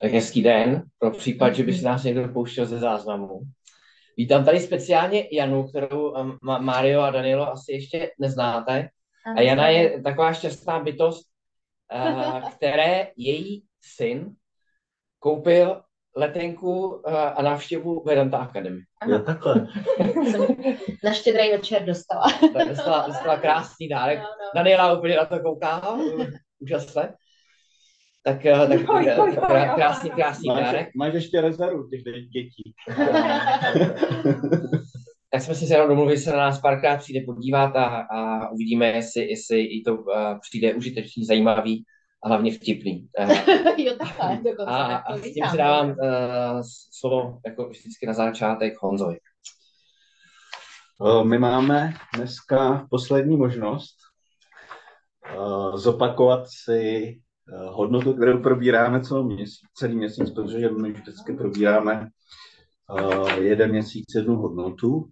Tak 0.00 0.12
hezký 0.12 0.42
den, 0.42 0.82
pro 0.98 1.10
případ, 1.10 1.54
že 1.54 1.62
by 1.62 1.74
si 1.74 1.84
nás 1.84 2.04
někdo 2.04 2.28
pouštěl 2.28 2.66
ze 2.66 2.78
záznamu. 2.78 3.40
Vítám 4.16 4.44
tady 4.44 4.60
speciálně 4.60 5.28
Janu, 5.32 5.68
kterou 5.68 6.10
um, 6.10 6.38
Mario 6.42 7.00
a 7.00 7.10
Danilo 7.10 7.52
asi 7.52 7.72
ještě 7.72 8.10
neznáte. 8.18 8.88
A 9.36 9.40
Jana 9.40 9.68
je 9.68 10.02
taková 10.02 10.32
šťastná 10.32 10.80
bytost, 10.80 11.26
uh, 11.94 12.50
které 12.56 13.08
její 13.16 13.64
syn 13.80 14.34
koupil 15.18 15.82
letenku 16.16 16.86
uh, 16.86 17.14
a 17.14 17.42
návštěvu 17.42 18.04
Vedanta 18.04 18.38
Academy. 18.38 18.80
Jo, 19.06 19.18
takhle. 19.18 19.54
Na 21.04 21.12
štědrý 21.12 21.50
večer 21.50 21.84
dostala. 21.84 22.24
dostala, 22.68 23.06
dostala 23.06 23.36
krásný 23.36 23.88
dárek. 23.88 24.18
No, 24.18 24.24
no. 24.24 24.50
Daniela 24.54 24.98
úplně 24.98 25.16
na 25.16 25.24
to 25.24 25.40
kouká, 25.40 25.98
úžasné. 26.58 27.14
Tak, 28.22 28.46
eh, 28.46 28.66
tak 28.68 28.80
jo, 28.80 28.98
jo, 28.98 29.26
jo, 29.26 29.48
krásný, 29.74 30.10
krásný 30.10 30.48
máš, 30.48 30.64
dárek. 30.64 30.88
Máš 30.96 31.14
ještě 31.14 31.40
rezervu 31.40 31.88
těch 31.88 32.02
dětí. 32.02 32.74
tak 35.30 35.42
jsme 35.42 35.54
si 35.54 35.66
se 35.66 35.74
jenom 35.74 35.88
domluvili, 35.88 36.18
se 36.18 36.30
na 36.30 36.36
nás 36.36 36.60
párkrát 36.60 36.96
přijde 36.96 37.20
podívat 37.26 37.76
a, 37.76 38.00
a 38.00 38.50
uvidíme, 38.50 38.86
jestli, 38.86 39.30
jestli 39.30 39.60
i 39.60 39.82
to 39.82 39.94
uh, 39.94 40.04
přijde 40.40 40.74
užitečný, 40.74 41.24
zajímavý 41.24 41.84
a 42.24 42.28
hlavně 42.28 42.52
vtipný. 42.52 43.08
Uh, 43.18 43.30
jo, 43.76 43.94
takhle, 43.98 44.36
dokonce. 44.36 44.72
A, 44.72 44.96
a 44.96 45.16
s 45.16 45.22
tím 45.22 45.44
si 45.50 45.56
dávám 45.56 45.88
uh, 45.88 45.96
slovo 46.98 47.38
jako 47.46 47.68
vždycky 47.68 48.06
na 48.06 48.12
začátek 48.12 48.74
Honzovi. 48.80 49.16
My 51.22 51.38
máme 51.38 51.94
dneska 52.16 52.86
poslední 52.90 53.36
možnost 53.36 53.96
zopakovat 55.74 56.42
si 56.64 57.14
Eh, 57.14 57.27
hodnotu, 57.56 58.14
kterou 58.14 58.42
probíráme 58.42 59.00
celý 59.00 59.24
měsíc, 59.24 59.60
celý 59.74 59.96
měsíc, 59.96 60.30
protože 60.30 60.68
my 60.68 60.92
vždycky 60.92 61.32
probíráme 61.32 62.08
uh, 62.90 63.30
jeden 63.30 63.70
měsíc 63.70 64.04
jednu 64.14 64.36
hodnotu 64.36 65.10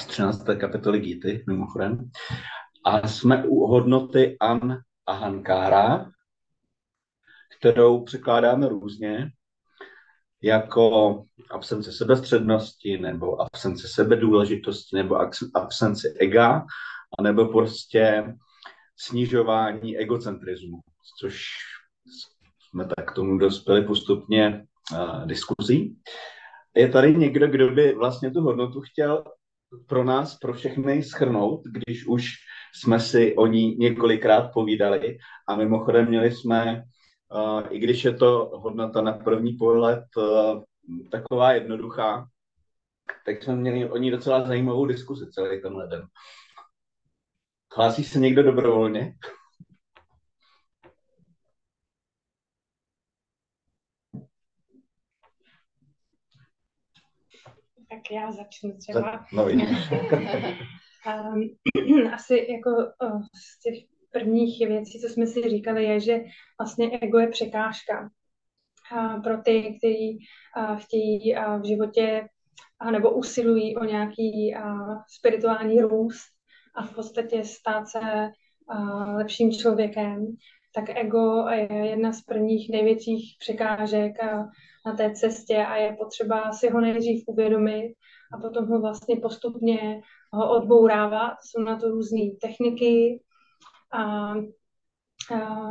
z 0.00 0.06
13. 0.06 0.44
kapitoly 0.60 1.00
Gity, 1.00 1.44
mimochodem. 1.48 2.10
A 2.84 3.08
jsme 3.08 3.44
u 3.44 3.66
hodnoty 3.66 4.36
An 4.40 4.78
Ahankara, 5.06 6.10
kterou 7.58 8.04
překládáme 8.04 8.68
různě, 8.68 9.30
jako 10.42 11.24
absence 11.50 11.92
sebestřednosti, 11.92 12.98
nebo 12.98 13.40
absence 13.40 13.88
sebedůležitosti, 13.88 14.96
nebo 14.96 15.16
absence 15.54 16.08
ega, 16.20 16.64
nebo 17.22 17.48
prostě 17.48 18.34
snižování 18.96 19.98
egocentrismu 19.98 20.80
což 21.18 21.44
jsme 22.58 22.86
tak 22.96 23.12
k 23.12 23.14
tomu 23.14 23.38
dospěli 23.38 23.84
postupně 23.84 24.66
uh, 24.92 25.26
diskuzí. 25.26 25.96
Je 26.76 26.88
tady 26.88 27.16
někdo, 27.16 27.48
kdo 27.48 27.70
by 27.70 27.94
vlastně 27.94 28.30
tu 28.30 28.40
hodnotu 28.40 28.80
chtěl 28.80 29.24
pro 29.86 30.04
nás, 30.04 30.38
pro 30.38 30.52
všechny 30.52 31.02
schrnout, 31.02 31.60
když 31.64 32.06
už 32.06 32.24
jsme 32.74 33.00
si 33.00 33.36
o 33.36 33.46
ní 33.46 33.76
několikrát 33.76 34.52
povídali 34.54 35.18
a 35.48 35.56
mimochodem 35.56 36.08
měli 36.08 36.32
jsme, 36.32 36.82
uh, 37.34 37.62
i 37.70 37.78
když 37.78 38.04
je 38.04 38.14
to 38.14 38.50
hodnota 38.54 39.02
na 39.02 39.12
první 39.12 39.52
pohled 39.52 40.04
uh, 40.16 40.62
taková 41.10 41.52
jednoduchá, 41.52 42.26
tak 43.26 43.42
jsme 43.42 43.56
měli 43.56 43.90
o 43.90 43.96
ní 43.96 44.10
docela 44.10 44.46
zajímavou 44.46 44.86
diskusi 44.86 45.30
celý 45.30 45.62
tenhle 45.62 45.88
den. 45.88 46.02
Hlásí 47.76 48.04
se 48.04 48.18
někdo 48.18 48.42
dobrovolně? 48.42 49.14
Tak 57.90 58.10
já 58.10 58.32
začnu 58.32 58.76
třeba. 58.78 59.26
No, 59.32 59.44
um, 59.44 59.60
asi 62.14 62.46
jako 62.50 62.70
uh, 62.70 63.22
z 63.22 63.60
těch 63.62 63.74
prvních 64.12 64.68
věcí, 64.68 65.00
co 65.00 65.08
jsme 65.08 65.26
si 65.26 65.50
říkali, 65.50 65.84
je, 65.84 66.00
že 66.00 66.20
vlastně 66.60 66.98
ego 66.98 67.18
je 67.18 67.28
překážka 67.28 68.10
pro 69.24 69.42
ty, 69.42 69.78
kteří 69.78 70.18
uh, 70.56 70.76
chtějí 70.76 71.36
uh, 71.36 71.60
v 71.60 71.66
životě 71.66 72.28
nebo 72.90 73.10
usilují 73.10 73.76
o 73.76 73.84
nějaký 73.84 74.54
spirituální 75.08 75.80
růst 75.80 76.28
a 76.74 76.82
v 76.82 76.94
podstatě 76.94 77.44
stát 77.44 77.88
se 77.88 78.00
lepším 79.16 79.52
člověkem, 79.52 80.26
tak 80.74 80.84
ego 80.88 81.48
je 81.48 81.86
jedna 81.86 82.12
z 82.12 82.22
prvních 82.22 82.70
největších 82.70 83.36
překážek 83.38 84.12
na 84.86 84.92
té 84.96 85.12
cestě 85.14 85.56
a 85.56 85.76
je 85.76 85.96
potřeba 85.98 86.52
si 86.52 86.70
ho 86.70 86.80
nejdřív 86.80 87.24
uvědomit 87.26 87.94
a 88.32 88.38
potom 88.38 88.66
ho 88.66 88.80
vlastně 88.80 89.16
postupně 89.16 90.00
ho 90.32 90.50
odbourávat. 90.50 91.32
Jsou 91.42 91.62
na 91.62 91.76
to 91.76 91.88
různé 91.88 92.20
techniky 92.40 93.20
a, 93.92 94.32
a 95.34 95.70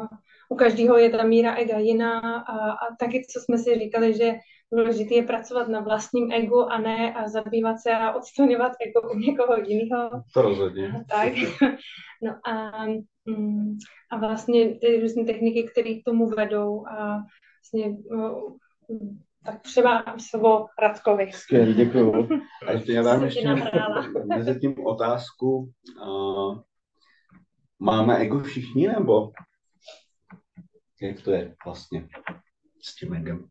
u 0.49 0.55
každého 0.55 0.97
je 0.97 1.09
ta 1.09 1.23
míra 1.23 1.55
ega 1.55 1.77
jiná 1.77 2.19
a, 2.39 2.71
a 2.71 2.95
taky, 2.99 3.25
co 3.29 3.39
jsme 3.39 3.57
si 3.57 3.79
říkali, 3.79 4.13
že 4.13 4.33
důležité 4.71 5.15
je 5.15 5.23
pracovat 5.23 5.67
na 5.67 5.79
vlastním 5.79 6.31
egu 6.31 6.59
a 6.59 6.77
ne 6.77 7.13
a 7.13 7.27
zabývat 7.27 7.79
se 7.79 7.91
a 7.91 8.13
odstraňovat 8.13 8.71
ego 8.87 9.11
u 9.11 9.17
někoho 9.17 9.57
jiného. 9.67 10.09
To 10.33 10.41
rozhodně. 10.41 11.05
Tak. 11.09 11.33
No 12.21 12.31
a, 12.51 12.85
mm, 13.25 13.77
a 14.11 14.17
vlastně 14.17 14.79
ty 14.79 14.99
různé 15.01 15.25
techniky, 15.25 15.63
které 15.63 15.93
k 15.93 16.03
tomu 16.05 16.27
vedou 16.27 16.87
a 16.87 17.23
vlastně 17.73 17.97
no, 18.11 18.55
tak 19.45 19.61
třeba 19.61 20.03
slovo 20.29 20.65
Radkovi. 20.81 21.31
Skvělý, 21.31 21.73
děkuju. 21.73 22.29
A 22.67 22.71
ještě 22.71 22.93
já 22.93 23.03
dám 23.03 23.23
ještě 23.23 23.55
mezi 24.25 24.59
tím 24.59 24.85
otázku. 24.85 25.71
Uh, 26.07 26.59
máme 27.79 28.17
ego 28.17 28.39
všichni, 28.39 28.87
nebo 28.87 29.31
jak 31.01 31.21
to 31.21 31.31
je 31.31 31.55
vlastně 31.65 32.07
s 32.81 32.95
tím 32.95 33.13
egem? 33.13 33.45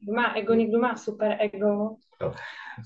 Kdo 0.00 0.12
má 0.12 0.34
ego, 0.34 0.54
někdo 0.54 0.78
má 0.78 0.96
super 0.96 1.36
ego. 1.40 1.96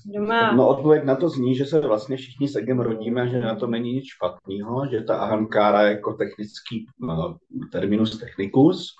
Kdo 0.05 0.21
má... 0.21 0.51
No 0.51 0.67
odpověď 0.67 1.03
na 1.03 1.15
to 1.15 1.29
zní, 1.29 1.55
že 1.55 1.65
se 1.65 1.79
vlastně 1.79 2.17
všichni 2.17 2.47
s 2.47 2.55
egem 2.55 2.79
rodíme, 2.79 3.29
že 3.29 3.39
na 3.39 3.55
to 3.55 3.67
není 3.67 3.93
nic 3.93 4.05
špatného, 4.05 4.87
že 4.91 5.01
ta 5.01 5.17
ahankára 5.17 5.81
jako 5.81 6.13
technický 6.13 6.85
no, 6.99 7.37
terminus 7.71 8.19
technicus, 8.19 8.95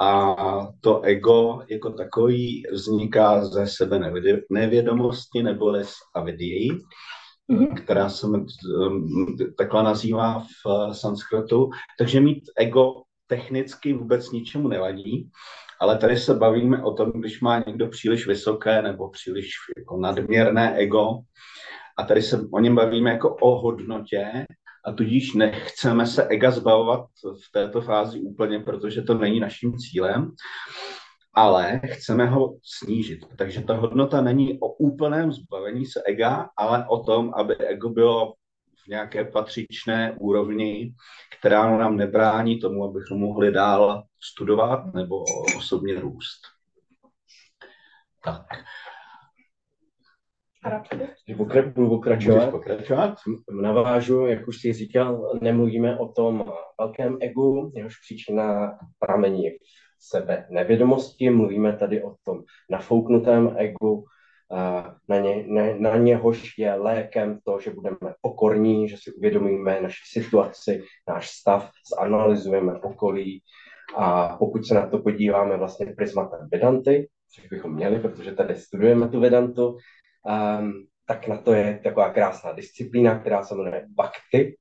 a 0.00 0.36
to 0.80 1.00
ego 1.00 1.62
jako 1.68 1.90
takový 1.90 2.62
vzniká 2.72 3.44
ze 3.44 3.66
sebe 3.66 4.12
nevědomosti 4.50 5.42
nebo 5.42 5.84
z 5.84 5.94
avidii, 6.14 6.70
mm-hmm. 7.52 7.74
která 7.74 8.08
se 8.08 8.26
takhle 9.58 9.82
nazývá 9.82 10.40
v 10.40 10.94
sanskritu. 10.94 11.70
Takže 11.98 12.20
mít 12.20 12.44
ego 12.56 12.92
technicky 13.26 13.92
vůbec 13.92 14.30
ničemu 14.30 14.68
nevadí, 14.68 15.30
ale 15.80 15.98
tady 15.98 16.16
se 16.16 16.34
bavíme 16.34 16.82
o 16.82 16.92
tom, 16.92 17.12
když 17.14 17.40
má 17.40 17.64
někdo 17.66 17.88
příliš 17.88 18.26
vysoké 18.26 18.82
nebo 18.82 19.10
příliš 19.10 19.48
jako 19.78 19.96
nadměrné 19.96 20.76
ego, 20.76 21.18
a 21.98 22.02
tady 22.02 22.22
se 22.22 22.40
o 22.52 22.60
něm 22.60 22.74
bavíme 22.74 23.10
jako 23.10 23.34
o 23.34 23.60
hodnotě, 23.60 24.46
a 24.84 24.92
tudíž 24.92 25.34
nechceme 25.34 26.06
se 26.06 26.26
ega 26.26 26.50
zbavovat 26.50 27.06
v 27.24 27.52
této 27.52 27.80
fázi 27.80 28.20
úplně, 28.20 28.58
protože 28.58 29.02
to 29.02 29.14
není 29.14 29.40
naším 29.40 29.78
cílem, 29.78 30.30
ale 31.34 31.80
chceme 31.84 32.26
ho 32.26 32.56
snížit. 32.62 33.20
Takže 33.38 33.62
ta 33.62 33.74
hodnota 33.74 34.20
není 34.20 34.60
o 34.60 34.68
úplném 34.68 35.32
zbavení 35.32 35.86
se 35.86 36.02
ega, 36.06 36.48
ale 36.56 36.86
o 36.88 37.04
tom, 37.04 37.32
aby 37.36 37.56
ego 37.56 37.88
bylo 37.88 38.34
v 38.84 38.88
nějaké 38.88 39.24
patřičné 39.24 40.16
úrovni, 40.20 40.94
která 41.38 41.78
nám 41.78 41.96
nebrání 41.96 42.60
tomu, 42.60 42.84
abychom 42.84 43.20
mohli 43.20 43.52
dál 43.52 44.02
studovat 44.22 44.94
nebo 44.94 45.24
osobně 45.56 46.00
růst. 46.00 46.40
Tak. 48.24 48.46
Pokra- 51.36 51.72
budu 51.72 51.88
pokračovat. 51.88 52.50
pokračovat? 52.50 53.14
Navážu, 53.62 54.26
jak 54.26 54.48
už 54.48 54.60
jsi 54.60 54.72
říkal, 54.72 55.38
nemluvíme 55.42 55.98
o 55.98 56.08
tom 56.08 56.44
velkém 56.80 57.18
egu, 57.20 57.72
jehož 57.74 57.94
příčina 58.00 58.78
pramení 58.98 59.50
v 59.50 59.56
sebe 59.98 60.46
nevědomosti, 60.50 61.30
mluvíme 61.30 61.76
tady 61.76 62.02
o 62.02 62.14
tom 62.24 62.42
nafouknutém 62.70 63.54
egu, 63.56 64.04
na, 65.08 65.18
ně, 65.18 65.44
na, 65.46 65.62
na 65.78 65.96
něhož 65.96 66.58
je 66.58 66.74
lékem 66.74 67.38
to, 67.44 67.60
že 67.60 67.70
budeme 67.70 68.14
pokorní, 68.20 68.88
že 68.88 68.96
si 68.96 69.12
uvědomíme 69.12 69.80
naši 69.80 70.02
situaci, 70.20 70.82
náš 71.08 71.30
stav, 71.30 71.70
zanalizujeme 71.98 72.72
okolí 72.80 73.42
a 73.96 74.36
pokud 74.36 74.66
se 74.66 74.74
na 74.74 74.88
to 74.88 74.98
podíváme 74.98 75.56
vlastně 75.56 75.86
prismatem 75.86 76.48
Vedanty, 76.52 77.08
což 77.34 77.48
bychom 77.48 77.74
měli, 77.74 77.98
protože 77.98 78.32
tady 78.32 78.56
studujeme 78.56 79.08
tu 79.08 79.20
Vedantu, 79.20 79.76
um, 80.24 80.86
tak 81.06 81.28
na 81.28 81.36
to 81.36 81.52
je 81.52 81.80
taková 81.84 82.10
krásná 82.10 82.52
disciplína, 82.52 83.18
která 83.18 83.44
se 83.44 83.54
jmenuje 83.54 83.86
Bhakti. 83.88 84.56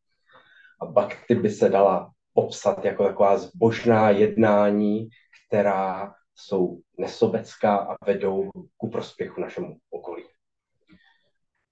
A 0.82 0.86
Bhakti 0.86 1.36
by 1.36 1.50
se 1.50 1.70
dala 1.70 2.12
popsat 2.34 2.86
jako 2.86 3.04
taková 3.04 3.38
zbožná 3.38 4.10
jednání, 4.10 5.10
která 5.48 6.14
jsou 6.36 6.80
nesobecká 6.98 7.78
a 7.78 8.06
vedou 8.06 8.52
ku 8.78 8.90
prospěchu 8.90 9.42
našemu 9.42 9.78
okolí. 9.90 10.24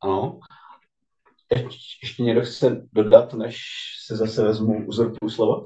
Ano. 0.03 0.39
Teď 1.47 1.67
ještě 2.03 2.23
někdo 2.23 2.41
chce 2.41 2.87
dodat, 2.93 3.33
než 3.33 3.57
se 4.05 4.15
zase 4.15 4.43
vezmu 4.43 4.87
uzorku 4.87 5.29
slovo? 5.29 5.65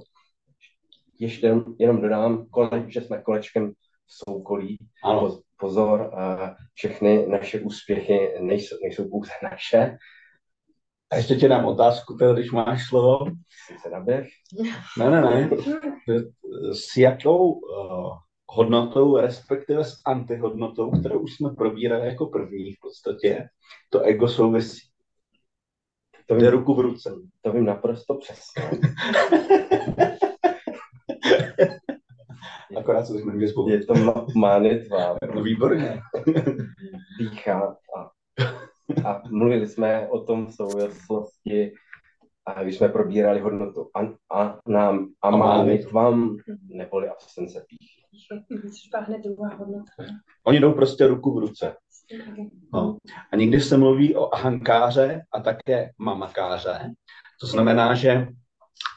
Ještě 1.19 1.47
jenom, 1.47 1.75
jenom 1.79 2.01
dodám, 2.01 2.47
že 2.87 3.01
jsme 3.01 3.21
kolečkem 3.21 3.73
v 4.07 4.29
soukolí. 4.29 4.77
Ano. 5.03 5.21
Poz- 5.21 5.41
Pozor, 5.57 6.11
eh, 6.13 6.55
všechny 6.73 7.27
naše 7.27 7.59
úspěchy 7.59 8.31
nejsou, 8.39 8.75
nejsou 8.83 9.09
pouze 9.09 9.31
naše. 9.43 9.97
A 11.11 11.15
ještě 11.15 11.35
ti 11.35 11.47
dám 11.47 11.65
otázku, 11.65 12.13
teda, 12.13 12.33
když 12.33 12.51
máš 12.51 12.87
slovo. 12.89 13.25
Jsem 13.25 13.77
se 13.81 13.89
naběh. 13.89 14.27
Ne, 14.99 15.09
ne, 15.11 15.21
ne. 15.21 15.49
S 16.73 16.97
jakou 16.97 17.51
uh, 17.51 18.13
hodnotou, 18.51 19.17
respektive 19.17 19.83
s 19.83 20.01
antihodnotou, 20.05 20.91
kterou 20.91 21.19
už 21.19 21.35
jsme 21.35 21.49
probírali 21.49 22.07
jako 22.07 22.25
první 22.25 22.73
v 22.73 22.79
podstatě, 22.81 23.47
to 23.89 24.01
ego 24.01 24.27
souvisí. 24.27 24.79
To 26.27 26.35
vím, 26.35 26.47
ruku 26.47 26.73
v 26.73 26.79
ruce. 26.79 27.15
to 27.41 27.51
vím 27.51 27.65
naprosto 27.65 28.15
přesně. 28.15 28.63
Akorát 32.77 33.05
se 33.05 33.13
to 33.13 33.25
nemůže 33.25 33.47
spolu. 33.47 33.69
Je 33.69 33.85
to 33.85 33.93
manitva, 34.35 35.17
No 35.35 35.43
výborně. 35.43 36.01
dýchat 37.19 37.77
a, 37.97 38.11
a 39.09 39.21
mluvili 39.29 39.67
jsme 39.67 40.07
o 40.07 40.23
tom 40.23 40.47
v 40.47 40.53
souvislosti, 40.53 41.71
a 42.45 42.63
když 42.63 42.77
jsme 42.77 42.89
probírali 42.89 43.39
hodnotu 43.39 43.89
an, 43.93 44.15
a, 44.33 44.59
nám 44.67 45.07
amanitvam, 45.21 46.37
neboli 46.63 47.09
absence 47.09 47.65
píchy. 47.69 48.01
Hned 49.07 49.21
druhá 49.23 49.55
hodnota. 49.55 49.91
Oni 50.43 50.59
jdou 50.59 50.73
prostě 50.73 51.07
ruku 51.07 51.35
v 51.35 51.39
ruce. 51.39 51.75
No. 52.73 52.97
A 53.31 53.35
někdy 53.35 53.61
se 53.61 53.77
mluví 53.77 54.15
o 54.15 54.35
ahankáře 54.35 55.21
a 55.33 55.39
také 55.39 55.89
mamakáře. 55.97 56.91
To 57.41 57.47
znamená, 57.47 57.95
že 57.95 58.27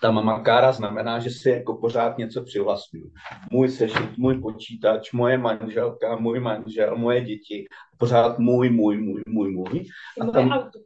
ta 0.03 0.11
mamakára 0.11 0.73
znamená, 0.73 1.19
že 1.19 1.31
si 1.31 1.51
jako 1.51 1.75
pořád 1.75 2.19
něco 2.19 2.45
přivlastňuju. 2.45 3.11
Můj 3.53 3.69
sešit, 3.69 4.19
můj 4.19 4.41
počítač, 4.41 5.13
moje 5.13 5.39
manželka, 5.39 6.17
můj 6.17 6.41
manžel, 6.41 6.97
moje 6.97 7.21
děti. 7.21 7.65
Pořád 7.99 8.39
můj, 8.39 8.71
můj, 8.71 8.99
můj, 8.99 9.23
můj, 9.29 9.51
můj. 9.51 9.85
A 10.21 10.27
tam, 10.27 10.51
auto, 10.51 10.79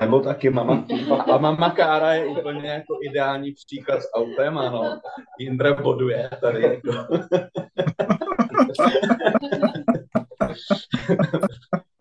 nebo 0.00 0.20
taky 0.20 0.50
mama. 0.50 0.84
A 1.32 1.38
mamakára 1.38 2.12
je 2.12 2.26
úplně 2.26 2.68
jako 2.68 2.98
ideální 3.10 3.52
příklad 3.52 4.02
s 4.02 4.12
autem, 4.14 4.58
ano. 4.58 5.00
Jindra 5.38 5.74
boduje 5.74 6.30
tady. 6.40 6.62
Jako. 6.62 6.92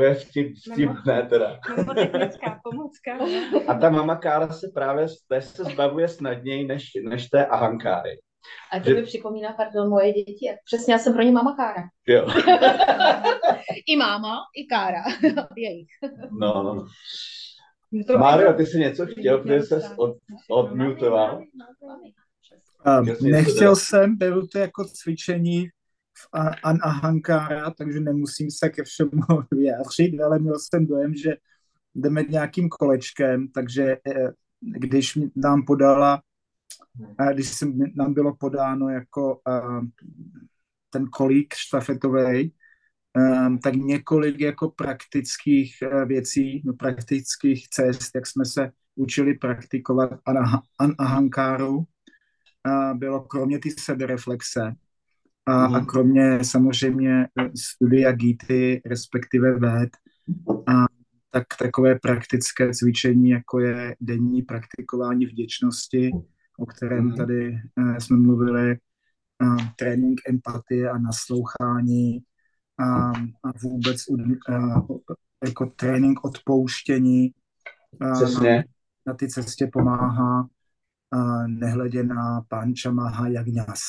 To 0.00 0.04
je 0.04 0.14
vtip, 0.14 0.52
vtipné 0.72 1.26
teda. 1.28 1.58
Nebo 1.76 1.94
technická 1.94 2.60
pomůcka. 2.64 3.18
A 3.68 3.74
ta 3.74 3.90
mamakára 3.90 4.48
se 4.48 4.70
právě 4.74 5.06
té 5.28 5.42
se 5.42 5.64
zbavuje 5.64 6.08
snadněji 6.08 6.66
než, 6.66 6.84
než 7.08 7.28
té 7.28 7.46
ahankáry. 7.46 8.20
A 8.72 8.80
to 8.80 8.88
Že- 8.88 8.94
mi 8.94 9.02
připomíná, 9.02 9.52
pardon, 9.52 9.88
moje 9.88 10.12
děti. 10.12 10.46
Přesně, 10.64 10.92
já 10.92 10.98
jsem 10.98 11.12
pro 11.12 11.22
ně 11.22 11.32
mama 11.32 11.56
Kára. 11.56 11.82
Jo. 12.06 12.26
I 13.86 13.96
máma, 13.96 14.36
i 14.56 14.66
Kára. 14.66 15.02
Jejich. 15.56 15.88
No, 16.30 16.62
no. 16.62 16.86
To 18.06 18.18
Mario, 18.18 18.52
ty 18.52 18.66
jsi 18.66 18.78
něco 18.78 19.06
chtěl, 19.06 19.38
protože 19.38 19.62
jsi 19.62 19.74
od, 19.96 20.16
odmutoval. 20.50 21.42
Um, 23.00 23.30
nechtěl 23.30 23.76
jsem, 23.76 24.16
beru 24.16 24.46
to 24.46 24.58
jako 24.58 24.84
cvičení 24.84 25.68
an 26.62 26.78
ahankára, 26.82 27.70
takže 27.70 28.00
nemusím 28.00 28.50
se 28.50 28.68
ke 28.68 28.84
všemu 28.84 29.22
vyjádřit, 29.50 30.20
ale 30.20 30.38
měl 30.38 30.58
jsem 30.58 30.86
dojem, 30.86 31.14
že 31.14 31.36
jdeme 31.94 32.22
nějakým 32.22 32.68
kolečkem, 32.68 33.48
takže 33.48 33.96
eh, 34.06 34.30
když 34.60 35.18
nám 35.36 35.64
podala, 35.64 36.22
eh, 37.20 37.34
když 37.34 37.64
nám 37.94 38.14
bylo 38.14 38.36
podáno 38.36 38.88
jako 38.88 39.40
eh, 39.48 39.60
ten 40.90 41.06
kolík 41.06 41.54
štafetový, 41.54 42.52
um, 43.16 43.58
tak 43.58 43.74
několik 43.74 44.40
jako 44.40 44.70
praktických 44.70 45.76
uh, 45.82 46.04
věcí, 46.04 46.62
no, 46.64 46.72
praktických 46.72 47.68
cest, 47.68 48.10
jak 48.14 48.26
jsme 48.26 48.44
se 48.44 48.72
učili 48.94 49.34
praktikovat 49.34 50.10
ana- 50.26 50.62
an- 50.78 50.94
ahankáru, 50.98 51.76
uh, 51.76 52.98
bylo 52.98 53.20
kromě 53.20 53.58
ty 53.58 53.70
sebereflexe 53.70 54.74
a, 55.46 55.66
Mhm. 55.66 55.74
a 55.74 55.84
kromě 55.84 56.44
samozřejmě 56.44 57.28
eh, 57.40 57.50
studia 57.56 58.12
Gity, 58.12 58.82
respektive 58.86 59.58
Véd, 59.58 59.90
a 60.66 60.84
tak 61.30 61.44
takové 61.58 61.98
praktické 61.98 62.70
cvičení, 62.74 63.30
jako 63.30 63.60
je 63.60 63.96
denní 64.00 64.42
praktikování 64.42 65.26
vděčnosti, 65.26 66.10
o 66.58 66.66
kterém 66.66 67.04
Mhm. 67.04 67.16
tady 67.16 67.58
uh, 67.76 67.96
jsme 67.96 68.16
mluvili, 68.16 68.78
a 69.40 69.56
trénink 69.76 70.20
empatie 70.28 70.90
a 70.90 70.98
naslouchání 70.98 72.18
a, 72.78 73.10
a 73.44 73.52
vůbec 73.62 74.04
a, 74.48 74.82
jako 75.44 75.66
trénink 75.66 76.24
odpouštění 76.24 77.30
a, 78.00 78.06
na, 78.06 78.62
na 79.06 79.14
ty 79.14 79.28
cestě 79.28 79.68
pomáhá 79.72 80.48
a 81.10 81.46
nehledě 81.46 82.02
na 82.02 82.40
pančamaha 82.48 83.28
jagňas, 83.28 83.80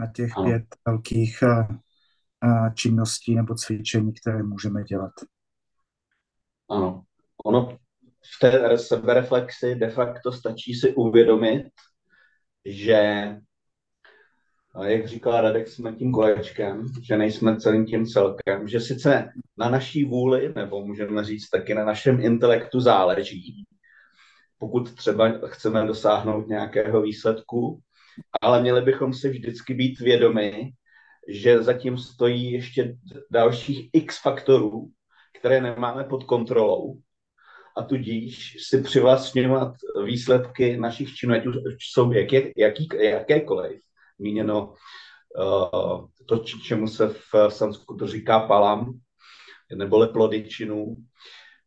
na 0.00 0.12
těch 0.12 0.30
Ano. 0.36 0.46
pět 0.46 0.64
velkých 0.86 1.42
a, 1.42 1.68
a 2.40 2.70
činností 2.70 3.34
nebo 3.34 3.54
cvičení, 3.54 4.12
které 4.12 4.42
můžeme 4.42 4.84
dělat. 4.84 5.12
Ano. 6.70 7.02
Ono 7.44 7.78
v 8.36 8.38
té 8.40 8.78
sebereflexi 8.78 9.74
de 9.74 9.90
facto 9.90 10.32
stačí 10.32 10.74
si 10.74 10.94
uvědomit, 10.94 11.66
že, 12.64 13.00
a 14.74 14.84
jak 14.84 15.08
říkal 15.08 15.40
Radek, 15.40 15.68
jsme 15.68 15.92
tím 15.92 16.12
kolečkem, 16.12 16.86
že 17.02 17.16
nejsme 17.16 17.56
celým 17.56 17.86
tím 17.86 18.06
celkem, 18.06 18.68
že 18.68 18.80
sice 18.80 19.32
na 19.58 19.70
naší 19.70 20.04
vůli, 20.04 20.52
nebo 20.54 20.86
můžeme 20.86 21.24
říct 21.24 21.48
taky 21.48 21.74
na 21.74 21.84
našem 21.84 22.20
intelektu 22.20 22.80
záleží, 22.80 23.64
pokud 24.58 24.94
třeba 24.94 25.32
chceme 25.46 25.86
dosáhnout 25.86 26.48
nějakého 26.48 27.02
výsledku, 27.02 27.80
ale 28.40 28.62
měli 28.62 28.82
bychom 28.82 29.14
si 29.14 29.28
vždycky 29.28 29.74
být 29.74 30.00
vědomi, 30.00 30.72
že 31.28 31.62
zatím 31.62 31.98
stojí 31.98 32.52
ještě 32.52 32.96
dalších 33.30 33.90
x 33.92 34.22
faktorů, 34.22 34.90
které 35.38 35.60
nemáme 35.60 36.04
pod 36.04 36.24
kontrolou 36.24 36.98
a 37.76 37.82
tudíž 37.82 38.56
si 38.68 38.82
přivlastňovat 38.82 39.72
výsledky 40.04 40.76
našich 40.76 41.14
činů, 41.14 41.34
ať 41.34 41.46
už 41.46 41.56
jsou 41.92 42.12
jak, 42.12 42.32
jaký, 42.56 42.88
jakékoliv. 42.98 43.80
Míněno 44.18 44.74
uh, 45.38 46.06
to, 46.26 46.38
čemu 46.38 46.88
se 46.88 47.08
v 47.08 47.48
sanskritu 47.48 48.06
říká 48.06 48.40
palam, 48.40 48.92
neboli 49.74 50.08
plody 50.08 50.48
činů. 50.48 50.96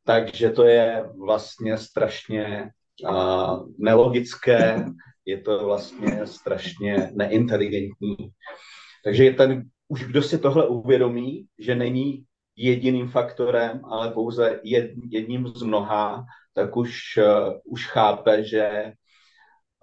Takže 0.05 0.50
to 0.50 0.63
je 0.63 1.10
vlastně 1.25 1.77
strašně 1.77 2.72
uh, 3.10 3.69
nelogické, 3.77 4.86
je 5.25 5.38
to 5.42 5.65
vlastně 5.65 6.27
strašně 6.27 7.12
neinteligentní. 7.13 8.18
Takže 9.03 9.24
je 9.25 9.34
ten, 9.34 9.63
už 9.88 10.03
kdo 10.03 10.22
si 10.22 10.38
tohle 10.38 10.68
uvědomí, 10.68 11.46
že 11.60 11.75
není 11.75 12.25
jediným 12.56 13.08
faktorem, 13.08 13.86
ale 13.86 14.12
pouze 14.12 14.60
jed, 14.63 14.92
jedním 15.10 15.48
z 15.56 15.63
mnoha, 15.63 16.25
tak 16.53 16.77
už, 16.77 16.92
uh, 17.18 17.53
už 17.65 17.88
chápe, 17.88 18.44
že 18.44 18.94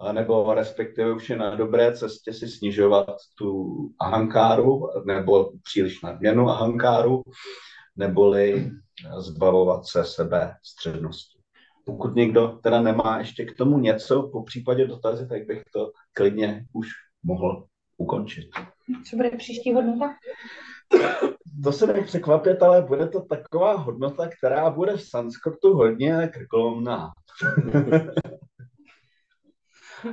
uh, 0.01 0.13
nebo 0.13 0.53
respektive 0.53 1.13
už 1.13 1.29
je 1.29 1.37
na 1.37 1.55
dobré 1.55 1.97
cestě 1.97 2.33
si 2.33 2.47
snižovat 2.47 3.15
tu 3.37 3.67
ahankáru 3.99 4.87
nebo 5.05 5.51
příliš 5.63 6.01
nadměrnou 6.01 6.49
ahankáru 6.49 7.23
neboli 7.95 8.71
zbavovat 9.19 9.85
se 9.85 10.05
sebe 10.05 10.55
střednosti. 10.63 11.40
Pokud 11.85 12.15
někdo 12.15 12.59
teda 12.63 12.81
nemá 12.81 13.19
ještě 13.19 13.45
k 13.45 13.57
tomu 13.57 13.79
něco, 13.79 14.29
po 14.31 14.43
případě 14.43 14.87
dotazy, 14.87 15.27
tak 15.27 15.45
bych 15.45 15.63
to 15.73 15.91
klidně 16.13 16.65
už 16.73 16.87
mohl 17.23 17.67
ukončit. 17.97 18.49
Co 19.09 19.15
bude 19.15 19.29
příští 19.29 19.73
hodnota? 19.73 20.15
To 21.63 21.71
se 21.71 21.87
nech 21.87 22.05
překvapit, 22.05 22.63
ale 22.63 22.81
bude 22.81 23.07
to 23.07 23.21
taková 23.21 23.77
hodnota, 23.77 24.29
která 24.37 24.69
bude 24.69 24.97
v 24.97 25.03
sanskrtu 25.03 25.73
hodně 25.73 26.31
krkolomná. 26.33 27.11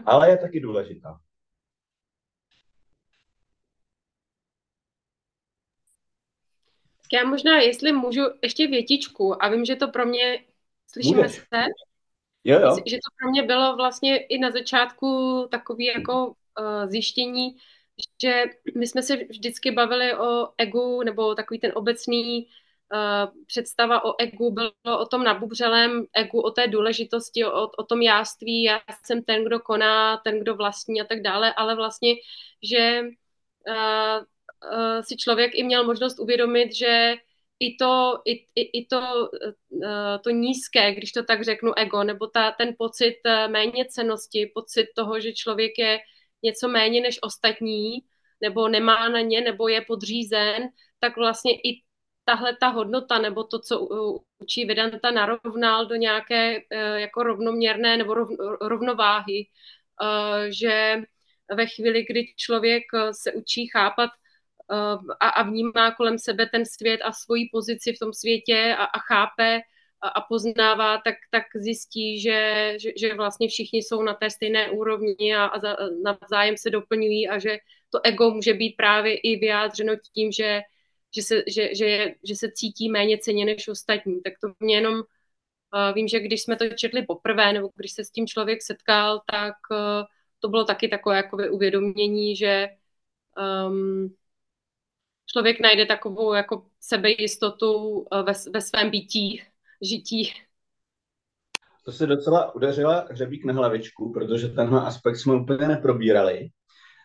ale 0.07 0.31
je 0.31 0.39
taky 0.39 0.61
důležitá. 0.61 1.21
Já 7.13 7.25
možná, 7.25 7.59
jestli 7.59 7.93
můžu, 7.93 8.21
ještě 8.43 8.67
větičku 8.67 9.43
a 9.43 9.49
vím, 9.49 9.65
že 9.65 9.77
to 9.77 9.89
pro 9.89 10.07
mě, 10.07 10.45
slyšíme 10.89 11.23
Můžeš. 11.23 11.35
se? 11.35 11.65
Jo, 12.45 12.61
jo. 12.61 12.77
Že 12.87 12.97
to 12.97 13.11
pro 13.21 13.31
mě 13.31 13.43
bylo 13.43 13.77
vlastně 13.77 14.17
i 14.17 14.39
na 14.39 14.51
začátku 14.51 15.47
takový 15.51 15.85
jako 15.85 16.27
uh, 16.27 16.87
zjištění, 16.87 17.57
že 18.23 18.45
my 18.77 18.87
jsme 18.87 19.03
se 19.03 19.17
vždycky 19.17 19.71
bavili 19.71 20.15
o 20.15 20.49
egu, 20.59 21.03
nebo 21.03 21.35
takový 21.35 21.61
ten 21.61 21.73
obecný 21.75 22.47
uh, 22.47 23.43
představa 23.47 24.05
o 24.05 24.15
egu 24.21 24.51
bylo 24.51 24.73
o 25.01 25.07
tom 25.07 25.25
nabubřelém 25.25 26.07
egu, 26.15 26.41
o 26.41 26.51
té 26.51 26.69
důležitosti, 26.69 27.45
o, 27.45 27.69
o 27.79 27.85
tom 27.85 28.03
jáství, 28.03 28.63
já 28.63 28.81
jsem 29.05 29.23
ten, 29.23 29.45
kdo 29.45 29.61
koná, 29.61 30.17
ten, 30.17 30.41
kdo 30.41 30.55
vlastní 30.55 31.01
a 31.01 31.05
tak 31.05 31.23
dále, 31.23 31.55
ale 31.55 31.75
vlastně, 31.77 32.15
že 32.63 33.03
uh, 33.69 34.25
uh, 34.73 35.03
si 35.03 35.17
člověk 35.17 35.55
i 35.55 35.63
měl 35.63 35.85
možnost 35.85 36.19
uvědomit, 36.19 36.75
že 36.75 37.15
i 37.61 37.77
to, 37.77 38.23
i, 38.25 38.33
i, 38.55 38.79
i 38.79 38.87
to, 38.87 39.01
uh, 39.69 40.19
to 40.25 40.31
nízké, 40.31 40.95
když 40.95 41.13
to 41.13 41.23
tak 41.23 41.45
řeknu, 41.45 41.79
ego, 41.79 42.05
nebo 42.05 42.27
ta, 42.27 42.51
ten 42.51 42.75
pocit 42.79 43.17
uh, 43.27 43.53
méně 43.53 43.85
cenosti, 43.85 44.53
pocit 44.55 44.87
toho, 44.97 45.21
že 45.21 45.33
člověk 45.33 45.79
je 45.79 45.99
něco 46.43 46.69
méně 46.69 47.01
než 47.01 47.19
ostatní, 47.23 47.99
nebo 48.41 48.69
nemá 48.69 49.09
na 49.09 49.21
ně, 49.21 49.41
nebo 49.41 49.69
je 49.69 49.81
podřízen, 49.81 50.69
tak 51.01 51.17
vlastně 51.17 51.53
i 51.53 51.83
tahle 52.25 52.57
ta 52.61 52.69
hodnota, 52.69 53.19
nebo 53.19 53.45
to, 53.45 53.59
co 53.59 53.89
učí 54.39 54.65
Vedanta, 54.65 55.11
narovnal 55.11 55.87
do 55.87 55.95
nějaké 55.95 56.57
uh, 56.57 56.97
jako 56.97 57.23
rovnoměrné 57.23 57.97
nebo 57.97 58.15
rov, 58.15 58.29
rovnováhy, 58.61 59.47
že 60.49 61.03
ve 61.55 61.67
chvíli, 61.67 62.05
kdy 62.09 62.27
člověk 62.37 62.85
se 63.13 63.33
učí 63.33 63.67
chápat 63.67 64.11
a, 65.21 65.29
a 65.29 65.43
vnímá 65.43 65.95
kolem 65.97 66.19
sebe 66.19 66.47
ten 66.47 66.67
svět 66.67 67.01
a 67.05 67.13
svoji 67.13 67.49
pozici 67.53 67.93
v 67.93 67.99
tom 67.99 68.13
světě 68.13 68.77
a, 68.79 68.85
a 68.85 68.99
chápe 68.99 69.61
a, 70.01 70.09
a 70.09 70.21
poznává, 70.21 70.99
tak, 71.05 71.15
tak 71.31 71.43
zjistí, 71.55 72.21
že, 72.21 72.75
že, 72.81 72.91
že 72.97 73.15
vlastně 73.15 73.49
všichni 73.49 73.83
jsou 73.83 74.03
na 74.03 74.15
té 74.15 74.31
stejné 74.31 74.71
úrovni 74.71 75.37
a, 75.37 75.45
a 75.45 75.61
za, 75.61 75.77
navzájem 76.05 76.57
se 76.57 76.71
doplňují 76.71 77.29
a 77.29 77.39
že 77.39 77.59
to 77.91 78.01
ego 78.05 78.31
může 78.31 78.55
být 78.55 78.77
právě 78.77 79.17
i 79.17 79.37
vyjádřeno 79.37 79.95
tím, 80.15 80.33
že, 80.33 80.61
že, 81.15 81.23
se, 81.23 81.43
že, 81.47 81.75
že, 81.75 81.85
je, 81.85 82.15
že 82.25 82.37
se 82.37 82.53
cítí 82.53 82.91
méně 82.91 83.19
ceně 83.19 83.45
než 83.45 83.69
ostatní. 83.69 84.23
Tak 84.23 84.33
to 84.43 84.49
mě 84.61 84.77
jenom 84.77 84.95
uh, 84.95 85.95
vím, 85.95 86.09
že 86.09 86.21
když 86.21 86.43
jsme 86.43 86.57
to 86.57 86.69
četli 86.69 87.03
poprvé, 87.03 87.53
nebo 87.53 87.71
když 87.77 87.93
se 87.93 88.05
s 88.05 88.11
tím 88.11 88.27
člověk 88.27 88.63
setkal, 88.63 89.23
tak 89.31 89.55
uh, 89.71 89.79
to 90.41 90.49
bylo 90.49 90.65
taky 90.65 90.89
takové 90.89 91.17
jako 91.17 91.37
uvědomění, 91.51 92.37
že 92.37 92.69
um, 93.69 94.15
člověk 95.33 95.61
najde 95.61 95.87
takovou 95.87 96.35
jako 96.35 96.67
sebejistotu 96.81 98.05
ve, 98.23 98.33
ve 98.55 98.61
svém 98.61 98.91
bytí, 98.91 99.43
žití. 99.83 100.33
To 101.85 101.93
se 101.93 102.07
docela 102.07 102.55
udeřila 102.55 103.07
hřebík 103.11 103.45
na 103.45 103.53
hlavičku, 103.53 104.13
protože 104.13 104.49
tenhle 104.49 104.81
aspekt 104.81 105.17
jsme 105.17 105.35
úplně 105.35 105.69
neprobírali. 105.69 106.49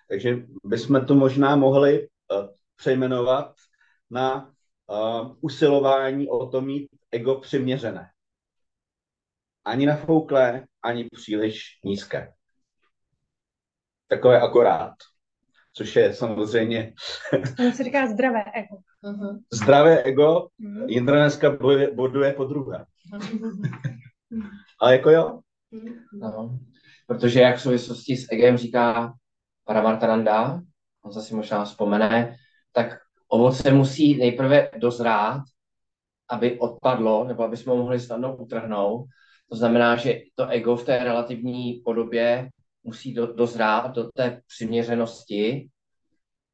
Takže 0.10 0.36
bychom 0.64 1.06
to 1.06 1.16
možná 1.16 1.56
mohli 1.56 2.08
uh, 2.08 2.48
přejmenovat 2.76 3.56
na 4.10 4.54
uh, 4.88 5.36
usilování 5.42 6.30
o 6.30 6.48
to 6.48 6.62
mít 6.62 6.90
ego 7.12 7.36
přiměřené. 7.36 8.10
Ani 9.66 9.86
nafouklé, 9.86 10.68
ani 10.82 11.10
příliš 11.12 11.80
nízké. 11.86 12.34
Takové 14.08 14.42
akorát 14.42 14.94
což 15.74 15.96
je 15.96 16.14
samozřejmě... 16.14 16.94
To 17.58 17.72
se 17.72 17.84
říká 17.84 18.08
zdravé 18.08 18.44
ego. 18.54 18.76
Uh-huh. 19.04 19.40
Zdravé 19.54 20.04
ego, 20.04 20.48
uh-huh. 20.62 20.86
Jindra 20.88 21.16
dneska 21.16 21.52
boduje, 21.52 21.92
boduje 21.92 22.34
po 22.34 22.46
druhé. 22.46 22.86
Uh-huh. 23.14 24.50
Ale 24.80 24.92
jako 24.92 25.10
jo. 25.10 25.40
No, 26.14 26.60
protože 27.08 27.42
jak 27.42 27.58
v 27.58 27.62
souvislosti 27.62 28.18
s 28.18 28.32
egem 28.32 28.58
říká 28.58 29.14
Paramartananda, 29.66 30.62
on 31.04 31.14
se 31.14 31.22
si 31.22 31.36
možná 31.36 31.66
vzpomene, 31.66 32.36
tak 32.72 32.98
ovoce 33.28 33.72
musí 33.72 34.18
nejprve 34.18 34.70
dozrát, 34.78 35.44
aby 36.30 36.60
odpadlo, 36.60 37.24
nebo 37.24 37.44
aby 37.44 37.58
jsme 37.58 37.72
ho 37.72 37.78
mohli 37.78 38.00
snadno 38.00 38.36
utrhnout. 38.36 39.06
To 39.50 39.56
znamená, 39.56 39.96
že 39.96 40.20
to 40.36 40.48
ego 40.48 40.76
v 40.76 40.86
té 40.86 41.04
relativní 41.04 41.82
podobě 41.86 42.50
musí 42.84 43.14
do, 43.14 43.34
dozrát 43.34 43.96
do 43.96 44.12
té 44.12 44.42
přiměřenosti, 44.48 45.70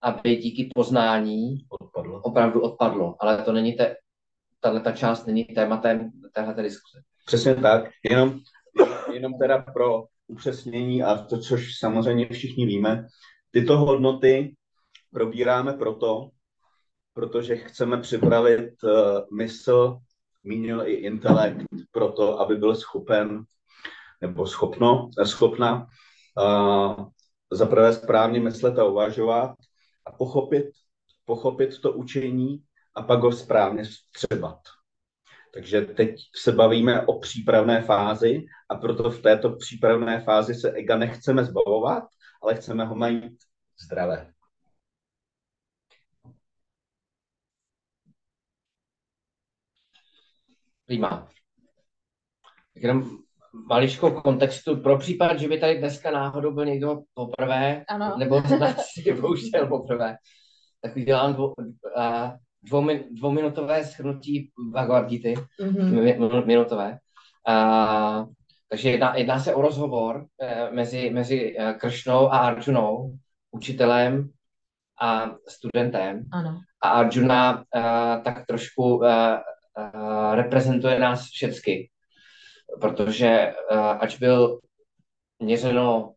aby 0.01 0.35
díky 0.35 0.69
poznání 0.75 1.65
odpadlo. 1.69 2.21
opravdu 2.21 2.61
odpadlo. 2.61 3.15
Ale 3.19 3.43
to 3.43 3.51
není 3.51 3.73
te, 3.73 3.95
tahle 4.59 4.81
ta 4.81 4.91
část 4.91 5.25
není 5.25 5.45
tématem 5.45 6.11
téhle 6.33 6.53
diskuse. 6.63 7.01
Přesně 7.25 7.55
tak, 7.55 7.89
jenom, 8.09 8.39
jenom 9.13 9.33
teda 9.39 9.57
pro 9.73 10.03
upřesnění 10.27 11.03
a 11.03 11.17
to, 11.17 11.39
což 11.39 11.77
samozřejmě 11.79 12.27
všichni 12.31 12.65
víme, 12.65 13.07
tyto 13.51 13.77
hodnoty 13.77 14.55
probíráme 15.11 15.73
proto, 15.73 16.29
protože 17.13 17.55
chceme 17.55 17.97
připravit 17.97 18.69
uh, 18.83 19.37
mysl, 19.37 19.97
mínil 20.43 20.87
i 20.87 20.93
intelekt, 20.93 21.65
proto, 21.91 22.39
aby 22.39 22.55
byl 22.55 22.75
schopen 22.75 23.43
nebo 24.21 24.47
schopno, 24.47 25.09
schopna 25.25 25.75
uh, 25.75 25.87
zaprvé 27.51 27.93
správně 27.93 28.39
myslet 28.39 28.79
a 28.79 28.85
uvažovat 28.85 29.55
a 30.05 30.11
pochopit, 30.11 30.65
pochopit 31.25 31.81
to 31.81 31.93
učení 31.93 32.63
a 32.95 33.01
pak 33.03 33.19
ho 33.19 33.31
správně 33.31 33.85
střebat. 33.85 34.59
Takže 35.53 35.81
teď 35.81 36.15
se 36.35 36.51
bavíme 36.51 37.05
o 37.05 37.19
přípravné 37.19 37.81
fázi 37.81 38.45
a 38.69 38.75
proto 38.75 39.11
v 39.11 39.21
této 39.21 39.55
přípravné 39.55 40.21
fázi 40.21 40.55
se 40.55 40.71
ega 40.71 40.97
nechceme 40.97 41.45
zbavovat, 41.45 42.03
ale 42.43 42.55
chceme 42.55 42.85
ho 42.85 42.95
mít 42.95 43.37
zdravé. 43.85 44.33
Prima. 50.85 51.29
Tak 52.73 52.83
jenom 52.83 53.17
maličko 53.53 54.11
kontextu 54.11 54.81
pro 54.81 54.97
případ, 54.97 55.39
že 55.39 55.47
by 55.47 55.59
tady 55.59 55.77
dneska 55.77 56.11
náhodou 56.11 56.51
byl 56.51 56.65
někdo 56.65 57.01
poprvé, 57.13 57.83
ano. 57.87 58.15
nebo 58.17 58.41
si 58.79 59.13
pouštěl 59.13 59.67
poprvé, 59.67 60.15
tak 60.81 60.95
udělám 60.95 61.33
dvou, 61.33 61.53
dvou, 62.63 62.87
dvouminutové 63.11 63.83
shrnutí 63.83 64.51
Bhagavad 64.71 65.09
Gita, 65.09 65.41
mm-hmm. 65.61 66.45
minutové. 66.45 66.97
A, 67.47 68.25
takže 68.69 68.89
jedná, 68.89 69.15
jedná 69.15 69.39
se 69.39 69.55
o 69.55 69.61
rozhovor 69.61 70.25
eh, 70.41 70.71
mezi, 70.71 71.09
mezi 71.09 71.55
eh, 71.57 71.73
Kršnou 71.73 72.33
a 72.33 72.37
Arjunou, 72.37 73.17
učitelem 73.51 74.29
a 75.01 75.31
studentem. 75.47 76.25
Ano. 76.31 76.59
A 76.83 76.89
Arjuna 76.89 77.57
uh, 77.57 78.23
tak 78.23 78.45
trošku 78.45 78.95
uh, 78.95 79.05
uh, 79.05 80.35
reprezentuje 80.35 80.99
nás 80.99 81.23
všecky 81.23 81.89
protože 82.81 83.53
uh, 83.71 83.77
ač 83.77 84.17
byl 84.17 84.59
měřeno 85.39 86.13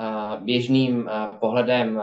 uh, 0.00 0.36
běžným 0.44 0.98
uh, 0.98 1.36
pohledem 1.38 2.02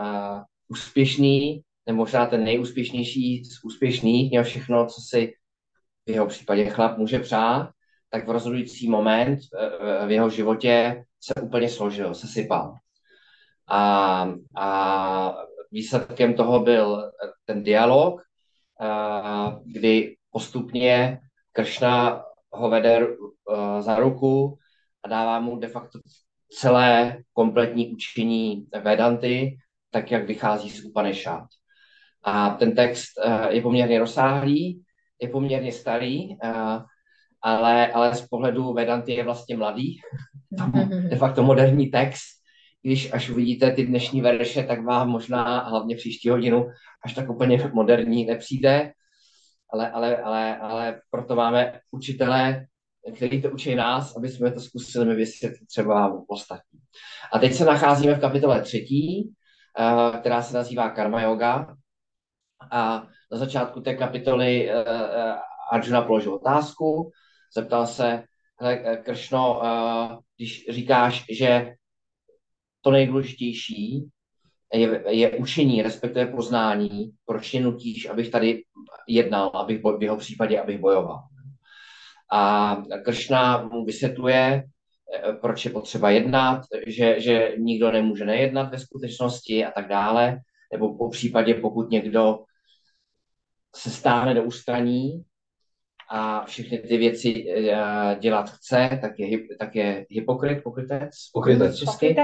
úspěšný, 0.68 1.62
nebo 1.86 1.96
možná 1.96 2.26
ten 2.26 2.44
nejúspěšnější 2.44 3.44
z 3.44 3.64
úspěšných, 3.64 4.30
měl 4.30 4.44
všechno, 4.44 4.86
co 4.86 5.00
si 5.00 5.34
v 6.06 6.10
jeho 6.10 6.26
případě 6.26 6.64
chlap 6.64 6.98
může 6.98 7.18
přát, 7.18 7.70
tak 8.10 8.26
v 8.28 8.30
rozhodující 8.30 8.88
moment 8.88 9.38
v 10.06 10.10
jeho 10.10 10.30
životě 10.30 11.04
se 11.20 11.34
úplně 11.42 11.68
složil, 11.68 12.14
se 12.14 12.26
sypal. 12.26 12.74
A, 13.68 14.32
a 14.56 15.34
výsledkem 15.72 16.34
toho 16.34 16.60
byl 16.60 17.12
ten 17.44 17.62
dialog, 17.62 18.22
kdy 19.64 20.16
postupně 20.30 21.20
Kršna 21.52 22.24
ho 22.50 22.70
vede 22.70 23.06
uh, 23.06 23.80
za 23.80 23.96
ruku 23.98 24.58
a 25.04 25.08
dává 25.08 25.40
mu 25.40 25.58
de 25.58 25.68
facto 25.68 25.98
celé 26.50 27.18
kompletní 27.32 27.88
učení 27.88 28.66
Vedanty, 28.82 29.58
tak 29.90 30.10
jak 30.10 30.26
vychází 30.26 30.70
z 30.70 30.84
Upanishad. 30.84 31.44
A 32.24 32.50
ten 32.50 32.74
text 32.74 33.10
uh, 33.26 33.46
je 33.46 33.62
poměrně 33.62 33.98
rozsáhlý, 33.98 34.82
je 35.20 35.28
poměrně 35.28 35.72
starý, 35.72 36.28
uh, 36.28 36.82
ale, 37.42 37.92
ale 37.92 38.14
z 38.14 38.28
pohledu 38.28 38.72
Vedanty 38.72 39.12
je 39.12 39.24
vlastně 39.24 39.56
mladý. 39.56 39.96
De 41.08 41.16
facto 41.16 41.42
moderní 41.42 41.86
text. 41.86 42.38
Když 42.82 43.12
až 43.12 43.30
uvidíte 43.30 43.70
ty 43.70 43.86
dnešní 43.86 44.20
verše, 44.20 44.62
tak 44.62 44.84
vám 44.84 45.08
možná, 45.08 45.58
hlavně 45.58 45.96
příští 45.96 46.28
hodinu, 46.28 46.66
až 47.04 47.14
tak 47.14 47.30
úplně 47.30 47.70
moderní 47.72 48.24
nepřijde. 48.24 48.92
Ale, 49.70 49.90
ale, 49.90 50.16
ale, 50.16 50.58
ale 50.58 51.00
proto 51.10 51.36
máme 51.36 51.80
učitele, 51.90 52.66
který 53.16 53.42
to 53.42 53.50
učí 53.50 53.74
nás, 53.74 54.16
aby 54.16 54.28
jsme 54.28 54.52
to 54.52 54.60
zkusili 54.60 55.14
vysvětlit 55.14 55.66
třeba 55.66 56.22
ostatní. 56.28 56.80
A 57.32 57.38
teď 57.38 57.54
se 57.54 57.64
nacházíme 57.64 58.14
v 58.14 58.20
kapitole 58.20 58.62
třetí, 58.62 59.32
eh, 59.78 60.18
která 60.18 60.42
se 60.42 60.56
nazývá 60.56 60.90
Karma 60.90 61.22
Yoga. 61.22 61.76
A 62.70 63.06
na 63.32 63.38
začátku 63.38 63.80
té 63.80 63.94
kapitoly 63.94 64.70
eh, 64.70 64.84
eh, 64.88 65.34
Arjuna 65.72 66.02
položil 66.02 66.34
otázku, 66.34 67.10
zeptal 67.54 67.86
se, 67.86 68.24
hele, 68.60 68.96
Kršno, 68.96 69.62
když 70.36 70.66
říkáš, 70.70 71.24
že 71.38 71.74
to 72.80 72.90
nejdůležitější 72.90 74.08
je, 74.74 75.02
je 75.08 75.30
učení, 75.30 75.82
respektive 75.82 76.26
poznání, 76.26 77.10
proč 77.26 77.52
mě 77.52 77.62
nutíš, 77.62 78.08
abych 78.08 78.30
tady 78.30 78.62
jednal, 79.08 79.50
abych 79.54 79.82
v 79.98 80.02
jeho 80.02 80.16
případě, 80.16 80.60
abych 80.60 80.78
bojoval. 80.78 81.22
A 82.32 82.76
Kršna 83.04 83.68
mu 83.72 83.84
vysvětluje, 83.84 84.64
eh, 85.24 85.32
proč 85.32 85.64
je 85.64 85.70
potřeba 85.70 86.10
jednat, 86.10 86.62
že, 86.86 87.20
že 87.20 87.52
nikdo 87.58 87.92
nemůže 87.92 88.24
nejednat 88.24 88.70
ve 88.70 88.78
skutečnosti 88.78 89.64
a 89.64 89.70
tak 89.70 89.88
dále, 89.88 90.38
nebo 90.72 90.98
po 90.98 91.08
případě, 91.08 91.54
pokud 91.54 91.90
někdo 91.90 92.38
se 93.76 93.90
stáhne 93.90 94.34
do 94.34 94.44
ústraní 94.44 95.22
a 96.10 96.44
všechny 96.44 96.78
ty 96.78 96.96
věci 96.96 97.44
eh, 97.50 98.16
dělat 98.20 98.50
chce, 98.50 98.98
tak 99.00 99.18
je, 99.18 99.38
tak 99.58 99.74
je 99.74 100.06
hypokrit, 100.10 100.62
pokrytec, 100.62 101.10
pokrytec 101.32 101.78
česky. 101.78 102.16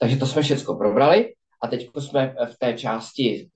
Takže 0.00 0.16
to 0.16 0.26
jsme 0.26 0.42
všechno 0.42 0.76
probrali 0.76 1.34
a 1.62 1.68
teď 1.68 1.88
jsme 1.98 2.34
v 2.46 2.58
té 2.58 2.72
části, 2.72 3.48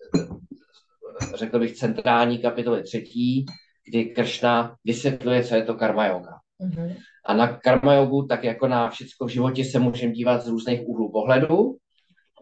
řekl 1.35 1.59
bych, 1.59 1.77
centrální 1.77 2.39
kapitoly 2.39 2.83
třetí, 2.83 3.47
kdy 3.91 4.05
Kršna 4.05 4.77
vysvětluje, 4.85 5.45
co 5.45 5.55
je 5.55 5.63
to 5.63 5.75
karma 5.75 6.07
yoga. 6.07 6.39
Mm-hmm. 6.61 6.97
A 7.27 7.35
na 7.35 7.57
karma 7.57 7.95
yogu, 7.95 8.27
tak 8.27 8.45
jako 8.45 8.69
na 8.69 8.91
všechno 8.91 9.27
v 9.27 9.31
životě, 9.31 9.65
se 9.65 9.79
můžeme 9.79 10.13
dívat 10.13 10.43
z 10.43 10.49
různých 10.49 10.81
úhlů 10.89 11.13
pohledu. 11.13 11.77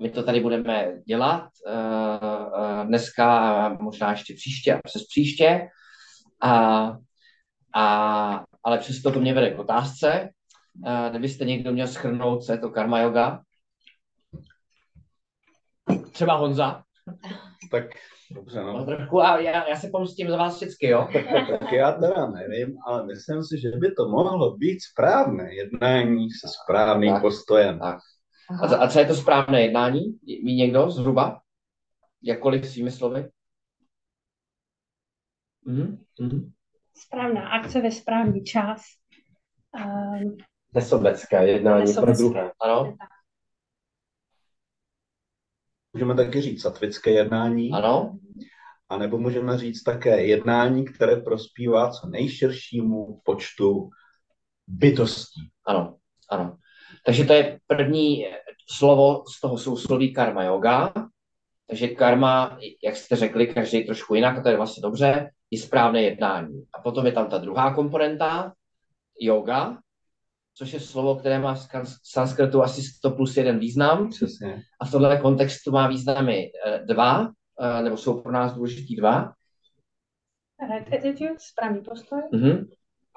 My 0.01 0.11
to 0.11 0.23
tady 0.23 0.41
budeme 0.41 0.93
dělat 1.07 1.49
uh, 1.67 2.87
dneska 2.87 3.39
a 3.39 3.83
možná 3.83 4.11
ještě 4.11 4.35
příště 4.35 4.75
a 4.75 4.81
přes 4.85 5.07
příště. 5.07 5.69
A, 6.43 6.93
a, 7.75 8.45
ale 8.65 8.79
přesto 8.79 9.13
to 9.13 9.21
mě 9.21 9.35
vede 9.35 9.51
k 9.51 9.59
otázce. 9.59 10.31
Uh, 10.87 11.11
kdybyste 11.11 11.45
někdo 11.45 11.73
měl 11.73 11.87
schrnout, 11.87 12.45
co 12.45 12.53
je 12.53 12.59
to 12.59 12.71
karma 12.71 13.01
yoga? 13.01 13.41
Třeba 16.13 16.35
Honza. 16.35 16.83
Tak 17.71 17.85
Dobře, 18.31 18.63
no. 18.63 18.85
trochu, 18.85 19.21
a 19.21 19.41
já, 19.41 19.69
já 19.69 19.77
se 19.77 19.89
pomstím 19.93 20.29
za 20.29 20.37
vás 20.37 20.57
vždycky, 20.57 20.87
jo? 20.89 21.09
tak 21.61 21.73
já 21.73 21.93
teda 21.93 22.27
nevím, 22.27 22.79
ale 22.87 23.07
myslím 23.07 23.45
si, 23.45 23.61
že 23.61 23.69
by 23.69 23.93
to 23.93 24.09
mohlo 24.09 24.57
být 24.57 24.79
správné 24.83 25.55
jednání 25.55 26.31
se 26.31 26.49
správným 26.63 27.13
tak, 27.13 27.23
postojem. 27.23 27.79
Tak. 27.79 27.99
A, 28.63 28.77
a 28.77 28.89
co 28.89 28.99
je 28.99 29.07
to 29.07 29.15
správné 29.15 29.63
jednání? 29.63 30.01
Ví 30.23 30.57
někdo 30.57 30.91
zhruba? 30.91 31.41
Jakkoliv 32.23 32.69
svými 32.69 32.91
slovy? 32.91 33.29
Mm-hmm. 35.67 35.99
Mm-hmm. 36.21 36.53
Správná 36.97 37.49
akce 37.49 37.81
ve 37.81 37.91
správný 37.91 38.45
čas. 38.45 38.83
Um, 39.75 40.37
Nesobecké 40.75 41.47
jednání 41.47 41.81
Nesobecké. 41.81 42.23
pro 42.23 42.29
druhé. 42.29 42.53
Ano. 42.63 42.97
Můžeme 45.97 46.15
taky 46.15 46.41
říct 46.41 46.63
satvické 46.63 47.11
jednání. 47.11 47.71
Ano. 47.73 48.19
A 48.89 48.97
nebo 48.99 49.19
můžeme 49.19 49.59
říct 49.59 49.83
také 49.83 50.25
jednání, 50.25 50.85
které 50.85 51.17
prospívá 51.17 51.91
co 51.91 52.09
nejširšímu 52.09 53.21
počtu 53.25 53.89
bytostí. 54.67 55.41
Ano, 55.67 55.97
ano. 56.31 56.57
Takže 57.05 57.25
to 57.25 57.33
je 57.33 57.59
první 57.67 58.27
slovo 58.71 59.25
z 59.37 59.41
toho 59.41 59.59
sousloví 59.59 60.13
karma 60.13 60.45
yoga. 60.45 60.93
Takže 61.69 61.89
karma, 61.89 62.59
jak 62.85 62.97
jste 62.97 63.17
řekli, 63.17 63.47
každý 63.47 63.85
trošku 63.85 64.15
jinak, 64.15 64.39
a 64.39 64.43
to 64.43 64.49
je 64.49 64.57
vlastně 64.57 64.81
dobře, 64.81 65.31
je 65.51 65.59
správné 65.59 66.03
jednání. 66.03 66.65
A 66.75 66.83
potom 66.83 67.07
je 67.07 67.13
tam 67.13 67.31
ta 67.31 67.39
druhá 67.39 67.75
komponenta, 67.75 68.53
yoga, 69.21 69.79
což 70.59 70.73
je 70.73 70.81
slovo, 70.81 71.17
které 71.17 71.39
má 71.39 71.55
v 71.55 71.69
sanskrtu 72.03 72.63
asi 72.63 72.83
100 72.83 73.11
plus 73.11 73.37
jeden 73.37 73.59
význam. 73.59 74.11
Přesně. 74.11 74.63
A 74.81 74.85
v 74.85 74.91
tomhle 74.91 75.19
kontextu 75.19 75.73
má 75.73 75.89
významy 75.89 76.51
eh, 76.67 76.79
dva, 76.85 77.33
eh, 77.61 77.83
nebo 77.83 77.97
jsou 77.97 78.23
pro 78.23 78.33
nás 78.33 78.55
důležitý 78.55 78.97
dva. 78.97 79.33
Right 80.73 80.95
attitude, 80.95 81.35
správný 81.39 81.81
postoj. 81.81 82.21
Uh-huh. 82.33 82.69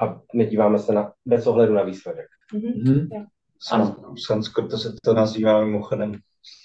A 0.01 0.21
nedíváme 0.33 0.79
se 0.79 0.93
na, 0.93 1.13
bez 1.25 1.47
ohledu 1.47 1.73
na 1.73 1.83
výsledek. 1.83 2.25
Uh-huh. 2.53 2.83
Uh-huh. 2.83 3.07
Yeah. 3.11 3.27
Ano. 3.71 4.13
V 4.13 4.21
sanskrtu 4.21 4.77
se 4.77 4.93
to 5.03 5.13
nazývá 5.13 5.65
mimochodem, 5.65 6.15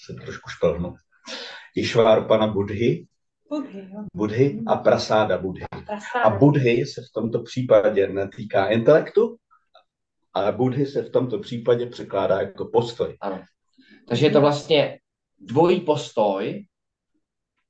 se 0.06 0.14
trošku 0.14 0.50
špelnu. 0.50 0.94
pana 2.28 2.46
Budhy, 2.46 3.06
Budhy, 3.48 3.88
jo. 3.92 4.04
Budhy 4.14 4.62
a 4.66 4.76
prasáda 4.76 5.38
Budhy. 5.38 5.64
Prasáda. 5.86 6.24
A 6.24 6.38
Budhy 6.38 6.86
se 6.86 7.00
v 7.00 7.12
tomto 7.14 7.42
případě 7.42 8.08
netýká 8.08 8.66
intelektu, 8.66 9.36
ale 10.34 10.52
Budhy 10.52 10.86
se 10.86 11.02
v 11.02 11.10
tomto 11.10 11.38
případě 11.38 11.86
překládá 11.86 12.40
jako 12.40 12.64
postoj. 12.64 13.16
Ano. 13.20 13.44
Takže 14.08 14.26
je 14.26 14.30
to 14.30 14.40
vlastně 14.40 14.98
dvojí 15.38 15.80
postoj. 15.80 16.66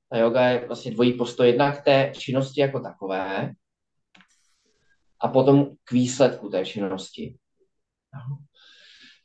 Ta 0.09 0.17
yoga 0.17 0.47
je 0.47 0.67
vlastně 0.67 0.91
dvojí 0.91 1.13
postoj 1.13 1.47
jednak 1.47 1.81
k 1.81 1.83
té 1.83 2.13
činnosti 2.17 2.61
jako 2.61 2.79
takové 2.79 3.51
a 5.21 5.27
potom 5.27 5.65
k 5.83 5.91
výsledku 5.91 6.49
té 6.49 6.65
činnosti. 6.65 7.37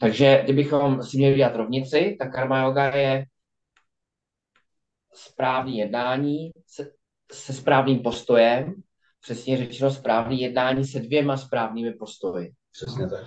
Takže 0.00 0.40
kdybychom 0.44 1.02
si 1.02 1.16
měli 1.16 1.36
dělat 1.36 1.56
rovnici, 1.56 2.16
tak 2.18 2.32
karma 2.32 2.62
yoga 2.62 2.96
je 2.96 3.24
správný 5.14 5.78
jednání 5.78 6.50
se, 6.66 6.90
se 7.32 7.52
správným 7.52 8.02
postojem, 8.02 8.74
přesně 9.20 9.56
řečeno 9.56 9.90
správný 9.90 10.40
jednání 10.40 10.84
se 10.84 11.00
dvěma 11.00 11.36
správnými 11.36 11.92
postoji. 11.92 12.52
Přesně 12.72 13.08
tak. 13.08 13.24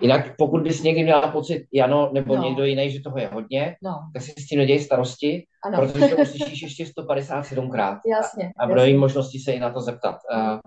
Jinak 0.00 0.36
pokud 0.38 0.62
bys 0.62 0.82
někdy 0.82 1.02
měla 1.02 1.32
pocit, 1.32 1.66
Jano, 1.72 2.10
nebo 2.12 2.36
no. 2.36 2.42
někdo 2.42 2.64
jiný, 2.64 2.90
že 2.90 3.00
toho 3.00 3.18
je 3.18 3.28
hodně, 3.28 3.76
no. 3.82 4.10
tak 4.12 4.22
si 4.22 4.30
s 4.30 4.46
tím 4.46 4.58
neděj 4.58 4.80
starosti, 4.80 5.46
ano. 5.64 5.78
protože 5.78 6.08
to 6.08 6.16
uslyšíš 6.22 6.62
ještě 6.62 6.86
157 6.86 7.70
krát. 7.70 7.98
Jasně. 8.06 8.52
A, 8.58 8.64
a 8.64 8.66
budou 8.66 8.84
mít 8.84 8.96
možnosti 8.96 9.38
se 9.38 9.52
i 9.52 9.60
na 9.60 9.70
to 9.70 9.80
zeptat. 9.80 10.16
Uh, 10.34 10.58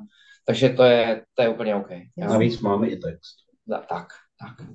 takže 0.46 0.70
to 0.70 0.84
je, 0.84 1.24
to 1.34 1.42
je 1.42 1.50
úplně 1.50 1.76
OK. 1.76 1.90
Navíc 2.18 2.62
máme 2.62 2.88
i 2.88 2.98
text. 2.98 3.36
Da, 3.68 3.78
tak, 3.78 4.08
tak. 4.40 4.68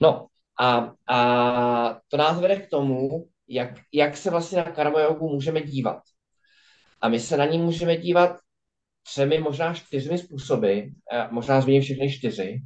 No 0.00 0.26
a, 0.60 0.92
a 1.08 2.00
to 2.08 2.16
nás 2.16 2.40
vede 2.40 2.56
k 2.56 2.70
tomu, 2.70 3.26
jak, 3.48 3.70
jak 3.94 4.16
se 4.16 4.30
vlastně 4.30 4.58
na 4.58 4.64
karma 4.64 5.00
jogu 5.00 5.28
můžeme 5.28 5.62
dívat. 5.62 6.02
A 7.00 7.08
my 7.08 7.20
se 7.20 7.36
na 7.36 7.46
ní 7.46 7.58
můžeme 7.58 7.96
dívat 7.96 8.36
třemi, 9.02 9.38
možná 9.38 9.74
čtyřmi 9.74 10.18
způsoby, 10.18 10.80
možná 11.30 11.60
zmíním 11.60 11.82
všechny 11.82 12.12
čtyři, 12.12 12.60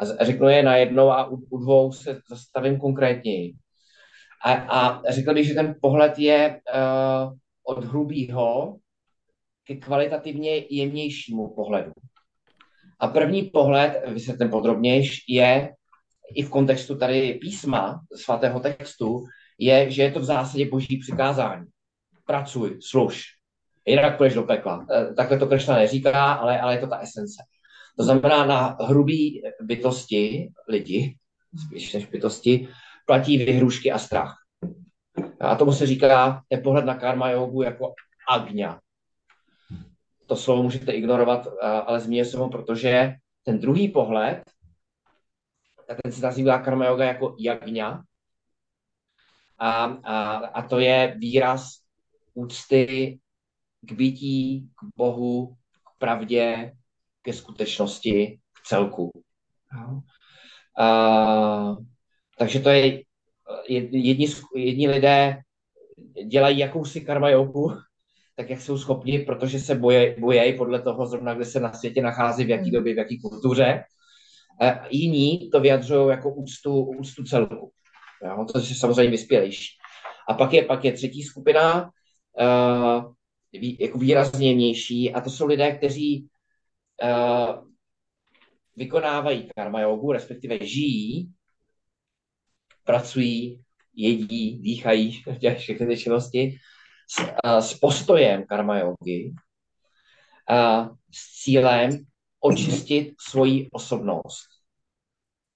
a 0.00 0.24
řeknu 0.24 0.48
je 0.48 0.62
najednou 0.62 1.10
a 1.10 1.30
u, 1.30 1.36
u 1.36 1.58
dvou 1.58 1.92
se 1.92 2.20
zastavím 2.28 2.78
konkrétněji. 2.78 3.54
A, 4.44 4.52
a 4.52 5.02
řekl 5.10 5.34
bych, 5.34 5.46
že 5.46 5.54
ten 5.54 5.74
pohled 5.82 6.18
je 6.18 6.60
uh, 6.74 7.32
od 7.64 7.84
hrubého 7.84 8.76
ke 9.64 9.76
kvalitativně 9.76 10.56
jemnějšímu 10.70 11.54
pohledu. 11.54 11.92
A 13.00 13.08
první 13.08 13.42
pohled, 13.42 14.02
vysvětlím 14.06 14.50
podrobnější, 14.50 15.34
je 15.34 15.74
i 16.34 16.42
v 16.42 16.50
kontextu 16.50 16.98
tady 16.98 17.34
písma, 17.34 18.00
svatého 18.14 18.60
textu, 18.60 19.24
je, 19.58 19.90
že 19.90 20.02
je 20.02 20.12
to 20.12 20.20
v 20.20 20.24
zásadě 20.24 20.68
boží 20.68 20.98
přikázání. 20.98 21.66
Pracuj, 22.26 22.78
služ, 22.90 23.24
jinak 23.86 24.16
půjdeš 24.16 24.34
do 24.34 24.42
pekla. 24.42 24.86
Eh, 24.90 25.14
takhle 25.14 25.38
to 25.38 25.46
Kršna 25.46 25.74
neříká, 25.74 26.32
ale, 26.32 26.60
ale 26.60 26.74
je 26.74 26.80
to 26.80 26.86
ta 26.86 26.98
esence. 26.98 27.42
To 27.96 28.04
znamená, 28.04 28.46
na 28.46 28.76
hrubý 28.80 29.42
bytosti, 29.60 30.52
lidi, 30.68 31.16
spíš 31.66 31.92
než 31.92 32.06
bytosti, 32.06 32.68
platí 33.06 33.38
vyhrušky 33.38 33.92
a 33.92 33.98
strach. 33.98 34.34
A 35.40 35.56
tomu 35.56 35.72
se 35.72 35.86
říká, 35.86 36.42
je 36.50 36.58
pohled 36.58 36.84
na 36.84 36.94
karma 36.94 37.30
jogu 37.30 37.62
jako 37.62 37.94
agňa. 38.30 38.80
To 40.26 40.36
slovo 40.36 40.62
můžete 40.62 40.92
ignorovat, 40.92 41.46
ale 41.62 42.00
zmíním 42.00 42.24
se 42.24 42.38
ho, 42.38 42.48
protože 42.48 43.14
ten 43.42 43.58
druhý 43.58 43.88
pohled, 43.88 44.42
ten 46.02 46.12
se 46.12 46.22
nazývá 46.22 46.58
karma 46.58 46.86
yoga 46.86 47.04
jako 47.04 47.36
jagňa. 47.38 48.04
A, 49.58 49.84
a, 49.84 50.32
a 50.36 50.68
to 50.68 50.78
je 50.78 51.14
výraz 51.18 51.68
úcty 52.34 53.18
k 53.80 53.92
bytí, 53.92 54.68
k 54.68 54.96
Bohu, 54.96 55.56
pravdě, 55.98 56.72
ke 57.26 57.32
skutečnosti, 57.32 58.38
k 58.54 58.68
celku. 58.68 59.10
A, 60.78 61.76
takže 62.38 62.60
to 62.60 62.68
je, 62.70 63.02
jedni, 63.68 64.28
jedni 64.54 64.88
lidé 64.88 65.42
dělají 66.26 66.58
jakousi 66.58 67.00
karma 67.00 67.30
jogu, 67.30 67.72
tak 68.36 68.50
jak 68.50 68.60
jsou 68.60 68.78
schopni, 68.78 69.18
protože 69.18 69.58
se 69.58 69.74
boje, 69.74 70.16
bojejí 70.20 70.56
podle 70.56 70.82
toho 70.82 71.06
zrovna, 71.06 71.34
kde 71.34 71.44
se 71.44 71.60
na 71.60 71.72
světě 71.72 72.02
nachází, 72.02 72.44
v 72.44 72.50
jaký 72.50 72.70
době, 72.70 72.94
v 72.94 72.98
jaký 72.98 73.20
kultuře. 73.20 73.84
A 74.60 74.86
jiní 74.90 75.50
to 75.50 75.60
vyjadřují 75.60 76.08
jako 76.08 76.34
úctu, 76.34 76.80
úctu 76.80 77.24
celku. 77.24 77.72
Jo? 78.24 78.46
To 78.52 78.58
je 78.58 78.64
samozřejmě 78.64 79.10
vyspělejší. 79.10 79.68
A 80.28 80.34
pak 80.34 80.52
je, 80.52 80.62
pak 80.62 80.84
je 80.84 80.92
třetí 80.92 81.22
skupina, 81.22 81.90
uh, 82.40 83.12
jako 83.80 83.98
výrazně 83.98 84.54
vnější, 84.54 85.12
a 85.12 85.20
to 85.20 85.30
jsou 85.30 85.46
lidé, 85.46 85.72
kteří 85.72 86.28
uh, 87.02 87.68
vykonávají 88.76 89.50
karma 89.56 89.80
jogu, 89.80 90.12
respektive 90.12 90.66
žijí, 90.66 91.32
pracují, 92.84 93.62
jedí, 93.94 94.58
dýchají, 94.58 95.22
dělají 95.38 95.58
všechny 95.60 95.86
ty 95.86 95.96
činnosti 95.96 96.58
s, 97.10 97.18
uh, 97.18 97.58
s 97.58 97.74
postojem 97.74 98.46
karma 98.46 98.78
jogy, 98.78 99.34
uh, 100.50 100.96
s 101.12 101.42
cílem 101.42 101.90
očistit 102.40 103.14
svoji 103.20 103.68
osobnost 103.70 104.46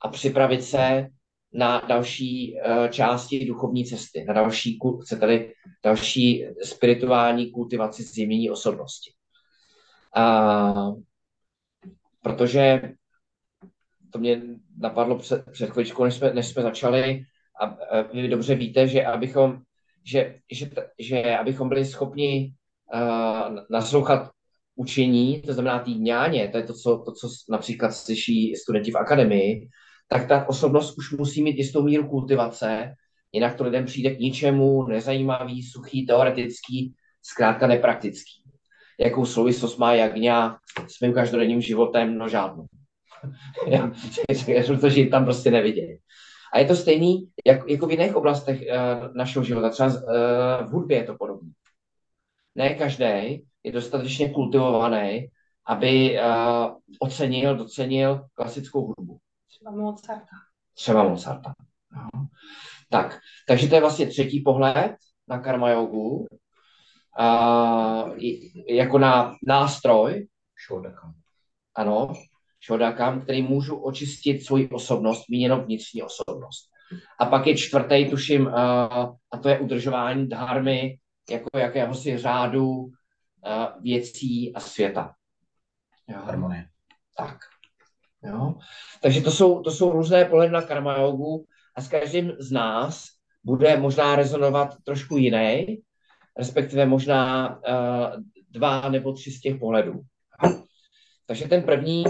a 0.01 0.09
připravit 0.09 0.63
se 0.65 1.09
na 1.53 1.81
další 1.81 2.57
části 2.91 3.45
duchovní 3.47 3.85
cesty, 3.85 4.25
na 4.25 4.35
další, 4.35 4.79
chcete 5.03 5.49
další 5.85 6.47
spirituální 6.65 7.51
kultivaci 7.51 8.03
zjemnění 8.03 8.51
osobnosti. 8.51 9.13
Uh, 10.17 11.01
protože 12.23 12.93
to 14.11 14.19
mě 14.19 14.43
napadlo 14.79 15.19
před, 15.19 15.45
před 15.53 15.71
chvíličkou, 15.71 16.05
než 16.05 16.15
jsme, 16.15 16.33
než 16.35 16.47
jsme 16.47 16.63
začali, 16.63 17.23
a, 17.61 17.77
vy 18.13 18.29
dobře 18.29 18.55
víte, 18.55 18.89
že 18.89 19.05
abychom, 19.05 19.59
že, 20.05 20.39
že, 20.53 20.71
že 20.99 21.37
abychom 21.37 21.69
byli 21.69 21.85
schopni 21.85 22.55
uh, 22.95 23.57
naslouchat 23.71 24.31
učení, 24.75 25.43
to 25.43 25.53
znamená 25.53 25.79
té 25.79 25.91
dňáně, 25.91 26.49
to 26.49 26.57
je 26.57 26.63
to 26.63 26.73
co, 26.73 26.99
to, 26.99 27.13
co 27.13 27.29
například 27.51 27.91
slyší 27.91 28.57
studenti 28.57 28.91
v 28.91 28.97
akademii, 28.97 29.69
tak 30.09 30.29
ta 30.29 30.49
osobnost 30.49 30.99
už 30.99 31.13
musí 31.13 31.43
mít 31.43 31.59
jistou 31.59 31.83
míru 31.83 32.09
kultivace, 32.09 32.95
jinak 33.33 33.55
to 33.55 33.65
lidem 33.65 33.85
přijde 33.85 34.15
k 34.15 34.19
ničemu, 34.19 34.87
nezajímavý, 34.87 35.63
suchý, 35.63 36.07
teoretický, 36.07 36.95
zkrátka 37.23 37.67
nepraktický. 37.67 38.40
Jakou 39.01 39.25
souvislost 39.25 39.79
má 39.79 39.93
jagňa 39.93 40.59
s 40.89 41.01
mým 41.01 41.13
každodenním 41.13 41.61
životem? 41.61 42.19
No 42.19 42.29
žádnou. 42.29 42.67
Já 43.67 43.91
to 44.81 44.89
žít 44.89 45.11
tam 45.11 45.25
prostě 45.25 45.51
neviděl. 45.51 45.97
A 46.53 46.59
je 46.59 46.65
to 46.65 46.77
stejný 46.77 47.29
jak, 47.47 47.69
jako 47.69 47.87
v 47.87 47.91
jiných 47.91 48.17
oblastech 48.17 48.61
uh, 48.61 49.17
našeho 49.17 49.45
života. 49.45 49.71
Třeba 49.71 49.89
uh, 49.89 49.95
v 50.67 50.71
hudbě 50.71 50.97
je 50.97 51.05
to 51.05 51.15
podobné. 51.15 51.51
Ne 52.55 52.75
každý 52.75 53.45
je 53.65 53.73
dostatečně 53.73 54.31
kultivovaný, 54.31 55.29
aby 55.67 56.19
uh, 56.19 56.77
ocenil, 57.01 57.57
docenil 57.57 58.25
klasickou 58.35 58.87
hudbu. 58.87 59.19
Třeba 59.49 59.71
Mozarta. 59.71 60.37
Třeba 60.75 61.09
Mozarta. 61.09 61.53
No. 61.97 62.27
Tak, 62.91 63.19
takže 63.49 63.69
to 63.69 63.75
je 63.75 63.81
vlastně 63.81 64.07
třetí 64.07 64.41
pohled 64.41 64.97
na 65.29 65.39
karma 65.39 65.71
jogu. 65.71 66.27
Uh, 67.19 68.19
jako 68.69 68.99
na 68.99 69.35
nástroj. 69.47 70.27
Shodakam. 70.67 71.13
Ano, 71.75 72.13
šodakam, 72.61 73.21
který 73.21 73.43
můžu 73.43 73.77
očistit 73.77 74.43
svoji 74.43 74.69
osobnost, 74.69 75.29
míněno 75.29 75.65
vnitřní 75.65 76.03
osobnost. 76.03 76.71
A 77.19 77.27
pak 77.27 77.47
je 77.47 77.57
čtvrtý, 77.57 78.11
tuším, 78.11 78.47
uh, 78.47 78.53
a 79.31 79.39
to 79.43 79.49
je 79.49 79.59
udržování 79.59 80.29
dharmy 80.29 80.99
jako 81.31 81.59
jakéhosi 81.59 82.19
řádu 82.19 82.71
uh, 82.71 82.91
věcí 83.83 84.55
a 84.55 84.61
světa. 84.61 85.15
Jo. 86.09 86.19
Harmonie. 86.25 86.65
Tak. 87.17 87.39
Jo. 88.23 88.55
Takže 89.03 89.21
to 89.21 89.31
jsou, 89.31 89.61
to 89.61 89.71
jsou 89.71 89.93
různé 89.93 90.25
pohledy 90.25 90.53
na 90.53 90.63
karma 90.63 90.99
jogu 90.99 91.47
a 91.77 91.81
s 91.81 91.89
každým 91.89 92.33
z 92.39 92.53
nás 92.53 93.07
bude 93.45 93.77
možná 93.77 94.17
rezonovat 94.17 94.77
trošku 94.85 95.17
jiný, 95.17 95.83
respektive 96.39 96.87
možná 96.87 97.49
uh, 97.57 98.23
dva 98.51 98.89
nebo 98.89 99.13
tři 99.13 99.31
z 99.31 99.41
těch 99.41 99.57
pohledů. 99.57 100.01
Takže 101.27 101.49
ten 101.49 101.63
první 101.63 102.05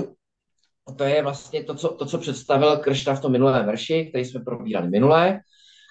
to 0.96 1.04
je 1.04 1.22
vlastně 1.22 1.64
to, 1.64 1.74
co, 1.74 1.88
to, 1.88 2.06
co 2.06 2.18
představil 2.18 2.76
Kršna 2.76 3.14
v 3.14 3.20
tom 3.20 3.33
minulém 3.33 3.66
verši, 3.66 4.06
který 4.06 4.24
jsme 4.24 4.40
probírali 4.40 4.88
minulé, 4.88 5.40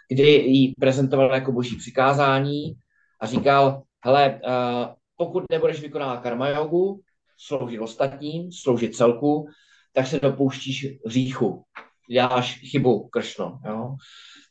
kdy 0.10 0.32
ji 0.32 0.74
prezentoval 0.80 1.34
jako 1.34 1.52
boží 1.52 1.76
přikázání 1.76 2.74
a 3.22 3.28
říkal, 3.28 3.82
hele, 4.06 4.42
uh, 4.46 4.94
pokud 5.16 5.44
nebudeš 5.52 5.82
vykonávat 5.82 6.22
karma 6.24 6.50
jogu, 6.50 7.02
sloužit 7.38 7.80
ostatním, 7.80 8.52
sloužit 8.52 8.96
celku, 8.96 9.48
tak 9.94 10.08
se 10.08 10.20
dopouštíš 10.20 10.88
hříchu. 11.06 11.64
Děláš 12.12 12.60
chybu, 12.60 13.08
Kršno. 13.08 13.60
Jo? 13.66 13.96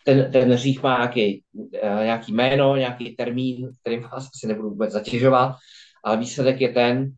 Ten, 0.05 0.33
ten 0.33 0.53
hřích 0.53 0.83
má 0.83 0.97
nějaký, 0.97 1.45
uh, 1.53 1.81
nějaký 1.83 2.33
jméno, 2.33 2.77
nějaký 2.77 3.17
termín, 3.17 3.71
kterým 3.81 4.03
vás 4.03 4.29
asi 4.35 4.47
nebudu 4.47 4.69
vůbec 4.69 4.93
zatěžovat, 4.93 5.57
ale 6.05 6.17
výsledek 6.17 6.61
je 6.61 6.69
ten, 6.69 7.11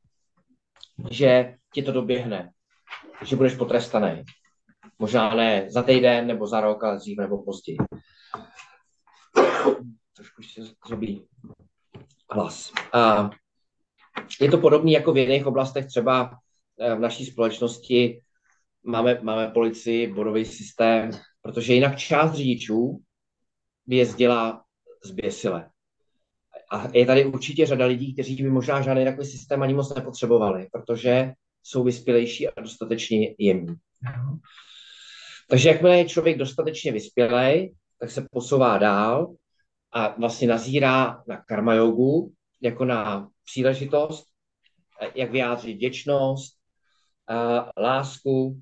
že 1.11 1.55
ti 1.75 1.83
to 1.83 1.93
doběhne 1.93 2.51
že 3.25 3.37
budeš 3.37 3.55
potrestaný. 3.55 4.25
Možná 4.99 5.35
ne 5.35 5.67
za 5.71 5.83
týden, 5.83 6.27
nebo 6.27 6.47
za 6.47 6.61
rok, 6.61 6.85
ale 6.85 6.97
dřív 6.97 7.19
nebo 7.19 7.43
později. 7.43 7.79
Trošku 10.17 10.43
se 10.43 10.63
zřebí 10.87 11.27
hlas. 12.31 12.73
A 12.93 13.31
je 14.41 14.51
to 14.51 14.59
podobné 14.59 14.91
jako 14.91 15.13
v 15.13 15.17
jiných 15.17 15.47
oblastech, 15.47 15.87
třeba 15.87 16.39
eh, 16.81 16.95
v 16.95 17.01
naší 17.01 17.27
společnosti 17.27 18.23
máme, 18.83 19.19
máme 19.23 19.49
policii, 19.49 20.13
bodový 20.13 20.45
systém, 20.45 21.11
protože 21.43 21.75
jinak 21.75 21.99
část 21.99 22.35
řidičů 22.35 23.01
by 23.87 23.97
jezdila 23.97 24.65
zběsile. 25.05 25.71
A 26.73 26.89
je 26.95 27.07
tady 27.07 27.25
určitě 27.25 27.67
řada 27.67 27.87
lidí, 27.87 28.15
kteří 28.15 28.43
by 28.43 28.51
možná 28.51 28.83
žádný 28.83 29.05
takový 29.05 29.27
systém 29.27 29.63
ani 29.63 29.75
moc 29.75 29.95
nepotřebovali, 29.95 30.69
protože 30.73 31.33
jsou 31.63 31.85
vyspělejší 31.85 32.49
a 32.49 32.61
dostatečně 32.61 33.35
jemní. 33.39 33.75
Takže 35.49 35.69
jakmile 35.69 35.99
je 35.99 36.09
člověk 36.09 36.39
dostatečně 36.39 36.93
vyspělej, 36.93 37.75
tak 38.01 38.11
se 38.11 38.27
posouvá 38.31 38.79
dál 38.79 39.35
a 39.93 40.15
vlastně 40.19 40.49
nazírá 40.49 41.23
na 41.29 41.37
karma 41.37 41.75
jogu 41.75 42.33
jako 42.61 42.85
na 42.85 43.29
příležitost, 43.45 44.25
jak 45.15 45.31
vyjádřit 45.31 45.75
vděčnost, 45.75 46.61
a 47.29 47.81
lásku 47.81 48.61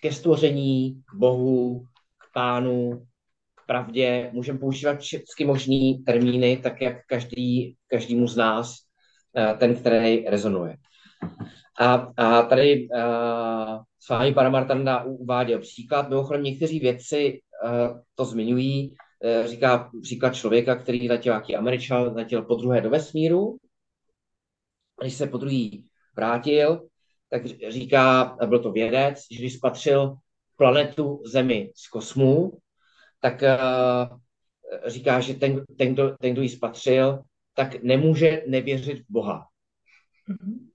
ke 0.00 0.12
stvoření, 0.12 1.02
k 1.10 1.14
Bohu, 1.14 1.84
k 2.18 2.32
Pánu, 2.34 3.06
k 3.54 3.66
pravdě. 3.66 4.30
Můžeme 4.32 4.58
používat 4.58 5.00
všechny 5.00 5.46
možné 5.46 5.94
termíny, 6.06 6.56
tak 6.56 6.80
jak 6.80 6.96
každý, 7.08 7.76
každému 7.86 8.28
z 8.28 8.36
nás 8.36 8.76
ten, 9.58 9.74
který 9.74 10.24
rezonuje. 10.24 10.76
A, 11.80 11.94
a 12.16 12.42
tady 12.42 12.88
uh, 12.88 13.82
s 14.00 14.08
vámi 14.08 14.34
Paramartanda 14.34 15.04
uváděl 15.04 15.60
příklad. 15.60 16.08
Mimochodem 16.08 16.42
někteří 16.42 16.78
vědci 16.80 17.40
uh, 17.64 18.00
to 18.14 18.24
zmiňují. 18.24 18.90
Uh, 18.90 19.46
říká 19.46 19.90
příklad 20.02 20.34
člověka, 20.34 20.76
který 20.76 21.08
letěl 21.08 21.34
jaký 21.34 21.56
Američan, 21.56 22.14
letěl 22.14 22.42
po 22.42 22.54
druhé 22.54 22.80
do 22.80 22.90
vesmíru. 22.90 23.56
Když 25.00 25.14
se 25.14 25.26
po 25.26 25.38
druhý 25.38 25.86
vrátil, 26.16 26.88
tak 27.34 27.46
říká, 27.68 28.36
byl 28.46 28.58
to 28.58 28.72
vědec, 28.72 29.18
že 29.30 29.38
když 29.38 29.54
spatřil 29.54 30.14
planetu 30.56 31.22
Zemi 31.26 31.72
z 31.74 31.88
kosmu, 31.88 32.58
tak 33.20 33.42
uh, 33.42 34.18
říká, 34.86 35.20
že 35.20 35.34
ten, 35.34 35.64
ten, 35.78 35.94
kdo, 35.94 36.16
ten, 36.20 36.32
kdo 36.32 36.42
ji 36.42 36.48
spatřil, 36.48 37.18
tak 37.54 37.82
nemůže 37.82 38.42
nevěřit 38.46 38.98
v 38.98 39.06
Boha. 39.08 39.46
Mm-hmm 40.30 40.74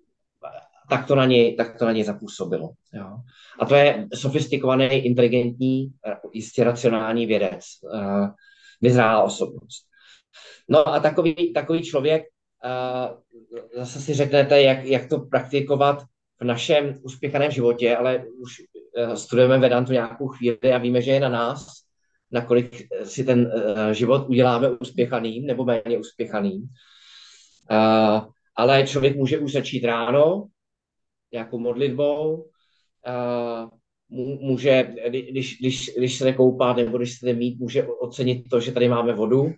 tak 0.90 1.08
to 1.08 1.16
na 1.16 1.26
něj, 1.26 1.56
tak 1.56 1.78
to 1.78 1.86
na 1.86 1.92
něj 1.92 2.04
zapůsobilo. 2.04 2.70
Jo. 2.94 3.18
A 3.60 3.66
to 3.66 3.76
je 3.76 4.08
sofistikovaný, 4.14 4.86
inteligentní, 4.86 5.92
jistě 6.34 6.64
racionální 6.64 7.26
vědec, 7.26 7.66
uh, 7.84 8.28
vyzrálá 8.82 9.24
osobnost. 9.24 9.86
No 10.70 10.88
a 10.88 11.00
takový, 11.00 11.54
takový 11.54 11.84
člověk, 11.84 12.24
uh, 12.66 13.18
zase 13.76 14.02
si 14.02 14.14
řeknete, 14.14 14.62
jak, 14.62 14.86
jak 14.86 15.10
to 15.10 15.20
praktikovat 15.20 16.04
v 16.42 16.44
našem 16.44 17.00
uspěchaném 17.02 17.52
životě, 17.52 17.98
ale 17.98 18.26
už 18.42 18.62
uh, 19.08 19.14
studujeme 19.14 19.60
Vedantu 19.60 19.92
nějakou 19.92 20.28
chvíli 20.28 20.74
a 20.74 20.78
víme, 20.78 21.02
že 21.02 21.12
je 21.12 21.20
na 21.20 21.30
nás, 21.30 21.68
nakolik 22.32 22.88
si 23.04 23.24
ten 23.24 23.40
uh, 23.40 23.90
život 23.92 24.30
uděláme 24.30 24.70
uspěchaným 24.70 25.46
nebo 25.46 25.66
méně 25.66 25.98
uspěchaným. 26.00 26.68
Ale 28.56 28.88
člověk 28.88 29.16
může 29.16 29.38
už 29.38 29.52
začít 29.52 29.84
ráno, 29.84 30.48
nějakou 31.32 31.60
modlitbou, 31.60 32.50
může, 34.42 34.94
když, 35.10 35.60
když, 35.60 35.92
když 35.98 36.18
se 36.18 36.26
nekoupá 36.26 36.74
nebo 36.74 36.98
když 36.98 37.20
se 37.20 37.34
mít, 37.34 37.60
může 37.60 37.84
ocenit 37.84 38.50
to, 38.50 38.60
že 38.60 38.72
tady 38.72 38.90
máme 38.90 39.14
vodu. 39.14 39.52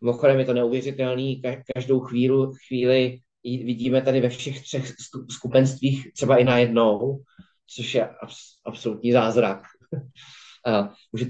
Mimochodem 0.00 0.38
je 0.38 0.44
to 0.44 0.54
neuvěřitelný, 0.54 1.42
každou 1.74 2.00
chvíli, 2.00 2.46
chvíli 2.68 3.18
vidíme 3.44 4.02
tady 4.02 4.20
ve 4.20 4.28
všech 4.28 4.62
třech 4.62 4.92
skupenstvích 5.30 6.12
třeba 6.12 6.36
i 6.36 6.44
najednou, 6.44 7.22
což 7.66 7.94
je 7.94 8.08
abs, 8.08 8.36
absolutní 8.64 9.12
zázrak. 9.12 9.62
může 11.12 11.26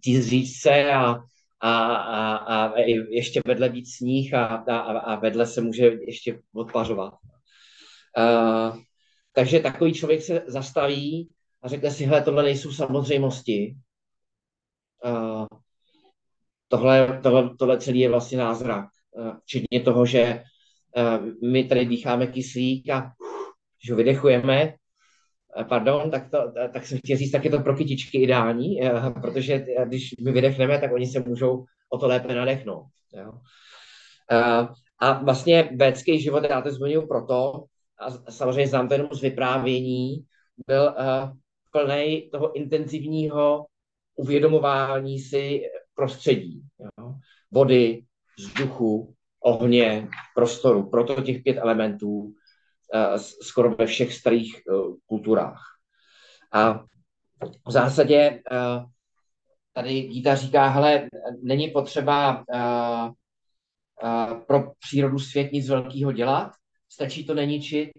týz, 0.00 0.60
se 0.60 0.92
a, 0.92 1.14
a, 1.60 1.96
a, 1.96 2.36
a 2.36 2.78
ještě 3.10 3.40
vedle 3.46 3.68
být 3.68 3.86
sníh 3.86 4.34
a, 4.34 4.46
a, 4.46 4.78
a 4.78 5.14
vedle 5.14 5.46
se 5.46 5.60
může 5.60 5.84
ještě 5.84 6.40
odpařovat. 6.54 7.14
Uh, 8.18 8.78
takže 9.32 9.60
takový 9.60 9.92
člověk 9.92 10.22
se 10.22 10.44
zastaví 10.46 11.30
a 11.62 11.68
řekne 11.68 11.90
si, 11.90 12.04
hele, 12.04 12.22
tohle 12.22 12.42
nejsou 12.42 12.72
samozřejmosti. 12.72 13.76
Uh, 15.04 15.46
tohle, 16.68 17.20
tohle, 17.22 17.56
tohle 17.58 17.78
celý 17.78 18.00
je 18.00 18.08
vlastně 18.08 18.38
názrak. 18.38 18.86
Uh, 19.10 19.36
včetně 19.42 19.80
toho, 19.80 20.06
že 20.06 20.42
my 21.50 21.64
tady 21.64 21.86
dýcháme 21.86 22.26
kyslík 22.26 22.90
a 22.90 23.12
že 23.86 23.92
ho 23.92 23.96
vydechujeme, 23.96 24.74
pardon, 25.68 26.10
tak, 26.10 26.30
to, 26.30 26.52
tak 26.72 26.86
jsem 26.86 26.98
chtěl 26.98 27.16
říct, 27.16 27.30
tak 27.30 27.44
je 27.44 27.50
to 27.50 27.60
pro 27.60 27.76
kytičky 27.76 28.22
ideální, 28.22 28.80
protože 29.22 29.66
když 29.84 30.14
my 30.24 30.32
vydechneme, 30.32 30.78
tak 30.78 30.92
oni 30.92 31.06
se 31.06 31.20
můžou 31.20 31.64
o 31.90 31.98
to 31.98 32.06
lépe 32.06 32.34
nadechnout. 32.34 32.86
Jo. 33.12 33.32
A 35.00 35.24
vlastně 35.24 35.70
védský 35.76 36.20
život, 36.20 36.44
já 36.50 36.60
to 36.60 36.70
zmiňuji 36.70 37.06
proto, 37.06 37.64
a 37.98 38.30
samozřejmě 38.30 38.66
znám 38.66 38.88
to 38.88 38.94
jenom 38.94 39.08
z 39.12 39.20
vyprávění, 39.20 40.24
byl 40.66 40.94
plný 41.72 42.30
toho 42.32 42.56
intenzivního 42.56 43.66
uvědomování 44.16 45.18
si 45.18 45.62
prostředí. 45.94 46.62
Jo? 46.80 47.14
Vody, 47.50 48.02
vzduchu, 48.38 49.14
ohně, 49.44 50.08
prostoru. 50.34 50.90
Proto 50.90 51.22
těch 51.22 51.42
pět 51.42 51.56
elementů 51.56 52.08
uh, 52.08 52.32
skoro 53.42 53.70
ve 53.70 53.86
všech 53.86 54.14
starých 54.14 54.62
uh, 54.66 54.94
kulturách. 55.06 55.60
A 56.52 56.84
v 57.66 57.70
zásadě 57.70 58.42
uh, 58.50 58.84
tady 59.72 60.00
Gita 60.02 60.34
říká, 60.34 60.68
hele, 60.68 61.08
není 61.42 61.70
potřeba 61.70 62.44
pro 64.46 64.72
přírodu 64.78 65.18
svět 65.18 65.52
nic 65.52 65.68
velkého 65.68 66.12
dělat, 66.12 66.52
stačí 66.88 67.26
to 67.26 67.34
neničit, 67.34 67.90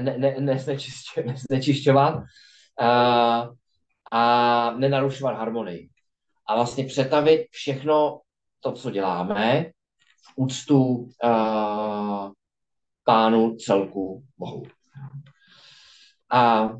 ne, 0.00 0.18
ne, 0.18 0.36
neznečišťovat 1.26 2.22
a, 2.80 3.48
a 4.12 4.70
nenarušovat 4.70 5.36
harmonii. 5.36 5.88
A 6.48 6.54
vlastně 6.54 6.84
přetavit 6.84 7.46
všechno 7.50 8.20
to, 8.60 8.72
co 8.72 8.90
děláme, 8.90 9.70
úctu 10.36 11.08
a, 11.24 12.30
pánu 13.04 13.56
celku 13.56 14.24
Bohu. 14.38 14.62
A 16.30 16.70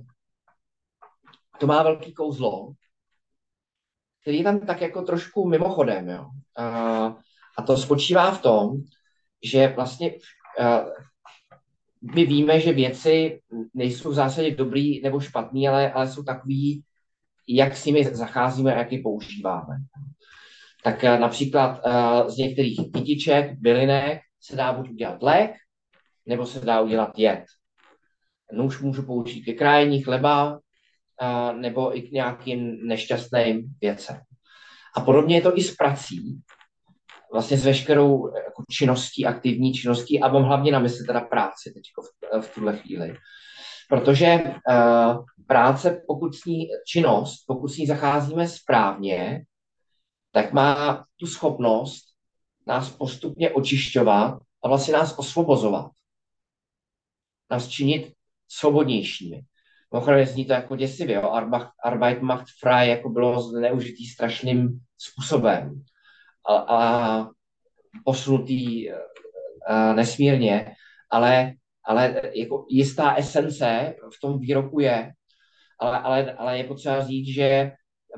to 1.60 1.66
má 1.66 1.82
velký 1.82 2.14
kouzlo, 2.14 2.72
který 4.22 4.38
je 4.38 4.44
tam 4.44 4.60
tak 4.60 4.80
jako 4.80 5.02
trošku 5.02 5.48
mimochodem. 5.48 6.08
Jo. 6.08 6.26
A, 6.56 6.66
a 7.58 7.62
to 7.66 7.76
spočívá 7.76 8.30
v 8.30 8.42
tom, 8.42 8.76
že 9.42 9.68
vlastně 9.68 10.12
Eh, 10.58 10.84
my 12.14 12.26
víme, 12.26 12.60
že 12.60 12.72
věci 12.72 13.40
nejsou 13.74 14.10
v 14.10 14.14
zásadě 14.14 14.50
dobrý 14.50 15.02
nebo 15.02 15.20
špatný, 15.20 15.68
ale, 15.68 15.92
ale 15.92 16.08
jsou 16.08 16.22
takový, 16.22 16.82
jak 17.48 17.76
s 17.76 17.84
nimi 17.84 18.04
zacházíme 18.04 18.74
a 18.74 18.78
jak 18.78 18.92
je 18.92 19.02
používáme. 19.02 19.76
Tak 20.86 21.04
eh, 21.04 21.18
například 21.18 21.80
eh, 21.84 22.30
z 22.30 22.36
některých 22.36 22.80
kytiček, 22.94 23.58
bylinek 23.58 24.20
se 24.40 24.56
dá 24.56 24.72
buď 24.72 24.90
udělat 24.90 25.22
lék, 25.22 25.50
nebo 26.26 26.46
se 26.46 26.60
dá 26.60 26.80
udělat 26.80 27.18
jed. 27.18 27.44
Nůž 28.52 28.80
můžu 28.80 29.02
použít 29.02 29.42
ke 29.42 29.52
krájení 29.52 30.02
chleba, 30.02 30.58
nebo 31.52 31.96
i 31.96 32.02
k 32.02 32.12
nějakým 32.12 32.86
nešťastným 32.86 33.74
věcem. 33.80 34.20
A 34.96 35.00
podobně 35.00 35.36
je 35.36 35.40
to 35.40 35.58
i 35.58 35.62
s 35.62 35.74
prací, 35.74 36.40
vlastně 37.32 37.58
s 37.58 37.64
veškerou 37.64 38.34
jako 38.36 38.62
činností, 38.70 39.26
aktivní 39.26 39.72
činností 39.72 40.20
a 40.20 40.28
mám 40.28 40.42
hlavně 40.42 40.72
na 40.72 40.78
mysli 40.78 41.06
teda 41.06 41.20
práci 41.20 41.72
teď 41.74 41.82
v, 42.00 42.46
v 42.46 42.54
tuhle 42.54 42.76
chvíli. 42.76 43.16
Protože 43.88 44.38
uh, 44.42 45.24
práce, 45.46 46.02
pokud 46.06 46.34
s 46.34 46.44
ní 46.44 46.68
činnost, 46.86 47.44
pokud 47.46 47.68
s 47.68 47.76
ní 47.76 47.86
zacházíme 47.86 48.48
správně, 48.48 49.42
tak 50.36 50.52
má 50.52 51.04
tu 51.16 51.26
schopnost 51.26 52.04
nás 52.66 52.90
postupně 52.90 53.50
očišťovat 53.50 54.38
a 54.64 54.68
vlastně 54.68 54.92
nás 54.92 55.18
osvobozovat. 55.18 55.90
Nás 57.50 57.68
činit 57.68 58.12
svobodnějšími. 58.48 59.40
Mimochodem 59.92 60.26
zní 60.26 60.44
to 60.44 60.52
jako 60.52 60.76
děsivě, 60.76 61.16
jo? 61.16 61.30
Arbeit 61.84 62.22
macht 62.22 62.46
frei 62.60 62.88
jako 62.88 63.08
bylo 63.08 63.40
zneužitý 63.42 64.06
strašným 64.06 64.80
způsobem 64.98 65.84
a, 66.48 66.54
a 66.56 67.30
posunutý 68.04 68.90
a, 68.92 68.96
e, 69.70 69.94
nesmírně, 69.94 70.74
ale, 71.10 71.52
ale 71.84 72.22
jako 72.34 72.66
jistá 72.70 73.14
esence 73.14 73.94
v 74.16 74.20
tom 74.20 74.38
výroku 74.38 74.80
je, 74.80 75.12
ale, 75.80 75.98
ale, 75.98 76.32
ale 76.32 76.58
je 76.58 76.64
potřeba 76.64 77.06
říct, 77.06 77.34
že 77.34 77.72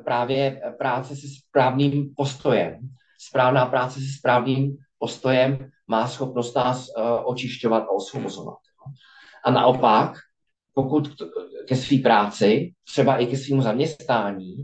právě 0.04 0.60
práce 0.78 1.16
se 1.16 1.26
správným 1.28 2.14
postojem, 2.16 2.78
správná 3.18 3.66
práce 3.66 4.00
se 4.00 4.06
správným 4.18 4.76
postojem 4.98 5.70
má 5.86 6.08
schopnost 6.08 6.56
nás 6.56 6.88
uh, 6.88 7.04
očišťovat 7.24 7.82
a 7.82 7.90
osvobozovat. 7.90 8.58
A 9.44 9.50
naopak, 9.50 10.18
pokud 10.74 11.22
ke 11.68 11.76
své 11.76 11.98
práci, 11.98 12.72
třeba 12.84 13.18
i 13.18 13.26
ke 13.26 13.36
svému 13.36 13.62
zaměstnání, 13.62 14.56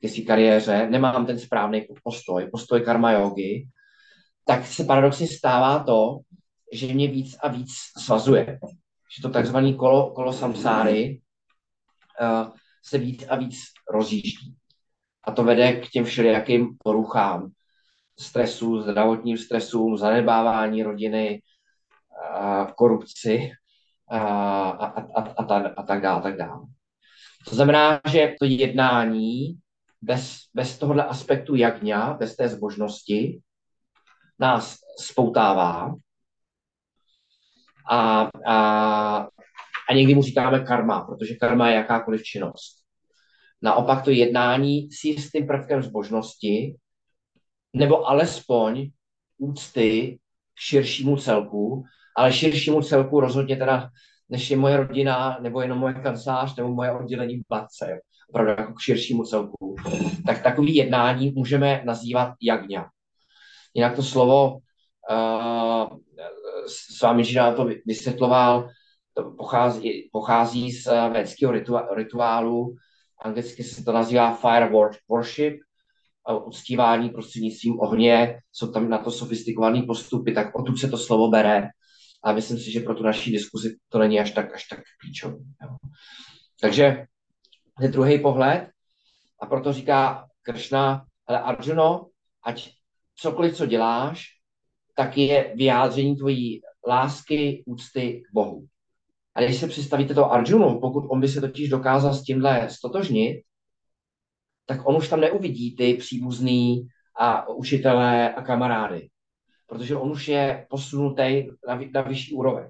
ke 0.00 0.08
své 0.08 0.22
kariéře, 0.22 0.86
nemám 0.90 1.26
ten 1.26 1.38
správný 1.38 1.86
postoj, 2.04 2.48
postoj 2.52 2.80
karma 2.80 3.12
yogi, 3.12 3.68
tak 4.44 4.66
se 4.66 4.84
paradoxně 4.84 5.26
stává 5.26 5.84
to, 5.84 6.18
že 6.72 6.94
mě 6.94 7.08
víc 7.08 7.36
a 7.42 7.48
víc 7.48 7.70
svazuje. 7.98 8.58
Že 9.16 9.22
to 9.22 9.28
takzvané 9.28 9.72
kolo, 9.74 10.10
kolo 10.10 10.32
samsáry 10.32 11.20
uh, 12.20 12.52
se 12.82 12.98
víc 12.98 13.26
a 13.28 13.36
víc 13.36 13.56
rozjíždí. 13.90 14.54
A 15.24 15.32
to 15.32 15.44
vede 15.44 15.72
k 15.72 15.88
těm 15.88 16.04
všelijakým 16.04 16.76
poruchám, 16.84 17.50
stresu, 18.18 18.82
zdravotním 18.82 19.38
stresům, 19.38 19.98
zanedbávání 19.98 20.82
rodiny, 20.82 21.42
korupci 22.76 23.50
a, 24.10 24.18
a, 24.70 24.86
a, 24.86 25.22
a, 25.22 25.44
a, 25.44 25.68
a 25.76 25.82
tak 25.82 26.00
dále, 26.02 26.22
tak 26.22 26.36
dále. 26.36 26.66
To 27.48 27.54
znamená, 27.54 28.00
že 28.10 28.34
to 28.40 28.44
jednání 28.44 29.58
bez, 30.02 30.36
bez 30.54 30.78
tohohle 30.78 31.04
aspektu 31.04 31.54
jagňa, 31.54 32.14
bez 32.14 32.36
té 32.36 32.48
zbožnosti, 32.48 33.40
nás 34.38 34.76
spoutává 35.00 35.94
a, 37.90 38.28
a, 38.46 39.28
a 39.90 39.94
někdy 39.94 40.14
mu 40.14 40.22
říkáme 40.22 40.60
karma, 40.60 41.00
protože 41.00 41.34
karma 41.34 41.68
je 41.68 41.74
jakákoliv 41.74 42.22
činnost. 42.22 42.76
Naopak 43.62 44.04
to 44.04 44.10
jednání 44.10 44.88
s 44.92 45.04
jistým 45.04 45.46
prvkem 45.46 45.82
zbožnosti 45.82 46.76
nebo 47.72 48.08
alespoň 48.08 48.90
úcty 49.38 50.18
k 50.54 50.60
širšímu 50.60 51.16
celku, 51.16 51.84
ale 52.16 52.32
širšímu 52.32 52.82
celku 52.82 53.20
rozhodně 53.20 53.56
teda, 53.56 53.90
než 54.28 54.50
je 54.50 54.56
moje 54.56 54.76
rodina, 54.76 55.38
nebo 55.40 55.60
jenom 55.60 55.78
moje 55.78 55.94
kancelář, 55.94 56.56
nebo 56.56 56.68
moje 56.68 56.92
oddělení 56.92 57.36
v 57.36 57.48
Batce 57.48 58.00
opravdu 58.28 58.50
jako 58.50 58.72
k 58.72 58.80
širšímu 58.80 59.24
celku, 59.24 59.76
tak 60.26 60.42
takový 60.42 60.76
jednání 60.76 61.32
můžeme 61.36 61.82
nazývat 61.84 62.34
jagňa. 62.42 62.90
Jinak 63.74 63.96
to 63.96 64.02
slovo, 64.02 64.58
uh, 65.10 65.98
s 66.66 67.02
vámi 67.02 67.24
Žina 67.24 67.54
to 67.54 67.68
vysvětloval, 67.86 68.68
to 69.14 69.30
pochází, 69.30 70.08
pochází 70.12 70.72
z 70.72 70.86
védského 71.12 71.52
rituálu, 71.94 72.74
anglicky 73.24 73.64
se 73.64 73.84
to 73.84 73.92
nazývá 73.92 74.34
fire 74.34 74.70
worship, 75.08 75.60
uctívání 76.44 77.10
prostřednictvím 77.10 77.80
ohně, 77.80 78.40
jsou 78.52 78.72
tam 78.72 78.88
na 78.88 78.98
to 78.98 79.10
sofistikované 79.10 79.82
postupy, 79.82 80.32
tak 80.32 80.54
odtud 80.54 80.76
se 80.76 80.88
to 80.88 80.98
slovo 80.98 81.28
bere. 81.28 81.68
A 82.24 82.32
myslím 82.32 82.58
si, 82.58 82.72
že 82.72 82.80
pro 82.80 82.94
tu 82.94 83.02
naší 83.02 83.32
diskuzi 83.32 83.76
to 83.88 83.98
není 83.98 84.20
až 84.20 84.30
tak, 84.30 84.54
až 84.54 84.68
tak 84.68 84.80
klíčové. 85.00 85.36
Takže 86.60 87.06
je 87.80 87.88
druhý 87.88 88.18
pohled 88.18 88.70
a 89.40 89.46
proto 89.46 89.72
říká 89.72 90.26
Kršna, 90.42 91.04
ale 91.26 91.40
Arjuno, 91.40 92.06
ať 92.44 92.70
cokoliv, 93.14 93.56
co 93.56 93.66
děláš, 93.66 94.24
tak 94.96 95.16
je 95.16 95.52
vyjádření 95.56 96.16
tvojí 96.16 96.60
lásky, 96.88 97.62
úcty 97.66 98.22
k 98.28 98.34
Bohu. 98.34 98.66
A 99.40 99.42
když 99.42 99.56
se 99.56 99.68
představíte 99.68 100.14
to 100.14 100.32
Arjunu, 100.32 100.80
pokud 100.80 101.04
on 101.08 101.20
by 101.20 101.28
se 101.28 101.40
totiž 101.40 101.68
dokázal 101.68 102.14
s 102.14 102.22
tímhle 102.22 102.70
stotožnit, 102.70 103.42
tak 104.66 104.88
on 104.88 104.96
už 104.96 105.08
tam 105.08 105.20
neuvidí 105.20 105.76
ty 105.76 105.94
příbuzný 105.94 106.88
a 107.20 107.48
učitelé 107.48 108.34
a 108.34 108.42
kamarády. 108.42 109.08
Protože 109.66 109.96
on 109.96 110.10
už 110.10 110.28
je 110.28 110.66
posunutý 110.70 111.46
na, 111.68 111.80
na 111.94 112.02
vyšší 112.02 112.34
úroveň. 112.34 112.68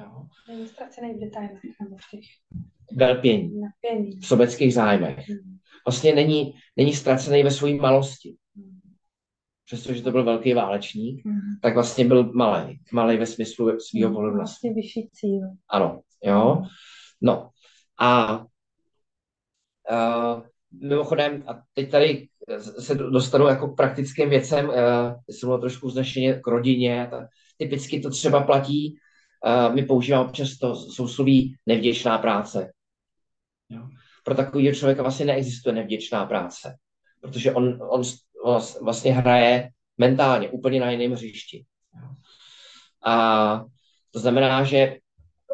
Jo. 0.00 0.26
Není 0.48 0.68
ztracený 0.68 1.14
v 1.14 1.20
detailech 1.20 1.60
nebo 1.82 1.96
v 1.96 2.10
těch 2.10 2.24
Belpění. 2.92 3.62
V 4.20 4.26
sobeckých 4.26 4.74
zájmech. 4.74 5.28
Hmm. 5.28 5.58
Vlastně 5.86 6.14
není, 6.14 6.54
není 6.76 6.94
ztracený 6.94 7.42
ve 7.42 7.50
své 7.50 7.74
malosti. 7.74 8.36
Přestože 9.68 10.02
to 10.02 10.10
byl 10.10 10.24
velký 10.24 10.54
válečník, 10.54 11.26
hmm. 11.26 11.40
tak 11.62 11.74
vlastně 11.74 12.04
byl 12.04 12.32
malý. 12.32 12.80
Malý 12.92 13.16
ve 13.16 13.26
smyslu 13.26 13.80
svého 13.80 14.12
pohledu. 14.12 14.36
Vlastně 14.36 14.74
vyšší 14.74 15.08
cíl. 15.12 15.40
Ano, 15.70 16.00
jo. 16.24 16.62
No. 17.20 17.50
A 18.00 18.38
uh, 19.90 20.42
mimochodem, 20.82 21.44
a 21.46 21.62
teď 21.74 21.90
tady 21.90 22.28
se 22.78 22.94
dostanu 22.94 23.46
jako 23.46 23.68
k 23.68 23.76
praktickým 23.76 24.30
věcem, 24.30 24.68
uh, 24.68 24.74
jsem 25.30 25.48
mluvil 25.48 25.60
trošku 25.60 25.90
znešeně 25.90 26.34
k 26.34 26.46
rodině, 26.46 27.08
ta, 27.10 27.28
typicky 27.56 28.00
to 28.00 28.10
třeba 28.10 28.42
platí, 28.42 28.98
uh, 29.46 29.74
my 29.74 29.82
používáme 29.82 30.32
často 30.32 30.76
sousloví 30.76 31.56
nevděčná 31.66 32.18
práce. 32.18 32.72
Jo. 33.68 33.88
Pro 34.24 34.34
takového 34.34 34.74
člověka 34.74 35.02
vlastně 35.02 35.26
neexistuje 35.26 35.74
nevděčná 35.74 36.26
práce, 36.26 36.76
protože 37.20 37.52
on, 37.52 37.78
on 37.90 38.02
vlastně 38.82 39.12
hraje 39.12 39.70
mentálně 39.98 40.48
úplně 40.48 40.80
na 40.80 40.90
jiném 40.90 41.12
hřišti. 41.12 41.64
A 43.04 43.64
to 44.10 44.18
znamená, 44.18 44.64
že, 44.64 44.96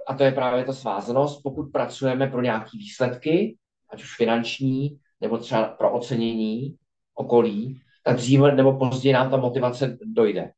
a 0.06 0.14
to 0.14 0.24
je 0.24 0.32
právě 0.32 0.64
ta 0.64 0.72
svázanost, 0.72 1.42
pokud 1.42 1.72
pracujeme 1.72 2.26
pro 2.26 2.42
nějaké 2.42 2.70
výsledky, 2.78 3.56
ať 3.90 4.02
už 4.02 4.16
finanční, 4.16 4.98
nebo 5.20 5.38
třeba 5.38 5.64
pro 5.64 5.92
ocenění 5.92 6.76
okolí, 7.14 7.80
tak 8.02 8.16
dříve 8.16 8.54
nebo 8.54 8.78
později 8.78 9.12
nám 9.12 9.30
ta 9.30 9.36
motivace 9.36 9.98
dojde. 10.02 10.52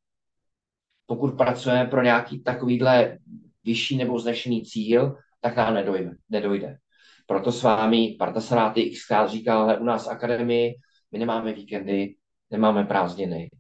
Pokud 1.07 1.37
pracujeme 1.37 1.91
pro 1.91 2.03
nějaký 2.03 2.43
takovýhle 2.43 3.19
vyšší 3.65 3.97
nebo 3.97 4.19
znešený 4.19 4.63
cíl, 4.63 5.17
tak 5.41 5.57
nám 5.57 5.75
nedojde. 5.75 6.11
nedojde. 6.29 6.79
Proto 7.27 7.53
s 7.53 7.63
vámi 7.63 8.17
Partasanáty 8.19 8.91
XK 8.91 9.13
říkal, 9.27 9.63
ale 9.63 9.79
u 9.79 9.85
nás 9.85 10.07
v 10.07 10.11
akademii 10.11 10.75
my 11.13 11.19
nemáme 11.19 11.53
víkendy, 11.53 12.15
nemáme 12.51 12.85
prázdniny. 12.85 13.51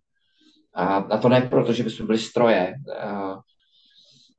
A, 0.74 0.96
a 0.96 1.18
to 1.18 1.28
ne 1.28 1.40
proto, 1.40 1.72
že 1.72 1.82
bychom 1.82 2.06
byli 2.06 2.18
stroje, 2.18 2.74
a, 3.00 3.38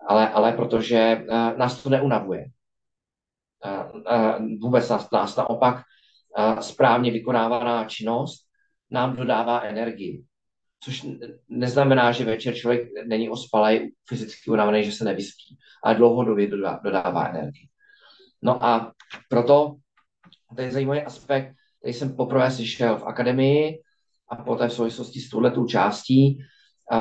ale, 0.08 0.30
ale 0.30 0.54
protože 0.54 1.26
a, 1.30 1.54
nás 1.54 1.84
to 1.84 1.89
neunavuje. 1.89 2.46
A, 3.63 3.70
a 4.06 4.38
vůbec 4.62 4.89
nás, 4.89 5.12
nás 5.12 5.36
naopak 5.36 5.82
a, 6.36 6.62
správně 6.62 7.12
vykonávaná 7.12 7.86
činnost 7.86 8.48
nám 8.91 9.15
dodává 9.15 9.62
energii. 9.62 10.24
Což 10.80 11.06
neznamená, 11.50 12.12
že 12.12 12.26
večer 12.26 12.56
člověk 12.56 12.89
není 13.08 13.30
ospalý, 13.30 13.93
fyzicky 14.10 14.52
unavený, 14.52 14.84
že 14.84 14.91
se 14.91 15.06
nevyspí, 15.06 15.58
ale 15.84 15.96
dlouhodobě 15.96 16.48
dodává, 16.48 16.80
dodává 16.84 17.28
energii. 17.28 17.67
No 18.41 18.65
a 18.65 18.93
proto 19.30 19.76
to 20.56 20.62
je 20.62 20.72
zajímavý 20.72 21.02
aspekt, 21.02 21.57
který 21.80 21.94
jsem 21.94 22.16
poprvé 22.16 22.52
slyšel 22.52 22.98
v 22.98 23.04
akademii 23.04 23.82
a 24.30 24.36
poté 24.36 24.68
v 24.68 24.74
souvislosti 24.74 25.20
s 25.20 25.30
touhletou 25.30 25.66
částí, 25.66 26.40
a, 26.92 27.00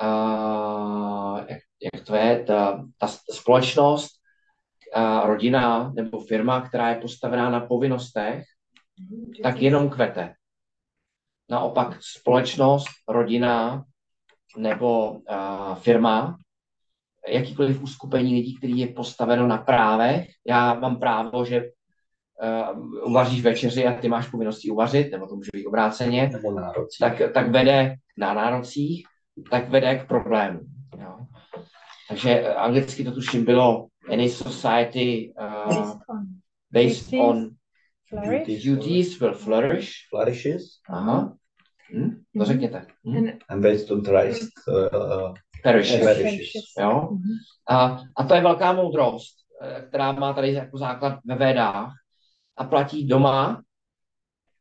a, 0.00 1.44
jak, 1.48 1.58
jak 1.94 2.04
to 2.04 2.14
je, 2.14 2.44
ta, 2.44 2.84
ta 2.98 3.06
společnost, 3.32 4.10
a, 4.94 5.26
rodina 5.26 5.92
nebo 5.96 6.20
firma, 6.20 6.60
která 6.60 6.90
je 6.90 7.00
postavená 7.00 7.50
na 7.50 7.60
povinnostech, 7.60 8.44
tak 9.42 9.62
jenom 9.62 9.90
kvete. 9.90 10.34
Naopak 11.50 11.98
společnost, 12.00 12.88
rodina 13.08 13.84
nebo 14.56 15.20
a, 15.28 15.74
firma, 15.74 16.38
jakýkoliv 17.28 17.82
uskupení 17.82 18.34
lidí, 18.34 18.56
který 18.56 18.78
je 18.78 18.86
postaveno 18.86 19.46
na 19.46 19.58
právech. 19.58 20.26
Já 20.46 20.74
mám 20.74 21.00
právo, 21.00 21.44
že 21.44 21.62
uh, 22.42 23.10
uvaříš 23.10 23.42
večeři 23.42 23.86
a 23.86 23.92
ty 23.92 24.08
máš 24.08 24.30
povinnosti 24.30 24.70
uvařit, 24.70 25.12
nebo 25.12 25.26
to 25.26 25.36
může 25.36 25.50
být 25.52 25.66
obráceně, 25.66 26.30
nebo 26.32 26.52
nárocích. 26.52 26.98
tak, 27.00 27.32
tak 27.34 27.50
vede 27.50 27.94
na 28.18 28.34
nárocích, 28.34 29.06
tak 29.50 29.68
vede 29.68 29.98
k 29.98 30.08
problému. 30.08 30.60
Jo. 30.98 31.16
Takže 32.08 32.54
anglicky 32.54 33.04
to 33.04 33.12
tuším 33.12 33.44
bylo 33.44 33.86
any 34.12 34.28
society 34.28 35.34
uh, 35.40 35.74
based 35.74 36.00
on, 36.08 36.26
based 36.72 37.12
on 37.12 37.50
flourish. 38.08 38.64
duties 38.64 39.20
will 39.20 39.34
flourish. 39.34 39.90
Flourishes. 40.10 40.62
Aha. 40.88 41.36
Hm? 41.94 42.22
To 42.38 42.44
řekněte. 42.44 42.86
Hm? 43.06 43.28
And 43.48 43.62
based 43.62 43.90
on 43.90 44.04
Christ 44.04 44.52
uh, 44.68 45.34
perishes. 45.62 46.04
perishes. 46.04 46.64
Jo? 46.80 47.08
A, 47.68 48.02
a 48.16 48.24
to 48.24 48.34
je 48.34 48.40
velká 48.40 48.72
moudrost, 48.72 49.36
eh, 49.62 49.84
která 49.88 50.12
má 50.12 50.32
tady 50.32 50.52
jako 50.52 50.78
základ 50.78 51.18
ve 51.24 51.34
védách 51.34 51.92
a 52.56 52.64
platí 52.64 53.06
doma 53.06 53.62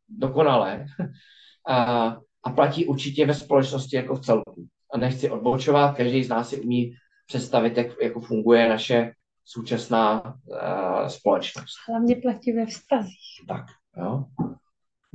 dokonale 0.09 0.85
a, 1.67 2.05
a 2.43 2.49
platí 2.49 2.85
určitě 2.85 3.25
ve 3.25 3.33
společnosti 3.33 3.95
jako 3.95 4.15
v 4.15 4.21
celku. 4.21 4.67
A 4.93 4.97
nechci 4.97 5.29
odbočovat, 5.29 5.97
každý 5.97 6.23
z 6.23 6.29
nás 6.29 6.49
si 6.49 6.61
umí 6.61 6.95
představit, 7.27 7.77
jak 7.77 7.87
jako 8.01 8.21
funguje 8.21 8.69
naše 8.69 9.11
současná 9.45 10.23
uh, 10.23 11.07
společnost. 11.07 11.75
Hlavně 11.89 12.15
platí 12.15 12.51
ve 12.51 12.65
vztazích. 12.65 13.45
Tak, 13.47 13.65
jo. 13.97 14.25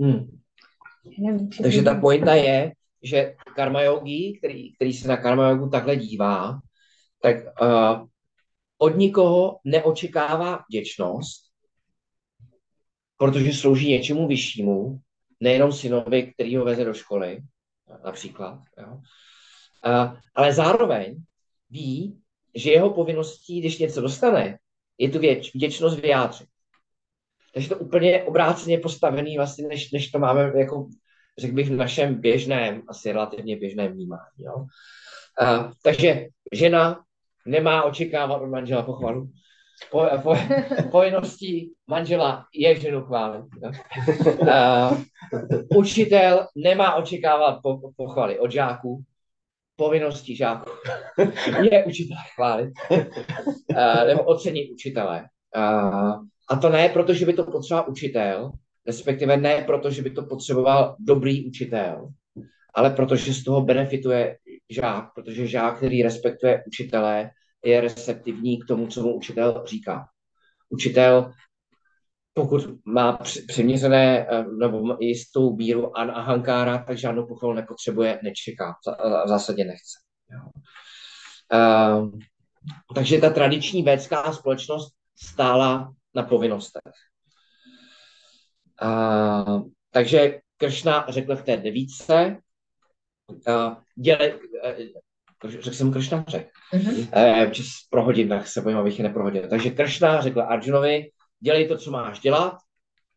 Hm. 0.02 0.38
Takže 1.62 1.82
ta 1.82 2.00
pointa 2.00 2.34
je, 2.34 2.72
že 3.02 3.34
karma 3.56 3.82
yogi, 3.82 4.38
který, 4.38 4.74
který 4.74 4.92
se 4.92 5.08
na 5.08 5.16
karma 5.16 5.48
yogu 5.48 5.68
takhle 5.68 5.96
dívá, 5.96 6.60
tak 7.22 7.36
uh, 7.36 8.06
od 8.78 8.96
nikoho 8.96 9.58
neočekává 9.64 10.64
vděčnost, 10.68 11.49
protože 13.20 13.52
slouží 13.52 13.88
něčemu 13.88 14.28
vyššímu, 14.28 15.00
nejenom 15.40 15.72
synovi, 15.72 16.32
který 16.32 16.56
ho 16.56 16.64
veze 16.64 16.84
do 16.84 16.94
školy, 16.94 17.40
například. 18.04 18.58
Jo. 18.78 18.92
Uh, 18.92 20.16
ale 20.34 20.52
zároveň 20.52 21.16
ví, 21.70 22.20
že 22.54 22.70
jeho 22.70 22.90
povinností, 22.90 23.60
když 23.60 23.78
něco 23.78 24.00
dostane, 24.00 24.58
je 24.98 25.10
tu 25.10 25.18
věč, 25.18 25.54
vděčnost 25.54 26.00
vyjádřit. 26.00 26.48
Takže 27.54 27.68
to 27.68 27.78
úplně 27.78 28.22
obráceně 28.22 28.78
postavený 28.78 29.36
vlastně, 29.36 29.68
než, 29.68 29.90
než 29.90 30.10
to 30.10 30.18
máme 30.18 30.52
jako 30.58 30.88
řekl 31.38 31.54
bych, 31.54 31.70
v 31.70 31.76
našem 31.76 32.20
běžném, 32.20 32.82
asi 32.88 33.12
relativně 33.12 33.56
běžném 33.56 33.92
vnímání. 33.92 34.38
Jo? 34.38 34.54
Uh, 34.56 35.72
takže 35.82 36.26
žena 36.52 37.04
nemá 37.46 37.82
očekávat 37.82 38.42
od 38.42 38.46
manžela 38.46 38.82
pochvalu. 38.82 39.30
Po, 39.90 40.06
po, 40.22 40.36
povinností 40.90 41.72
manžela 41.86 42.44
je 42.54 42.80
ženu 42.80 43.02
chválit. 43.02 43.44
Uh, 44.40 45.00
učitel 45.76 46.46
nemá 46.56 46.94
očekávat 46.94 47.58
po, 47.62 47.92
pochvaly 47.96 48.38
od 48.38 48.50
žáků. 48.50 49.02
Povinností 49.76 50.36
žáků 50.36 50.70
je 51.70 51.84
učitel 51.84 52.16
chválit. 52.34 52.70
Uh, 52.90 54.06
nebo 54.06 54.22
ocenit 54.22 54.70
učitele. 54.72 55.24
Uh, 55.56 56.12
a 56.50 56.56
to 56.60 56.68
ne, 56.68 56.88
protože 56.88 57.26
by 57.26 57.32
to 57.32 57.44
potřeboval 57.44 57.90
učitel, 57.90 58.52
respektive 58.86 59.36
ne 59.36 59.64
proto, 59.64 59.90
že 59.90 60.02
by 60.02 60.10
to 60.10 60.22
potřeboval 60.22 60.96
dobrý 60.98 61.48
učitel, 61.48 62.08
ale 62.74 62.90
protože 62.90 63.34
z 63.34 63.44
toho 63.44 63.60
benefituje 63.60 64.36
žák, 64.70 65.04
protože 65.14 65.46
žák, 65.46 65.76
který 65.76 66.02
respektuje 66.02 66.64
učitele, 66.66 67.30
je 67.64 67.80
receptivní 67.80 68.60
k 68.60 68.66
tomu, 68.66 68.86
co 68.86 69.02
mu 69.02 69.16
učitel 69.16 69.64
říká. 69.66 70.06
Učitel, 70.68 71.32
pokud 72.32 72.62
má 72.84 73.18
přiměřené 73.48 74.26
eh, 74.28 74.44
nebo 74.44 74.96
jistou 75.00 75.56
míru 75.56 75.98
an 75.98 76.10
ahankára, 76.10 76.78
tak 76.78 76.98
žádnou 76.98 77.26
pochvalu 77.26 77.54
nepotřebuje, 77.54 78.20
nečeká, 78.22 78.74
v 79.24 79.28
zásadě 79.28 79.64
nechce. 79.64 79.98
Uh, 81.52 82.10
takže 82.94 83.18
ta 83.18 83.30
tradiční 83.30 83.82
védská 83.82 84.32
společnost 84.32 84.94
stála 85.16 85.92
na 86.14 86.22
povinnostech. 86.22 86.92
Uh, 88.82 89.62
takže 89.90 90.40
Kršna 90.56 91.06
řekl 91.08 91.36
v 91.36 91.42
té 91.42 91.56
devíce, 91.56 92.36
uh, 93.28 93.74
děle, 93.94 94.34
uh, 94.34 94.40
řekl 95.44 95.70
jsem 95.70 95.92
Kršna, 95.92 96.24
řekl. 96.28 96.50
Mm-hmm. 96.72 97.46
Uh, 97.46 97.52
prohodit, 97.90 98.28
tak 98.28 98.46
se 98.46 98.60
bojím, 98.60 98.78
abych 98.78 98.98
je 98.98 99.02
neprohodil. 99.02 99.48
Takže 99.48 99.70
Kršna 99.70 100.20
řekl 100.20 100.40
Arjunovi, 100.40 101.10
dělej 101.40 101.68
to, 101.68 101.78
co 101.78 101.90
máš 101.90 102.20
dělat, 102.20 102.58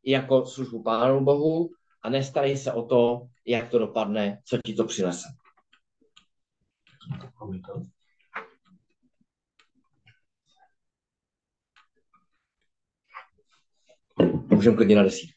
jako 0.06 0.46
službu 0.46 0.84
Pánu 0.84 1.26
Bohu 1.26 1.70
a 2.02 2.10
nestarej 2.10 2.58
se 2.58 2.74
o 2.74 2.84
to, 2.84 3.22
jak 3.48 3.70
to 3.70 3.80
dopadne, 3.80 4.42
co 4.46 4.58
ti 4.66 4.74
to 4.74 4.86
přinese. 4.86 5.28
Můžeme 14.48 14.76
klidně 14.76 14.96
na 14.96 15.04
desít. 15.04 15.32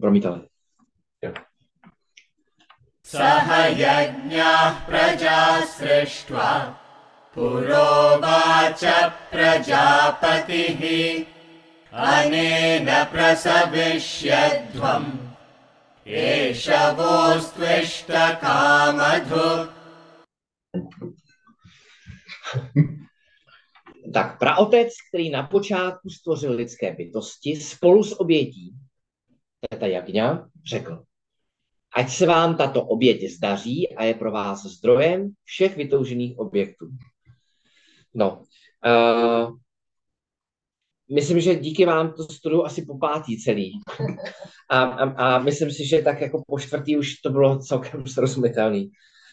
Promítali. 0.00 0.49
सह 3.09 3.47
यज्ञः 3.79 4.69
प्रजा 4.85 5.65
सृष्ट्वा 5.65 6.51
पुरोवाच 7.35 8.83
प्रजापतिः 9.31 10.81
अनेन 12.09 12.89
प्रसविष्यध्वम् 13.11 15.11
एष 16.07 16.69
वोस्त्विष्टकामधु 16.97 19.47
Tak 24.13 24.39
praotec, 24.39 24.93
který 25.09 25.29
na 25.29 25.43
počátku 25.43 26.09
stvořil 26.09 26.51
lidské 26.51 26.93
bytosti 26.93 27.55
spolu 27.55 28.03
s 28.03 28.19
obětí, 28.19 28.75
teta 29.69 29.87
Jagňa, 29.87 30.49
řekl, 30.65 31.03
ať 31.96 32.10
se 32.10 32.26
vám 32.26 32.56
tato 32.56 32.82
oběť 32.82 33.30
zdaří 33.30 33.94
a 33.96 34.04
je 34.04 34.14
pro 34.14 34.32
vás 34.32 34.62
zdrojem 34.66 35.30
všech 35.44 35.76
vytoužených 35.76 36.38
objektů. 36.38 36.86
No, 38.14 38.42
uh, 38.86 39.56
myslím, 41.12 41.40
že 41.40 41.54
díky 41.54 41.84
vám 41.84 42.12
to 42.12 42.22
studuju 42.22 42.64
asi 42.64 42.82
po 42.86 42.98
pátý 42.98 43.42
celý. 43.42 43.80
A, 44.70 44.82
a, 44.82 45.04
a 45.10 45.38
myslím 45.38 45.70
si, 45.70 45.86
že 45.86 46.02
tak 46.02 46.20
jako 46.20 46.42
po 46.46 46.58
čtvrtý 46.58 46.96
už 46.96 47.14
to 47.14 47.30
bylo 47.30 47.58
celkem 47.58 48.06
srozumitelný. 48.06 48.90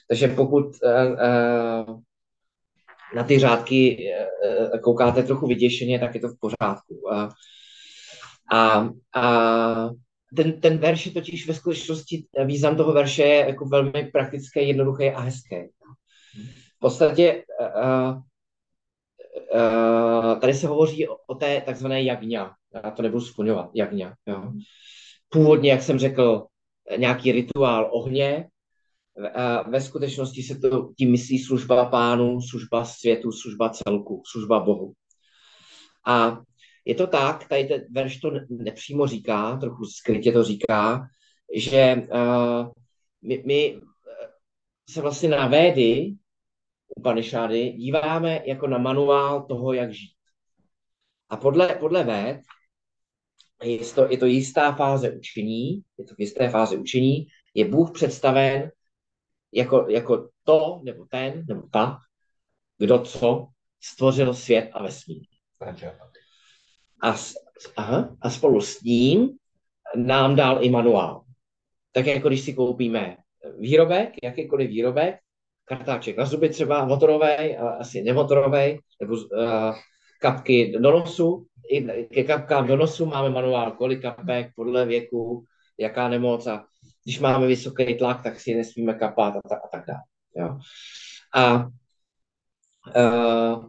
Takže 0.07 0.27
pokud 0.27 0.65
uh, 0.65 1.11
uh, 1.11 1.99
na 3.15 3.23
ty 3.23 3.39
řádky 3.39 3.97
uh, 4.61 4.79
koukáte 4.79 5.23
trochu 5.23 5.47
vyděšeně, 5.47 5.99
tak 5.99 6.15
je 6.15 6.21
to 6.21 6.27
v 6.27 6.39
pořádku. 6.39 6.95
Uh, 6.95 7.29
a, 8.51 8.89
a 9.15 9.89
ten, 10.35 10.61
ten 10.61 10.77
verš 10.77 11.05
je 11.05 11.11
totiž 11.11 11.47
ve 11.47 11.53
skutečnosti, 11.53 12.25
význam 12.45 12.77
toho 12.77 12.93
verše 12.93 13.23
je 13.23 13.45
jako 13.47 13.65
velmi 13.65 14.09
praktický, 14.13 14.67
jednoduchý 14.67 15.09
a 15.09 15.19
hezký. 15.19 15.55
V 16.75 16.79
podstatě 16.79 17.43
uh, 17.59 18.21
uh, 19.53 20.39
tady 20.39 20.53
se 20.53 20.67
hovoří 20.67 21.07
o, 21.07 21.15
o 21.27 21.35
té 21.35 21.61
takzvané 21.61 22.03
jagňa. 22.03 22.53
Já 22.83 22.91
to 22.91 23.01
nebudu 23.01 23.21
splňovat, 23.25 23.69
jagňa. 23.75 24.15
Jo. 24.27 24.51
Původně, 25.29 25.71
jak 25.71 25.81
jsem 25.81 25.99
řekl, 25.99 26.45
nějaký 26.97 27.31
rituál 27.31 27.89
ohně. 27.93 28.47
Ve 29.67 29.81
skutečnosti 29.81 30.43
se 30.43 30.59
to 30.59 30.89
tím 30.97 31.11
myslí 31.11 31.39
služba 31.39 31.85
pánu, 31.85 32.41
služba 32.41 32.85
světu, 32.85 33.31
služba 33.31 33.69
celku, 33.69 34.21
služba 34.31 34.59
Bohu. 34.59 34.93
A 36.05 36.41
je 36.87 36.95
to 36.95 37.07
tak, 37.07 37.47
tady 37.47 37.63
ten 37.63 37.85
verš 37.91 38.19
to 38.19 38.31
nepřímo 38.49 39.07
říká, 39.07 39.57
trochu 39.57 39.85
skrytě 39.85 40.31
to 40.31 40.43
říká, 40.43 41.07
že 41.55 41.95
uh, 41.95 42.71
my, 43.21 43.43
my 43.45 43.81
se 44.89 45.01
vlastně 45.01 45.29
na 45.29 45.47
Védy, 45.47 46.15
Upanishady, 46.95 47.69
díváme 47.71 48.41
jako 48.45 48.67
na 48.67 48.77
manuál 48.77 49.45
toho, 49.45 49.73
jak 49.73 49.93
žít. 49.93 50.13
A 51.29 51.37
podle, 51.37 51.75
podle 51.75 52.03
Véd 52.03 52.41
je 53.63 53.79
to, 53.79 54.11
je 54.11 54.17
to 54.17 54.25
jistá 54.25 54.71
fáze 54.71 55.11
učení, 55.11 55.81
je 55.97 56.05
to 56.05 56.15
v 56.15 56.19
jisté 56.19 56.49
fáze 56.49 56.77
učení, 56.77 57.27
je 57.53 57.65
Bůh 57.65 57.91
představen 57.91 58.71
jako, 59.51 59.85
jako 59.89 60.29
to, 60.43 60.81
nebo 60.83 61.05
ten, 61.05 61.45
nebo 61.47 61.67
ta, 61.71 61.97
kdo 62.77 62.99
co 62.99 63.47
stvořil 63.83 64.33
svět 64.33 64.69
a 64.73 64.83
vesmír 64.83 65.23
a, 67.03 67.15
aha, 67.77 68.15
a 68.21 68.29
spolu 68.29 68.61
s 68.61 68.81
ním 68.81 69.29
nám 69.95 70.35
dal 70.35 70.63
i 70.63 70.69
manuál. 70.69 71.23
Tak 71.91 72.05
jako 72.05 72.27
když 72.27 72.41
si 72.41 72.53
koupíme 72.53 73.17
výrobek, 73.59 74.09
jakýkoliv 74.23 74.69
výrobek, 74.69 75.15
kartáček 75.65 76.17
na 76.17 76.25
zuby 76.25 76.49
třeba 76.49 76.85
motorový, 76.85 77.57
asi 77.57 78.01
nemotorový, 78.01 78.79
nebo 79.01 79.13
uh, 79.13 79.75
kapky 80.21 80.71
do 80.71 80.91
nosu. 80.91 81.45
I 81.71 82.05
ke 82.05 82.23
kapkám 82.23 82.67
do 82.67 82.77
nosu 82.77 83.05
máme 83.05 83.29
manuál, 83.29 83.71
kolik 83.71 84.01
kapek, 84.01 84.51
podle 84.55 84.85
věku, 84.85 85.43
jaká 85.79 86.07
nemoc 86.07 86.47
a 86.47 86.65
když 87.03 87.19
máme 87.19 87.47
vysoký 87.47 87.97
tlak, 87.97 88.23
tak 88.23 88.39
si 88.39 88.55
nesmíme 88.55 88.93
kapat 88.93 89.35
a, 89.35 89.41
ta, 89.49 89.55
a 89.55 89.67
tak 89.67 89.85
dále. 89.87 89.99
Jo. 90.35 90.59
A, 91.33 91.67
uh, 92.95 93.65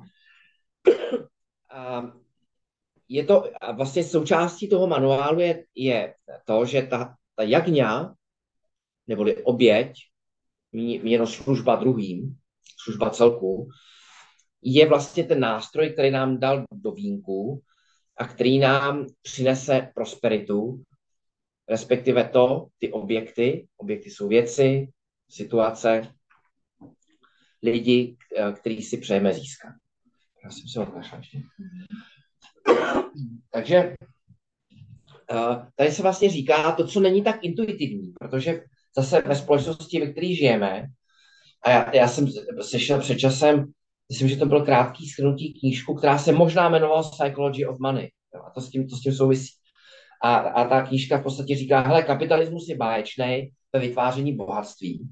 a 1.70 2.12
je 3.08 3.24
to 3.24 3.50
vlastně 3.76 4.04
součástí 4.04 4.68
toho 4.68 4.86
manuálu 4.86 5.40
je, 5.40 5.64
je 5.74 6.14
to, 6.44 6.64
že 6.64 6.82
ta, 6.82 7.14
ta 7.34 7.42
jagňa, 7.42 8.14
neboli 9.06 9.44
oběť, 9.44 9.92
měno 10.72 11.26
služba 11.26 11.76
druhým, 11.76 12.36
služba 12.84 13.10
celku, 13.10 13.68
je 14.62 14.88
vlastně 14.88 15.24
ten 15.24 15.40
nástroj, 15.40 15.90
který 15.90 16.10
nám 16.10 16.40
dal 16.40 16.64
do 16.72 16.92
vínku 16.92 17.62
a 18.16 18.28
který 18.28 18.58
nám 18.58 19.06
přinese 19.22 19.90
prosperitu, 19.94 20.82
respektive 21.68 22.28
to, 22.28 22.66
ty 22.78 22.92
objekty, 22.92 23.68
objekty 23.76 24.10
jsou 24.10 24.28
věci, 24.28 24.88
situace, 25.30 26.14
lidi, 27.62 28.16
který 28.54 28.82
si 28.82 28.96
přejeme 28.96 29.34
získat. 29.34 29.72
Já 30.44 30.50
jsem 30.50 30.68
se 30.68 30.80
odkašlal 30.80 31.20
ještě. 31.20 31.38
Takže 33.52 33.94
uh, 35.32 35.56
tady 35.76 35.92
se 35.92 36.02
vlastně 36.02 36.30
říká 36.30 36.72
to, 36.72 36.86
co 36.86 37.00
není 37.00 37.24
tak 37.24 37.38
intuitivní, 37.42 38.12
protože 38.20 38.60
zase 38.96 39.22
ve 39.26 39.36
společnosti, 39.36 40.00
ve 40.00 40.12
které 40.12 40.34
žijeme, 40.34 40.86
a 41.62 41.70
já, 41.70 41.96
já 41.96 42.08
jsem 42.08 42.26
slyšel 42.60 43.00
před 43.00 43.18
časem, 43.18 43.64
myslím, 44.08 44.28
že 44.28 44.36
to 44.36 44.46
byl 44.46 44.64
krátký 44.64 45.06
shrnutí 45.06 45.60
knížku, 45.60 45.94
která 45.94 46.18
se 46.18 46.32
možná 46.32 46.68
jmenovala 46.68 47.10
Psychology 47.10 47.66
of 47.66 47.78
Money. 47.80 48.10
Jo, 48.34 48.42
a 48.46 48.50
to 48.50 48.60
s, 48.60 48.70
tím, 48.70 48.88
to 48.88 48.96
s 48.96 49.00
tím 49.00 49.12
souvisí. 49.12 49.52
A, 50.22 50.36
a 50.36 50.68
ta 50.68 50.82
knížka 50.82 51.18
v 51.18 51.22
podstatě 51.22 51.56
říká, 51.56 51.80
hele, 51.80 52.02
kapitalismus 52.02 52.68
je 52.68 52.76
báječný 52.76 53.50
ve 53.72 53.80
vytváření 53.80 54.36
bohatství, 54.36 55.08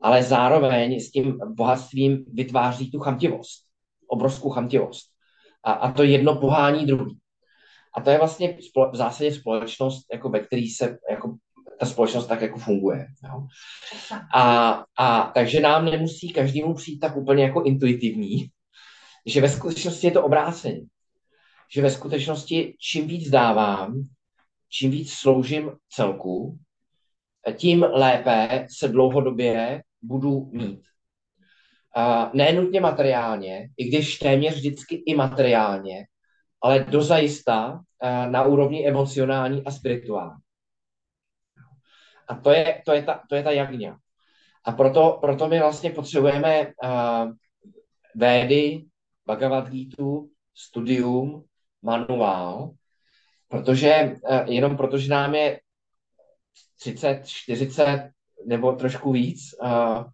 ale 0.00 0.22
zároveň 0.22 1.00
s 1.00 1.10
tím 1.10 1.38
bohatstvím 1.56 2.24
vytváří 2.32 2.90
tu 2.90 2.98
chamtivost, 2.98 3.64
obrovskou 4.08 4.50
chamtivost. 4.50 5.11
A, 5.64 5.72
a 5.72 5.92
to 5.92 6.02
jedno 6.02 6.36
pohání 6.36 6.86
druhý. 6.86 7.18
A 7.96 8.00
to 8.00 8.10
je 8.10 8.18
vlastně 8.18 8.58
v 8.92 8.96
zásadě 8.96 9.34
společnost, 9.34 10.06
jako 10.12 10.28
ve 10.28 10.40
které 10.40 10.62
se 10.76 10.98
jako 11.10 11.36
ta 11.80 11.86
společnost 11.86 12.26
tak 12.26 12.40
jako 12.40 12.58
funguje. 12.58 13.06
Jo. 13.24 13.46
A, 14.34 14.70
a 14.98 15.30
takže 15.34 15.60
nám 15.60 15.84
nemusí 15.84 16.32
každému 16.32 16.74
přijít 16.74 16.98
tak 16.98 17.16
úplně 17.16 17.44
jako 17.44 17.62
intuitivní, 17.62 18.46
že 19.26 19.40
ve 19.40 19.48
skutečnosti 19.48 20.06
je 20.06 20.10
to 20.10 20.24
obráceně. 20.24 20.80
Že 21.74 21.82
ve 21.82 21.90
skutečnosti 21.90 22.76
čím 22.80 23.06
víc 23.06 23.30
dávám, 23.30 24.02
čím 24.68 24.90
víc 24.90 25.12
sloužím 25.12 25.70
celku, 25.88 26.58
tím 27.56 27.82
lépe 27.82 28.66
se 28.78 28.88
dlouhodobě 28.88 29.82
budu 30.02 30.50
mít. 30.52 30.80
Uh, 31.96 32.30
ne 32.34 32.52
nutně 32.52 32.80
materiálně, 32.80 33.68
i 33.76 33.88
když 33.88 34.18
téměř 34.18 34.54
vždycky 34.54 35.02
i 35.06 35.14
materiálně, 35.14 36.06
ale 36.62 36.84
dozajista 36.88 37.72
uh, 37.72 38.30
na 38.30 38.42
úrovni 38.42 38.88
emocionální 38.88 39.64
a 39.64 39.70
spirituální. 39.70 40.40
A 42.28 42.34
to 42.34 42.50
je, 42.50 42.82
to 42.86 42.92
je, 42.92 43.02
ta, 43.02 43.22
to 43.28 43.34
je 43.34 43.42
ta 43.42 43.50
jagňa. 43.50 43.98
A 44.64 44.72
proto, 44.72 45.18
proto 45.20 45.48
my 45.48 45.58
vlastně 45.58 45.90
potřebujeme 45.90 46.66
uh, 46.66 47.32
védy, 48.14 48.84
Bhagavad 49.26 49.68
Gita, 49.68 50.04
studium, 50.54 51.44
manuál, 51.82 52.70
protože 53.48 54.16
uh, 54.30 54.52
jenom 54.52 54.76
protože 54.76 55.08
nám 55.08 55.34
je 55.34 55.60
30, 56.80 57.22
40 57.26 58.10
nebo 58.46 58.72
trošku 58.72 59.12
víc, 59.12 59.54
uh, 59.62 60.04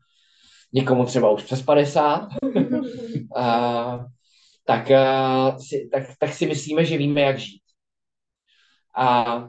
někomu 0.72 1.04
třeba 1.04 1.30
už 1.30 1.42
přes 1.42 1.62
50, 1.62 2.28
a, 3.36 3.98
tak, 4.64 4.90
a, 4.90 5.58
si, 5.58 5.88
tak, 5.92 6.02
tak 6.18 6.32
si 6.32 6.46
myslíme, 6.46 6.84
že 6.84 6.98
víme, 6.98 7.20
jak 7.20 7.38
žít. 7.38 7.62
A, 8.96 9.48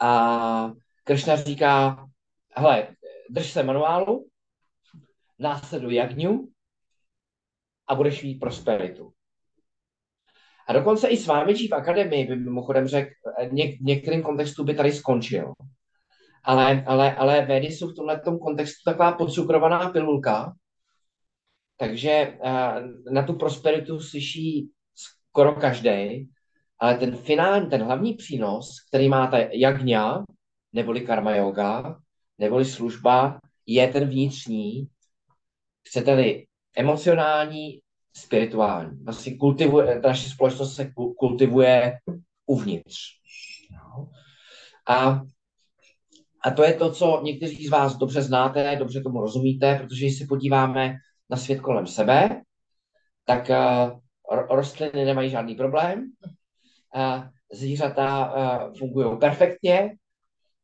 a 0.00 0.70
Kršna 1.04 1.36
říká, 1.36 2.06
hele, 2.56 2.88
drž 3.30 3.50
se 3.50 3.62
manuálu, 3.62 4.28
následuj 5.38 5.94
jagňu 5.94 6.48
a 7.88 7.94
budeš 7.94 8.22
mít 8.22 8.40
prosperitu. 8.40 9.12
A 10.68 10.72
dokonce 10.72 11.08
i 11.08 11.16
s 11.16 11.26
vámi 11.26 11.54
v 11.54 11.74
akademii 11.74 12.26
by 12.26 12.36
mimochodem 12.36 12.88
řekl, 12.88 13.10
něk, 13.50 13.80
v 13.80 13.84
některém 13.84 14.22
kontextu 14.22 14.64
by 14.64 14.74
tady 14.74 14.92
skončil 14.92 15.52
ale, 16.46 16.84
ale, 16.86 17.14
ale 17.14 17.46
Védy 17.46 17.66
jsou 17.66 17.88
v 17.88 17.94
tomhle 17.94 18.20
kontextu 18.42 18.82
taková 18.84 19.12
podcukrovaná 19.12 19.88
pilulka, 19.90 20.52
takže 21.76 22.38
uh, 22.44 23.12
na 23.12 23.22
tu 23.22 23.32
prosperitu 23.32 24.00
slyší 24.00 24.70
skoro 24.94 25.54
každý, 25.54 26.28
ale 26.78 26.94
ten 26.98 27.16
finální, 27.16 27.70
ten 27.70 27.82
hlavní 27.82 28.14
přínos, 28.14 28.70
který 28.88 29.08
má 29.08 29.26
ta 29.26 29.38
jagňa, 29.38 30.24
neboli 30.72 31.00
karma 31.00 31.34
yoga, 31.34 31.98
neboli 32.38 32.64
služba, 32.64 33.38
je 33.66 33.88
ten 33.88 34.08
vnitřní, 34.08 34.88
chcete-li 35.88 36.46
emocionální, 36.76 37.80
spirituální. 38.16 39.04
Vlastně 39.04 39.36
kultivuje, 39.36 40.00
naše 40.00 40.30
společnost 40.30 40.74
se 40.74 40.90
kultivuje 41.18 41.98
uvnitř. 42.46 42.96
A, 44.88 45.20
a 46.46 46.50
to 46.50 46.62
je 46.62 46.72
to, 46.72 46.92
co 46.92 47.20
někteří 47.24 47.66
z 47.66 47.70
vás 47.70 47.96
dobře 47.96 48.22
znáte, 48.22 48.76
dobře 48.76 49.00
tomu 49.00 49.20
rozumíte, 49.20 49.78
protože 49.82 50.06
když 50.06 50.18
se 50.18 50.24
podíváme 50.28 50.94
na 51.30 51.36
svět 51.36 51.60
kolem 51.60 51.86
sebe, 51.86 52.42
tak 53.24 53.50
uh, 53.50 53.98
rostliny 54.50 55.04
nemají 55.04 55.30
žádný 55.30 55.54
problém, 55.54 56.10
uh, 56.96 57.24
zvířata 57.52 58.34
uh, 58.34 58.74
fungují 58.78 59.18
perfektně 59.18 59.96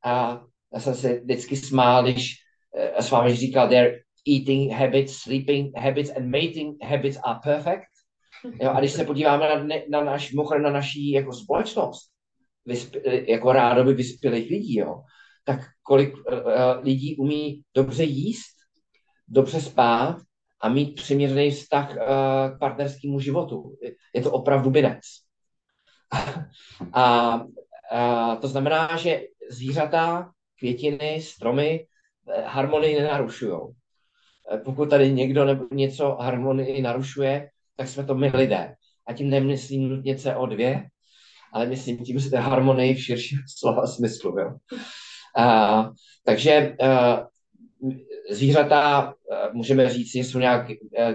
a 0.05 0.43
já 0.75 0.81
jsem 0.81 0.95
se 0.95 1.21
vždycky 1.21 1.57
smál, 1.57 2.03
když 2.03 2.35
s 2.99 3.11
vámi 3.11 3.37
říkal, 3.37 3.69
their 3.69 4.01
eating 4.29 4.73
habits, 4.73 5.17
sleeping 5.17 5.79
habits 5.79 6.11
and 6.17 6.25
mating 6.25 6.85
habits 6.85 7.19
are 7.25 7.39
perfect. 7.45 7.89
Jo, 8.61 8.71
a 8.71 8.81
když 8.81 8.93
se 8.93 9.05
podíváme 9.05 9.49
na, 9.49 9.77
na, 9.91 10.05
naš, 10.05 10.33
na 10.63 10.71
naší 10.71 11.11
jako 11.11 11.33
společnost, 11.33 12.11
vysp, 12.67 12.97
jako 13.29 13.53
rádoby 13.53 13.95
vyspělých 13.95 14.51
lidí, 14.51 14.77
jo, 14.77 15.03
tak 15.45 15.61
kolik 15.83 16.15
uh, 16.17 16.23
lidí 16.83 17.17
umí 17.17 17.63
dobře 17.75 18.05
jíst, 18.05 18.57
dobře 19.29 19.61
spát 19.61 20.17
a 20.61 20.69
mít 20.69 20.95
přiměřený 20.95 21.51
vztah 21.51 21.91
uh, 21.91 21.97
k 22.57 22.59
partnerskému 22.59 23.21
životu. 23.21 23.77
Je 24.15 24.23
to 24.23 24.31
opravdu 24.33 24.71
binec. 24.71 25.01
a, 26.93 27.03
a 27.93 28.37
to 28.37 28.49
znamená, 28.49 28.97
že 28.97 29.21
zvířata, 29.51 30.33
květiny, 30.59 31.21
stromy 31.23 31.87
harmonii 32.45 33.01
nenarušují. 33.01 33.59
Pokud 34.65 34.91
tady 34.91 35.13
někdo 35.13 35.45
nebo 35.45 35.65
něco 35.73 36.17
harmonii 36.21 36.83
narušuje, 36.83 37.49
tak 37.77 37.89
jsme 37.89 38.05
to 38.05 38.15
my 38.15 38.29
lidé. 38.35 38.75
A 39.07 39.13
tím 39.13 39.31
nemyslím 39.31 39.89
nutně 39.89 40.15
CO2, 40.15 40.89
ale 41.53 41.67
myslím 41.67 42.05
tím, 42.05 42.19
je 42.33 42.39
harmonii 42.39 42.95
v 42.95 43.05
širším 43.05 43.39
slova 43.59 43.87
smyslu. 43.87 44.39
Jo. 44.39 44.57
A, 45.37 45.91
takže 46.25 46.77
a, 46.83 47.27
zvířata, 48.31 49.15
můžeme 49.53 49.89
říct, 49.89 50.15
jsou 50.15 50.39
nějak 50.39 50.67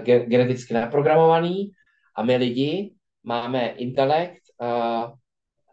geneticky 0.04 0.74
naprogramovaný 0.74 1.70
a 2.16 2.22
my 2.22 2.36
lidi 2.36 2.92
máme 3.24 3.68
intelekt, 3.68 4.42
a, 4.60 5.12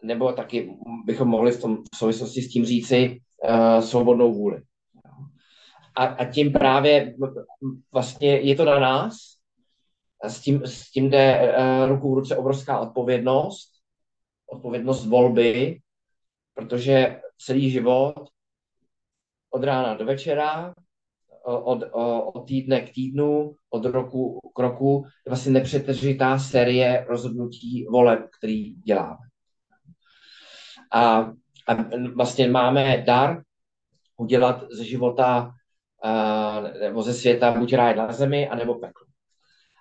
nebo 0.04 0.32
taky 0.34 0.78
bychom 1.06 1.28
mohli 1.28 1.52
v, 1.52 1.62
tom, 1.62 1.78
v 1.93 1.98
souvislosti 1.98 2.41
s 2.41 2.50
tím 2.50 2.66
říci 2.66 3.20
a, 3.48 3.82
svobodnou 3.82 4.34
vůli. 4.34 4.62
A, 5.96 6.06
a 6.06 6.26
tím 6.26 6.52
právě 6.52 7.16
vlastně 7.91 8.30
je 8.30 8.56
to 8.56 8.66
na 8.66 8.80
nás, 8.80 9.36
s 10.28 10.41
tím, 10.41 10.62
s 10.66 10.91
tím 10.91 11.10
jde 11.10 11.54
uh, 11.58 11.89
ruku 11.89 12.12
v 12.12 12.14
ruce 12.14 12.38
obrovská 12.38 12.80
odpovědnost, 12.80 13.72
odpovědnost 14.52 15.06
volby, 15.06 15.80
protože 16.54 17.22
celý 17.38 17.70
život 17.70 18.16
od 19.56 19.64
rána 19.64 19.93
do 19.93 20.06
večera, 20.06 20.76
od, 21.45 21.84
od 22.34 22.47
týdne 22.47 22.82
k 22.82 22.93
týdnu, 22.93 23.56
od 23.70 23.86
roku 23.86 24.39
k 24.56 24.60
roku, 24.60 25.03
je 25.26 25.30
vlastně 25.30 25.51
nepřetržitá 25.51 26.39
série 26.39 27.06
rozhodnutí 27.10 27.86
voleb, 27.91 28.20
který 28.38 28.76
děláme. 28.76 29.18
A, 30.91 31.32
a 31.68 31.74
vlastně 32.16 32.47
máme 32.47 33.03
dar 33.08 33.41
udělat 34.18 34.64
ze 34.72 34.84
života 34.84 35.51
nebo 36.80 37.03
ze 37.03 37.14
světa 37.14 37.51
buď 37.51 37.74
ráj 37.74 37.95
na 37.95 38.12
zemi, 38.12 38.49
anebo 38.49 38.76
peklo. 38.76 39.06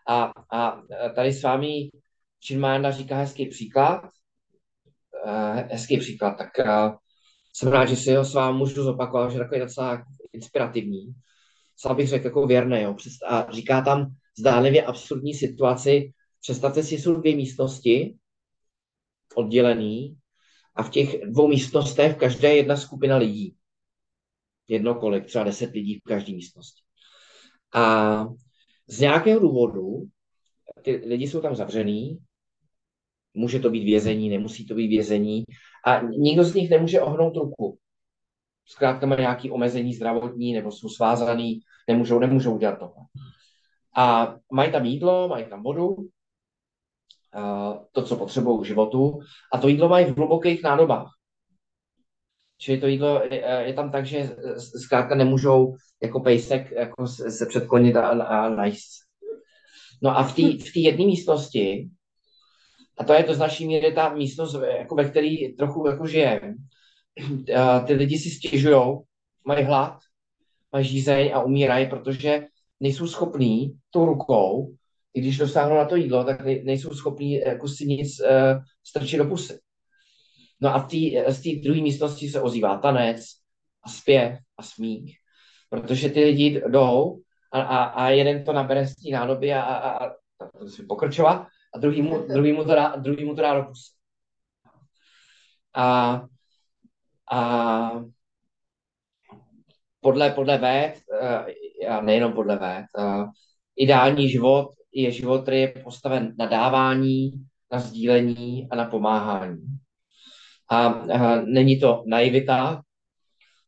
A, 0.08 0.32
a 0.52 0.82
tady 1.14 1.32
s 1.32 1.42
vámi 1.42 1.88
Činmána 2.40 2.90
říká 2.90 3.16
hezký 3.16 3.46
příklad, 3.46 4.08
hezký 5.70 5.98
příklad, 5.98 6.34
tak 6.38 6.50
jsem 7.56 7.68
rád, 7.68 7.84
že 7.84 7.96
si 7.96 8.14
ho 8.14 8.24
s 8.24 8.34
vámi 8.34 8.58
můžu 8.58 8.82
zopakovat, 8.82 9.30
že 9.30 9.36
je 9.36 9.44
takový 9.44 9.60
docela 9.60 10.04
inspirativní. 10.32 11.14
Sám 11.76 11.96
bych 11.96 12.08
řekl 12.08 12.24
jako 12.26 12.46
věrný. 12.46 12.82
Jo. 12.82 12.96
A 13.26 13.52
říká 13.52 13.80
tam 13.80 14.14
zdánlivě 14.38 14.84
absurdní 14.84 15.34
situaci. 15.34 16.12
Představte 16.40 16.82
si, 16.82 16.98
jsou 16.98 17.14
dvě 17.14 17.36
místnosti 17.36 18.16
oddělený 19.34 20.16
a 20.74 20.82
v 20.82 20.90
těch 20.90 21.26
dvou 21.26 21.48
místnostech 21.48 22.16
každé 22.16 22.48
je 22.48 22.56
jedna 22.56 22.76
skupina 22.76 23.16
lidí. 23.16 23.56
Jedno 24.68 24.94
kolik, 24.94 25.26
třeba 25.26 25.44
deset 25.44 25.72
lidí 25.72 25.98
v 25.98 26.02
každé 26.02 26.32
místnosti. 26.32 26.82
A 27.74 28.26
z 28.86 29.00
nějakého 29.00 29.40
důvodu 29.40 30.04
ty 30.82 30.96
lidi 30.96 31.28
jsou 31.28 31.40
tam 31.40 31.54
zavřený, 31.54 32.18
může 33.34 33.58
to 33.58 33.70
být 33.70 33.84
vězení, 33.84 34.28
nemusí 34.28 34.66
to 34.66 34.74
být 34.74 34.88
vězení 34.88 35.44
a 35.86 36.00
nikdo 36.00 36.44
z 36.44 36.54
nich 36.54 36.70
nemůže 36.70 37.00
ohnout 37.00 37.36
ruku. 37.36 37.78
Zkrátka 38.66 39.06
má 39.06 39.16
nějaké 39.16 39.50
omezení 39.50 39.94
zdravotní 39.94 40.52
nebo 40.52 40.72
jsou 40.72 40.88
svázaný, 40.88 41.60
nemůžou, 41.88 42.18
nemůžou 42.18 42.54
udělat 42.54 42.78
tohle. 42.78 43.04
A 43.96 44.36
mají 44.52 44.72
tam 44.72 44.84
jídlo, 44.84 45.28
mají 45.28 45.44
tam 45.44 45.62
vodu, 45.62 45.96
to, 47.92 48.02
co 48.02 48.16
potřebují 48.16 48.60
k 48.60 48.66
životu, 48.66 49.18
a 49.52 49.58
to 49.58 49.68
jídlo 49.68 49.88
mají 49.88 50.06
v 50.06 50.16
hlubokých 50.16 50.62
nádobách. 50.62 51.10
Čili 52.58 52.80
to 52.80 52.86
jídlo 52.86 53.22
je, 53.30 53.62
je 53.66 53.72
tam 53.72 53.90
tak, 53.90 54.06
že 54.06 54.36
zkrátka 54.84 55.14
nemůžou 55.14 55.76
jako 56.02 56.20
pejsek 56.20 56.70
jako 56.70 57.06
se 57.06 57.46
předklonit 57.46 57.96
a, 57.96 58.08
a 58.08 58.48
najíst. 58.48 59.04
No 60.02 60.18
a 60.18 60.22
v 60.22 60.34
té 60.34 60.42
v 60.42 60.76
jedné 60.76 61.06
místnosti 61.06 61.88
a 62.98 63.04
to 63.04 63.12
je 63.12 63.22
do 63.22 63.34
značné 63.34 63.66
míry 63.66 63.92
ta 63.92 64.14
místnost, 64.14 64.56
jako 64.78 64.94
ve 64.94 65.04
které 65.04 65.36
trochu 65.58 65.86
jako 65.86 66.06
žijeme. 66.06 66.54
Ty 67.86 67.94
lidi 67.94 68.18
si 68.18 68.30
stěžují, 68.30 68.98
mají 69.46 69.64
hlad, 69.64 69.98
mají 70.72 70.84
žízeň 70.84 71.30
a 71.34 71.42
umírají, 71.42 71.86
protože 71.90 72.46
nejsou 72.80 73.06
schopní 73.06 73.72
tou 73.90 74.04
rukou, 74.04 74.74
i 75.14 75.20
když 75.20 75.38
dosáhnou 75.38 75.76
na 75.76 75.84
to 75.84 75.96
jídlo, 75.96 76.24
tak 76.24 76.44
nejsou 76.44 76.94
schopní 76.94 77.32
jako 77.32 77.68
si 77.68 77.86
nic 77.86 78.20
uh, 78.20 78.26
strčit 78.86 79.18
do 79.18 79.24
pusy. 79.24 79.58
No 80.60 80.74
a 80.74 80.82
tý, 80.82 81.16
z 81.28 81.42
té 81.42 81.50
druhé 81.62 81.82
místnosti 81.82 82.28
se 82.28 82.40
ozývá 82.40 82.78
tanec 82.78 83.20
a 83.82 83.88
zpěv 83.88 84.38
a 84.58 84.62
smích, 84.62 85.16
protože 85.70 86.08
ty 86.08 86.24
lidi 86.24 86.62
jdou 86.68 87.20
a, 87.52 87.60
a, 87.60 87.84
a 87.84 88.08
jeden 88.08 88.44
to 88.44 88.52
nabere 88.52 88.86
z 88.86 88.94
té 88.94 89.10
nádoby 89.10 89.54
a, 89.54 89.62
a, 89.62 89.76
a, 89.76 90.06
a 90.06 90.58
to 90.58 90.68
si 90.68 90.82
pokrčovat 90.82 91.46
a 91.74 91.78
druhý 91.78 92.02
mu, 92.02 92.26
druhý 92.26 92.52
mu, 92.52 92.64
to, 92.64 92.74
dá, 92.74 92.96
druhý 92.96 93.24
mu 93.24 93.34
to 93.34 93.42
dá 93.42 93.54
do 93.54 93.64
pusy. 93.64 93.90
A, 95.74 96.22
a 97.32 97.90
podle, 100.00 100.30
podle 100.30 100.58
věd, 100.58 101.00
eh, 101.22 101.86
a 101.86 102.00
nejenom 102.00 102.32
podle 102.32 102.58
věd, 102.58 102.86
eh, 102.98 103.24
ideální 103.76 104.28
život 104.28 104.70
je 104.92 105.10
život, 105.10 105.42
který 105.42 105.60
je 105.60 105.68
postaven 105.68 106.34
na 106.38 106.46
dávání, 106.46 107.32
na 107.72 107.78
sdílení 107.78 108.68
a 108.70 108.76
na 108.76 108.84
pomáhání. 108.84 109.62
A, 110.70 110.86
a 110.86 111.40
není 111.40 111.80
to 111.80 112.04
naivita, 112.06 112.82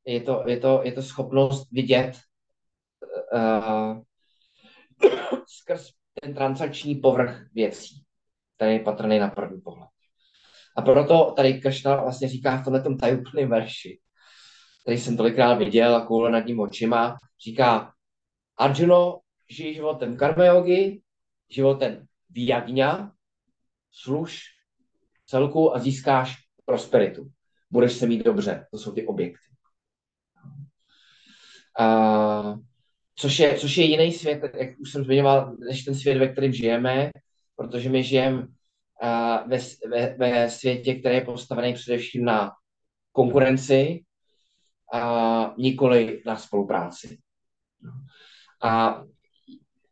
je 0.07 0.21
to, 0.21 0.45
je 0.47 0.57
to, 0.57 0.81
je 0.85 0.93
to 0.93 1.03
schopnost 1.03 1.69
vidět 1.73 2.13
uh, 3.33 4.03
skrz 5.47 5.96
ten 6.23 6.35
transakční 6.35 6.95
povrch 6.95 7.47
věcí, 7.53 8.03
který 8.57 8.73
je 8.73 8.81
patrný 8.81 9.19
na 9.19 9.29
první 9.29 9.61
pohled. 9.61 9.89
A 10.77 10.83
proto 10.83 11.33
tady 11.37 11.61
Kršna 11.61 12.03
vlastně 12.03 12.29
říká 12.29 12.57
v 12.57 12.65
tomhle 12.65 12.97
tajuplném 12.97 13.49
verši, 13.49 14.01
který 14.83 14.99
jsem 14.99 15.17
tolikrát 15.17 15.55
viděl 15.55 15.97
a 15.97 16.07
koule 16.07 16.31
nad 16.31 16.47
ním 16.47 16.61
očima, 16.61 17.17
říká 17.45 17.93
Arjuno, 18.59 19.21
žij 19.51 19.75
životem 19.75 20.17
karma 20.17 20.45
yogi, 20.45 21.03
životem 21.51 22.07
vyjagňa, 22.31 23.13
služ 23.91 24.43
celku 25.27 25.77
a 25.77 25.79
získáš 25.79 26.35
prosperitu. 26.65 27.31
Budeš 27.71 27.93
se 27.93 28.07
mít 28.07 28.25
dobře. 28.25 28.67
To 28.71 28.79
jsou 28.79 28.93
ty 28.93 29.07
objekty. 29.07 29.47
A 31.79 32.55
Což 33.19 33.39
je, 33.39 33.55
což 33.55 33.77
je 33.77 33.85
jiný 33.85 34.13
svět, 34.13 34.43
jak 34.59 34.79
už 34.79 34.93
jsem 34.93 35.05
zmiňoval, 35.05 35.57
než 35.69 35.85
ten 35.85 35.95
svět, 35.95 36.19
ve 36.19 36.29
kterém 36.29 36.53
žijeme, 36.53 37.11
protože 37.57 37.89
my 37.89 38.03
žijeme 38.03 38.39
uh, 38.39 39.49
ve, 39.49 39.59
ve, 39.91 40.17
ve 40.19 40.51
světě, 40.51 40.95
který 40.95 41.15
je 41.15 41.21
postavený 41.21 41.75
především 41.75 42.25
na 42.25 42.53
konkurenci 43.13 44.05
a 44.93 45.55
nikoli 45.59 46.23
na 46.27 46.37
spolupráci. 46.37 47.19
A 48.63 49.03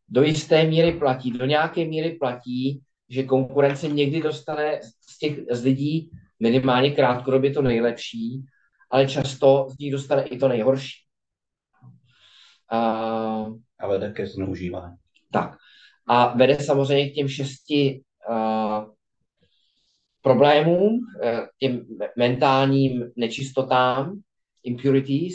do 0.09 0.23
jisté 0.23 0.65
míry 0.65 0.93
platí, 0.93 1.31
do 1.31 1.47
nějaké 1.47 1.85
míry 1.85 2.17
platí, 2.21 2.81
že 3.09 3.23
konkurence 3.23 3.89
někdy 3.89 4.23
dostane 4.23 4.81
z 5.11 5.19
těch 5.19 5.39
z 5.51 5.65
lidí 5.65 6.11
minimálně 6.41 6.91
krátkodobě 6.91 7.51
to 7.51 7.63
nejlepší, 7.63 8.45
ale 8.91 9.09
často 9.09 9.67
z 9.71 9.79
nich 9.79 9.93
dostane 9.93 10.25
i 10.25 10.39
to 10.39 10.49
nejhorší. 10.49 11.04
A, 12.71 12.79
A 13.79 13.89
vede 13.89 14.13
ke 14.13 14.27
zneužívání. 14.27 14.97
tak. 15.33 15.57
A 16.07 16.37
vede 16.37 16.59
samozřejmě 16.59 17.11
k 17.11 17.15
těm 17.15 17.29
šesti 17.29 18.03
uh, 18.29 18.95
problémům, 20.25 21.01
eh, 21.23 21.41
těm 21.59 21.87
mentálním 22.19 23.11
nečistotám, 23.17 24.21
impurities, 24.63 25.35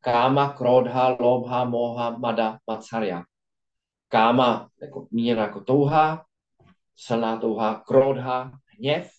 káma, 0.00 0.52
krodha, 0.52 1.16
lobha, 1.20 1.64
moha, 1.64 2.18
mada, 2.18 2.58
macarya. 2.66 3.22
Káma 4.08 4.68
jako 4.82 5.08
míněna 5.10 5.42
jako 5.42 5.60
touha, 5.60 6.24
silná 6.96 7.36
touha, 7.36 7.82
krodha, 7.86 8.52
hněv, 8.78 9.10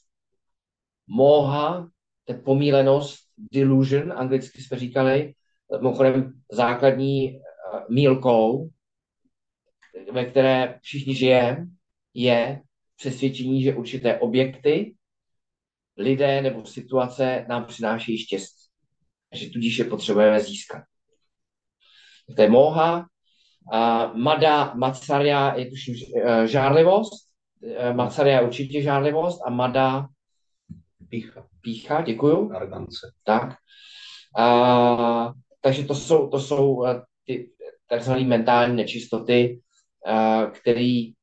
moha, 1.08 1.90
to 2.26 2.34
je 2.34 2.40
pomílenost, 2.40 3.20
delusion, 3.52 4.14
anglicky 4.14 4.62
jsme 4.62 4.78
říkali, 4.78 5.34
mimochodem 5.78 6.34
základní 6.52 7.32
uh, 7.32 7.45
mílkou, 7.90 8.70
ve 10.12 10.26
které 10.26 10.80
všichni 10.82 11.16
žijeme, 11.16 11.66
je 12.14 12.62
přesvědčení, 12.96 13.64
že 13.64 13.76
určité 13.76 14.20
objekty, 14.20 14.96
lidé 15.98 16.42
nebo 16.42 16.66
situace 16.66 17.46
nám 17.50 17.66
přinášejí 17.66 18.18
štěstí. 18.18 18.70
Že 19.34 19.50
tudíž 19.50 19.78
je 19.78 19.86
potřebujeme 19.86 20.40
získat. 20.40 20.84
To 22.36 22.42
je 22.42 22.50
moha. 22.50 23.08
A 23.72 24.14
mada, 24.14 24.74
macarya 24.74 25.56
je 25.56 25.70
tuším 25.70 25.96
eh, 26.24 26.48
žárlivost. 26.48 27.30
Eh, 27.78 27.94
Macarya 27.94 28.40
je 28.40 28.48
určitě 28.48 28.82
žárlivost 28.82 29.42
a 29.46 29.50
mada 29.50 30.08
Pícha, 31.10 31.48
pícha, 31.62 32.02
děkuju. 32.02 32.52
arogance. 32.56 33.14
Tak. 33.24 33.56
A, 34.38 35.34
takže 35.62 35.84
to 35.84 35.96
jsou, 35.96 36.30
to 36.30 36.40
jsou 36.40 36.86
eh, 36.86 37.02
ty 37.26 37.52
takzvané 37.90 38.24
mentální 38.24 38.76
nečistoty, 38.76 39.62
a, 40.06 40.46
který 40.46 41.14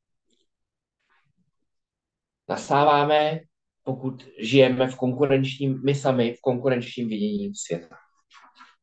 nasáváme, 2.49 3.41
pokud 3.85 4.27
žijeme 4.39 4.91
v 4.91 4.97
konkurenčním, 4.97 5.81
my 5.85 5.95
sami 5.95 6.35
v 6.35 6.41
konkurenčním 6.41 7.09
vidění 7.09 7.55
světa. 7.55 7.97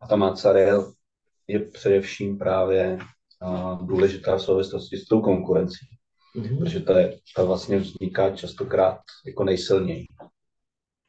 A 0.01 0.07
ta 0.07 0.15
Macarel 0.15 0.93
je 1.47 1.59
především 1.59 2.37
právě 2.37 2.97
uh, 3.41 3.87
důležitá 3.87 4.35
v 4.35 4.41
souvislosti 4.41 4.97
s 4.97 5.05
tou 5.05 5.21
konkurencí, 5.21 5.85
protože 6.59 6.79
ta, 6.79 6.99
je, 6.99 7.19
ta 7.35 7.43
vlastně 7.43 7.77
vzniká 7.77 8.35
častokrát 8.35 9.01
jako 9.25 9.43
nejsilněji. 9.43 10.05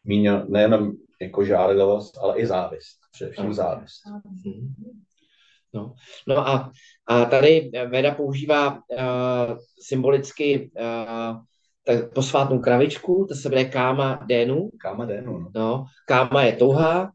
Míňo, 0.04 0.44
nejenom 0.48 0.92
jako 1.20 1.44
žárlivost, 1.44 2.18
ale 2.18 2.38
i 2.38 2.46
závist. 2.46 2.98
Především 3.12 3.54
závist. 3.54 4.00
Mhm. 4.46 4.74
No, 5.74 5.94
no 6.26 6.48
a, 6.48 6.72
a 7.06 7.24
tady 7.24 7.70
Veda 7.86 8.14
používá 8.14 8.72
uh, 8.72 8.78
symbolicky 9.82 10.70
uh, 10.80 11.42
tak 11.84 12.14
posvátnou 12.14 12.58
kravičku, 12.58 13.26
to 13.28 13.34
se 13.34 13.48
jmenuje 13.48 13.64
káma 13.64 14.24
dénu, 14.26 14.70
Káma 14.80 15.04
dénu, 15.04 15.38
no. 15.38 15.50
No, 15.54 15.84
káma 16.06 16.42
je 16.42 16.52
touha 16.52 17.12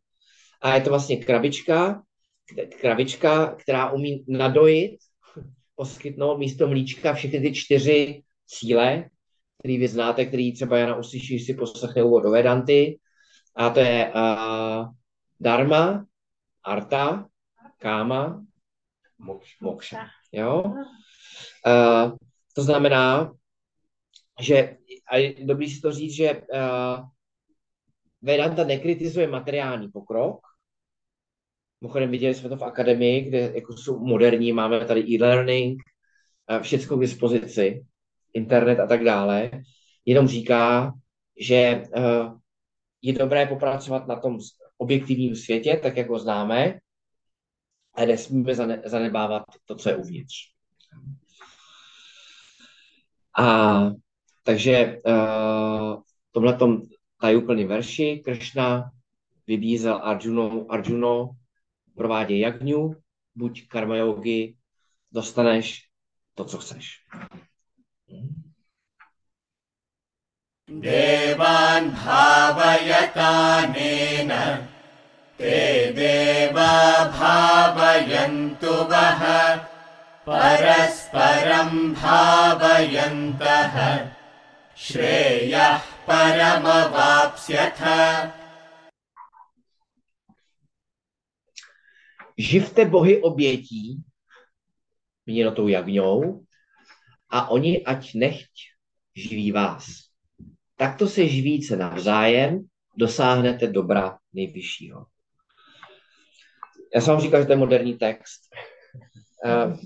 a 0.61 0.75
je 0.75 0.81
to 0.81 0.89
vlastně 0.89 1.17
krabička, 1.17 2.03
kravička, 2.81 3.55
která 3.55 3.91
umí 3.91 4.25
nadojit, 4.27 4.97
poskytnout 5.75 6.37
místo 6.37 6.67
mlíčka 6.67 7.13
všechny 7.13 7.39
ty 7.39 7.53
čtyři 7.53 8.23
cíle, 8.47 9.09
který 9.59 9.77
vy 9.77 9.87
znáte, 9.87 10.25
který 10.25 10.53
třeba 10.53 10.77
Jana 10.77 10.95
uslyší, 10.95 11.39
si 11.39 11.53
poslechne 11.53 12.03
úvod 12.03 12.23
do 12.23 12.31
Vedanty. 12.31 12.99
A 13.55 13.69
to 13.69 13.79
je 13.79 14.11
uh, 14.15 14.87
dharma, 15.39 16.05
arta, 16.63 17.25
káma, 17.77 18.45
mokša. 19.61 20.07
Jo? 20.31 20.63
Uh, 20.63 22.17
to 22.55 22.63
znamená, 22.63 23.33
že, 24.39 24.77
a 25.11 25.17
je 25.17 25.45
dobrý 25.45 25.69
si 25.69 25.81
to 25.81 25.91
říct, 25.91 26.13
že 26.13 26.41
uh, 26.41 27.05
Vedanta 28.21 28.63
nekritizuje 28.63 29.27
materiální 29.27 29.91
pokrok. 29.91 30.39
Mimochodem 31.81 32.11
viděli 32.11 32.35
jsme 32.35 32.49
to 32.49 32.57
v 32.57 32.63
akademii, 32.63 33.21
kde 33.21 33.39
jako 33.55 33.77
jsou 33.77 33.99
moderní, 33.99 34.51
máme 34.51 34.85
tady 34.85 35.01
e-learning, 35.01 35.81
uh, 36.51 36.59
všechno 36.59 36.97
k 36.97 37.01
dispozici, 37.01 37.85
internet 38.33 38.79
a 38.79 38.87
tak 38.87 39.03
dále. 39.03 39.51
Jenom 40.05 40.27
říká, 40.27 40.93
že 41.39 41.83
uh, 41.97 42.39
je 43.01 43.13
dobré 43.13 43.45
popracovat 43.45 44.07
na 44.07 44.15
tom 44.15 44.37
objektivním 44.77 45.35
světě, 45.35 45.79
tak 45.83 45.97
jak 45.97 46.09
ho 46.09 46.19
známe, 46.19 46.79
a 47.94 48.04
nesmíme 48.04 48.54
zane- 48.54 48.82
zanedbávat 48.84 49.42
to, 49.64 49.74
co 49.74 49.88
je 49.88 49.96
uvnitř. 49.96 50.34
A 53.38 53.80
takže 54.42 54.98
uh, 55.06 56.02
v 56.02 56.32
tomhletom 56.32 56.82
tajuplným 57.20 57.68
verši 57.68 58.22
Kršna 58.24 58.90
vybízel 59.46 60.00
Arjuno, 60.02 60.66
Arjuno 60.68 61.30
prováděj 61.96 62.40
jagňu, 62.40 62.96
buď 63.34 63.68
karma 63.68 63.96
yogi, 63.96 64.56
dostaneš 65.12 65.86
to, 66.34 66.44
co 66.44 66.58
chceš. 66.58 67.04
देवान् 70.70 71.90
भावयतानेन 71.90 73.10
ते 75.38 75.92
देवा 75.96 76.72
भावयन्तु 77.18 78.72
वः 78.90 79.22
परस्परं 80.26 81.70
भावयन्तः 81.94 83.74
श्रेयः 84.76 85.78
परमवाप्स्यथ 86.08 87.80
Živte 92.40 92.84
bohy 92.84 93.22
obětí, 93.22 94.02
měno 95.26 95.52
tou 95.52 95.68
jagňou, 95.68 96.44
a 97.30 97.48
oni 97.48 97.84
ať 97.84 98.14
nechť 98.14 98.50
živí 99.16 99.52
vás. 99.52 99.86
Takto 100.76 101.08
se 101.08 101.28
živíce 101.28 101.76
navzájem, 101.76 102.68
dosáhnete 102.96 103.66
dobra 103.66 104.18
nejvyššího. 104.32 105.06
Já 106.95 107.01
jsem 107.01 107.13
vám 107.13 107.21
říkal, 107.21 107.41
že 107.41 107.45
to 107.45 107.53
je 107.53 107.57
moderní 107.57 107.93
text. 107.97 108.41
Uh, 109.45 109.77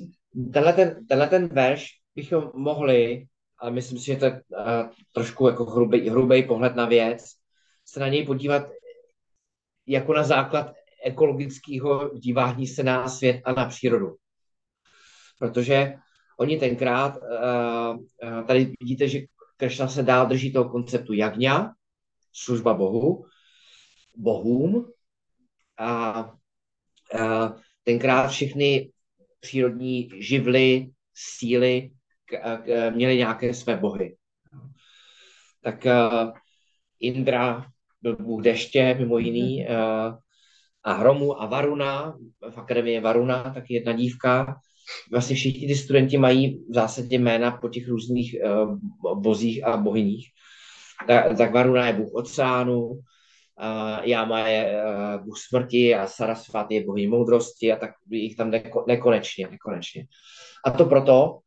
tenhle, 0.53 0.73
ten, 0.73 1.07
tenhle 1.07 1.27
ten 1.27 1.47
verš 1.47 1.87
bychom 2.15 2.51
mohli, 2.55 3.25
ale 3.57 3.71
myslím 3.71 3.99
si, 3.99 4.05
že 4.05 4.15
to 4.15 4.25
je 4.25 4.31
uh, 4.31 4.89
trošku 5.13 5.47
jako 5.47 5.65
hrubý, 5.65 6.09
hrubý 6.09 6.43
pohled 6.43 6.75
na 6.75 6.85
věc, 6.85 7.25
se 7.85 7.99
na 7.99 8.07
něj 8.07 8.25
podívat 8.25 8.69
jako 9.87 10.13
na 10.13 10.23
základ 10.23 10.73
ekologického 11.05 12.09
dívání 12.09 12.67
se 12.67 12.83
na 12.83 13.07
svět 13.07 13.41
a 13.45 13.53
na 13.53 13.65
přírodu. 13.65 14.15
Protože 15.39 15.93
oni 16.39 16.59
tenkrát, 16.59 17.17
uh, 17.17 18.45
tady 18.45 18.73
vidíte, 18.79 19.07
že 19.07 19.19
Kršna 19.57 19.87
se 19.87 20.03
dál 20.03 20.27
drží 20.27 20.53
toho 20.53 20.69
konceptu 20.69 21.13
jagňa, 21.13 21.73
služba 22.33 22.73
Bohu, 22.73 23.25
bohům. 24.15 24.91
A, 25.77 26.11
a 26.21 26.38
tenkrát 27.83 28.27
všechny 28.27 28.91
přírodní 29.39 30.09
živly, 30.19 30.89
síly 31.13 31.91
k, 32.25 32.57
k, 32.65 32.91
měly 32.91 33.17
nějaké 33.17 33.53
své 33.53 33.77
bohy. 33.77 34.15
Tak 35.63 35.87
Indra 36.99 37.65
byl 38.01 38.15
bůh 38.15 38.43
deště, 38.43 38.95
mimo 38.99 39.17
jiný, 39.17 39.65
uh, 39.69 40.15
a 40.83 40.93
hromu 40.93 41.41
a 41.41 41.45
Varuna, 41.45 42.17
v 42.51 42.57
akademii 42.57 42.99
Varuna, 42.99 43.53
taky 43.53 43.73
jedna 43.73 43.93
dívka. 43.93 44.55
Vlastně 45.11 45.35
všichni 45.35 45.67
ty 45.67 45.75
studenti 45.75 46.17
mají 46.17 46.65
v 46.69 46.73
zásadě 46.73 47.17
jména 47.17 47.51
po 47.51 47.69
těch 47.69 47.87
různých 47.87 48.35
bozích 49.15 49.63
a 49.67 49.77
bohyních. 49.77 50.27
Tak, 51.07 51.37
tak 51.37 51.53
Varuna 51.53 51.87
je 51.87 51.93
bůh 51.93 52.13
oceánu, 52.13 52.99
uh, 53.59 54.05
Jama 54.07 54.47
je 54.47 54.83
uh, 54.83 55.25
bůh 55.25 55.37
smrti 55.49 55.95
a 55.95 56.07
Sarasvat 56.07 56.71
je 56.71 56.85
bohyní 56.85 57.07
moudrosti 57.07 57.73
a 57.73 57.75
tak 57.75 57.91
jich 58.11 58.35
tam 58.35 58.51
neko, 58.51 58.85
nekonečně, 58.87 59.47
nekonečně. 59.51 60.05
A 60.65 60.71
to 60.71 60.85
proto, 60.85 61.39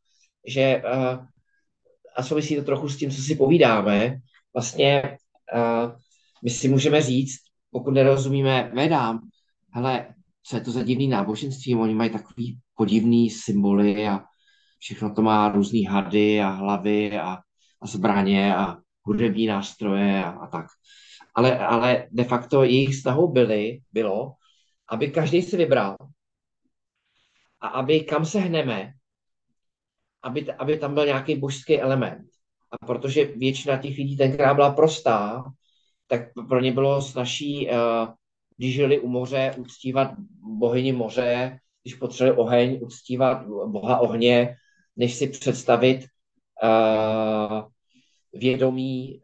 že 0.46 0.82
uh, 0.84 1.26
a 2.16 2.22
souvisí 2.22 2.56
to 2.56 2.62
trochu 2.62 2.88
s 2.88 2.96
tím, 2.96 3.10
co 3.10 3.22
si 3.22 3.36
povídáme, 3.36 4.16
vlastně 4.54 5.18
my 6.44 6.50
si 6.50 6.68
můžeme 6.68 7.02
říct, 7.02 7.38
pokud 7.70 7.90
nerozumíme 7.90 8.70
vedám, 8.74 9.20
hele, 9.74 10.14
co 10.42 10.56
je 10.56 10.60
to 10.60 10.70
za 10.70 10.82
divný 10.82 11.08
náboženství, 11.08 11.74
oni 11.74 11.94
mají 11.94 12.10
takový 12.10 12.58
podivný 12.74 13.30
symboly 13.30 14.08
a 14.08 14.20
všechno 14.78 15.14
to 15.14 15.22
má 15.22 15.48
různé 15.48 15.80
hady 15.90 16.40
a 16.40 16.48
hlavy 16.48 17.18
a, 17.18 17.38
a 17.82 17.86
zbraně 17.86 18.56
a 18.56 18.76
hudební 19.02 19.46
nástroje 19.46 20.24
a, 20.24 20.30
a 20.30 20.46
tak. 20.46 20.66
Ale, 21.35 21.59
ale 21.59 22.09
de 22.11 22.24
facto 22.24 22.64
jejich 22.64 22.97
snahou 22.97 23.33
byly, 23.33 23.80
bylo, 23.93 24.33
aby 24.89 25.11
každý 25.11 25.43
si 25.43 25.57
vybral 25.57 25.97
a 27.61 27.68
aby 27.68 28.01
kam 28.01 28.24
se 28.24 28.41
hneme, 28.41 28.93
aby, 30.22 30.53
aby 30.53 30.78
tam 30.78 30.95
byl 30.95 31.07
nějaký 31.07 31.37
božský 31.37 31.80
element. 31.80 32.26
A 32.70 32.87
protože 32.87 33.24
většina 33.24 33.76
těch 33.76 33.97
lidí 33.97 34.16
tenkrát 34.16 34.55
byla 34.55 34.70
prostá, 34.70 35.45
tak 36.07 36.20
pro 36.49 36.61
ně 36.61 36.72
bylo 36.72 37.03
snažší, 37.03 37.68
uh, 37.68 37.74
když 38.57 38.74
žili 38.74 39.01
u 39.01 39.09
moře, 39.09 39.55
uctívat 39.59 40.11
bohyni 40.59 40.93
moře, 40.93 41.59
když 41.83 41.95
potřebovali 41.95 42.39
oheň, 42.39 42.78
uctívat 42.83 43.47
boha 43.47 43.99
ohně, 43.99 44.57
než 44.97 45.14
si 45.14 45.26
představit 45.28 46.07
uh, 46.62 47.62
vědomí, 48.33 49.20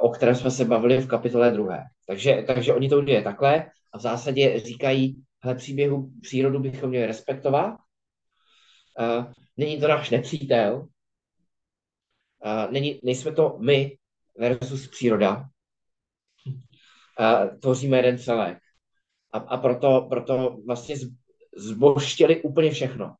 o 0.00 0.08
kterém 0.08 0.34
jsme 0.34 0.50
se 0.50 0.64
bavili 0.64 0.98
v 0.98 1.08
kapitole 1.08 1.50
druhé. 1.50 1.84
Takže, 2.06 2.44
takže 2.46 2.74
oni 2.74 2.88
to 2.88 2.98
udělají 2.98 3.24
takhle 3.24 3.70
a 3.92 3.98
v 3.98 4.00
zásadě 4.00 4.60
říkají, 4.60 5.22
hele, 5.42 5.54
příběhu 5.54 6.10
přírodu 6.22 6.58
bychom 6.60 6.90
měli 6.90 7.06
respektovat, 7.06 7.74
uh, 8.98 9.24
není 9.56 9.80
to 9.80 9.88
náš 9.88 10.10
nepřítel, 10.10 10.76
uh, 10.76 12.72
není, 12.72 13.00
nejsme 13.04 13.32
to 13.32 13.58
my 13.58 13.96
versus 14.38 14.88
příroda, 14.88 15.48
tvoříme 17.60 17.96
jeden 17.96 18.18
celek. 18.18 18.58
A, 19.32 19.38
a 19.38 19.56
proto, 19.56 20.06
proto 20.10 20.56
vlastně 20.66 20.96
zboštěli 21.56 22.42
úplně 22.42 22.70
všechno. 22.70 23.14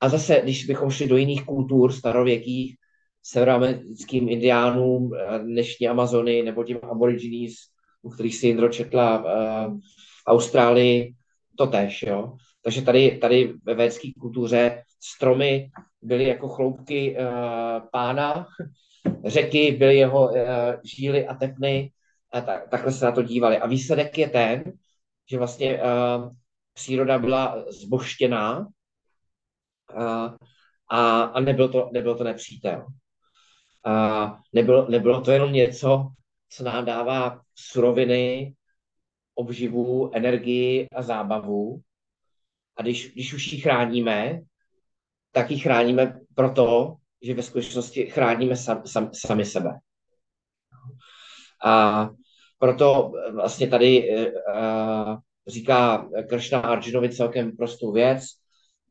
A 0.00 0.08
zase, 0.08 0.40
když 0.42 0.66
bychom 0.66 0.90
šli 0.90 1.08
do 1.08 1.16
jiných 1.16 1.44
kultur 1.44 1.92
starověkých, 1.92 2.76
severoamerickým 3.26 4.28
indiánům, 4.28 5.10
dnešní 5.42 5.88
Amazony 5.88 6.42
nebo 6.42 6.64
těm 6.64 6.78
aborigines, 6.82 7.54
u 8.02 8.10
kterých 8.10 8.36
si 8.36 8.46
Jindro 8.46 8.68
četla 8.68 9.18
v 9.68 10.26
Austrálii, 10.26 11.14
to 11.58 11.66
tež, 11.66 12.02
jo. 12.02 12.36
Takže 12.62 12.82
tady, 12.82 13.18
tady 13.18 13.54
ve 13.64 13.74
védské 13.74 14.08
kultuře 14.20 14.82
stromy 15.00 15.70
byly 16.02 16.24
jako 16.24 16.48
chloupky 16.48 17.16
uh, 17.18 17.88
pána, 17.92 18.46
řeky 19.24 19.70
byly 19.72 19.96
jeho 19.96 20.28
uh, 20.28 20.38
žíly 20.84 21.26
a 21.26 21.34
tepny 21.34 21.92
a 22.32 22.40
tak, 22.40 22.68
takhle 22.70 22.92
se 22.92 23.04
na 23.04 23.12
to 23.12 23.22
dívali. 23.22 23.58
A 23.58 23.66
výsledek 23.66 24.18
je 24.18 24.28
ten, 24.28 24.64
že 25.30 25.38
vlastně 25.38 25.78
uh, 25.78 26.32
příroda 26.74 27.18
byla 27.18 27.64
zboštěná 27.68 28.58
uh, 28.58 30.30
a, 30.90 31.22
a 31.22 31.40
nebyl, 31.40 31.68
to, 31.68 31.90
nebyl 31.92 32.14
to 32.14 32.24
nepřítel. 32.24 32.86
Uh, 33.86 34.38
nebylo, 34.52 34.90
nebylo 34.90 35.20
to 35.20 35.30
jenom 35.30 35.52
něco, 35.52 36.08
co 36.48 36.64
nám 36.64 36.84
dává 36.84 37.40
suroviny, 37.54 38.54
obživu, 39.34 40.10
energii 40.14 40.86
a 40.96 41.02
zábavu. 41.02 41.80
A 42.76 42.82
když, 42.82 43.12
když 43.12 43.34
už 43.34 43.52
ji 43.52 43.60
chráníme, 43.60 44.40
tak 45.32 45.50
ji 45.50 45.58
chráníme 45.58 46.20
proto, 46.34 46.96
že 47.22 47.34
ve 47.34 47.42
skutečnosti 47.42 48.06
chráníme 48.06 48.56
sam, 48.56 48.86
sam, 48.86 49.10
sami 49.14 49.44
sebe. 49.44 49.70
A 51.64 52.08
proto 52.58 53.12
vlastně 53.32 53.68
tady 53.68 54.10
uh, 54.10 55.16
říká 55.46 56.08
Kršna 56.28 56.60
Arjunovi 56.60 57.10
celkem 57.10 57.56
prostou 57.56 57.92
věc. 57.92 58.24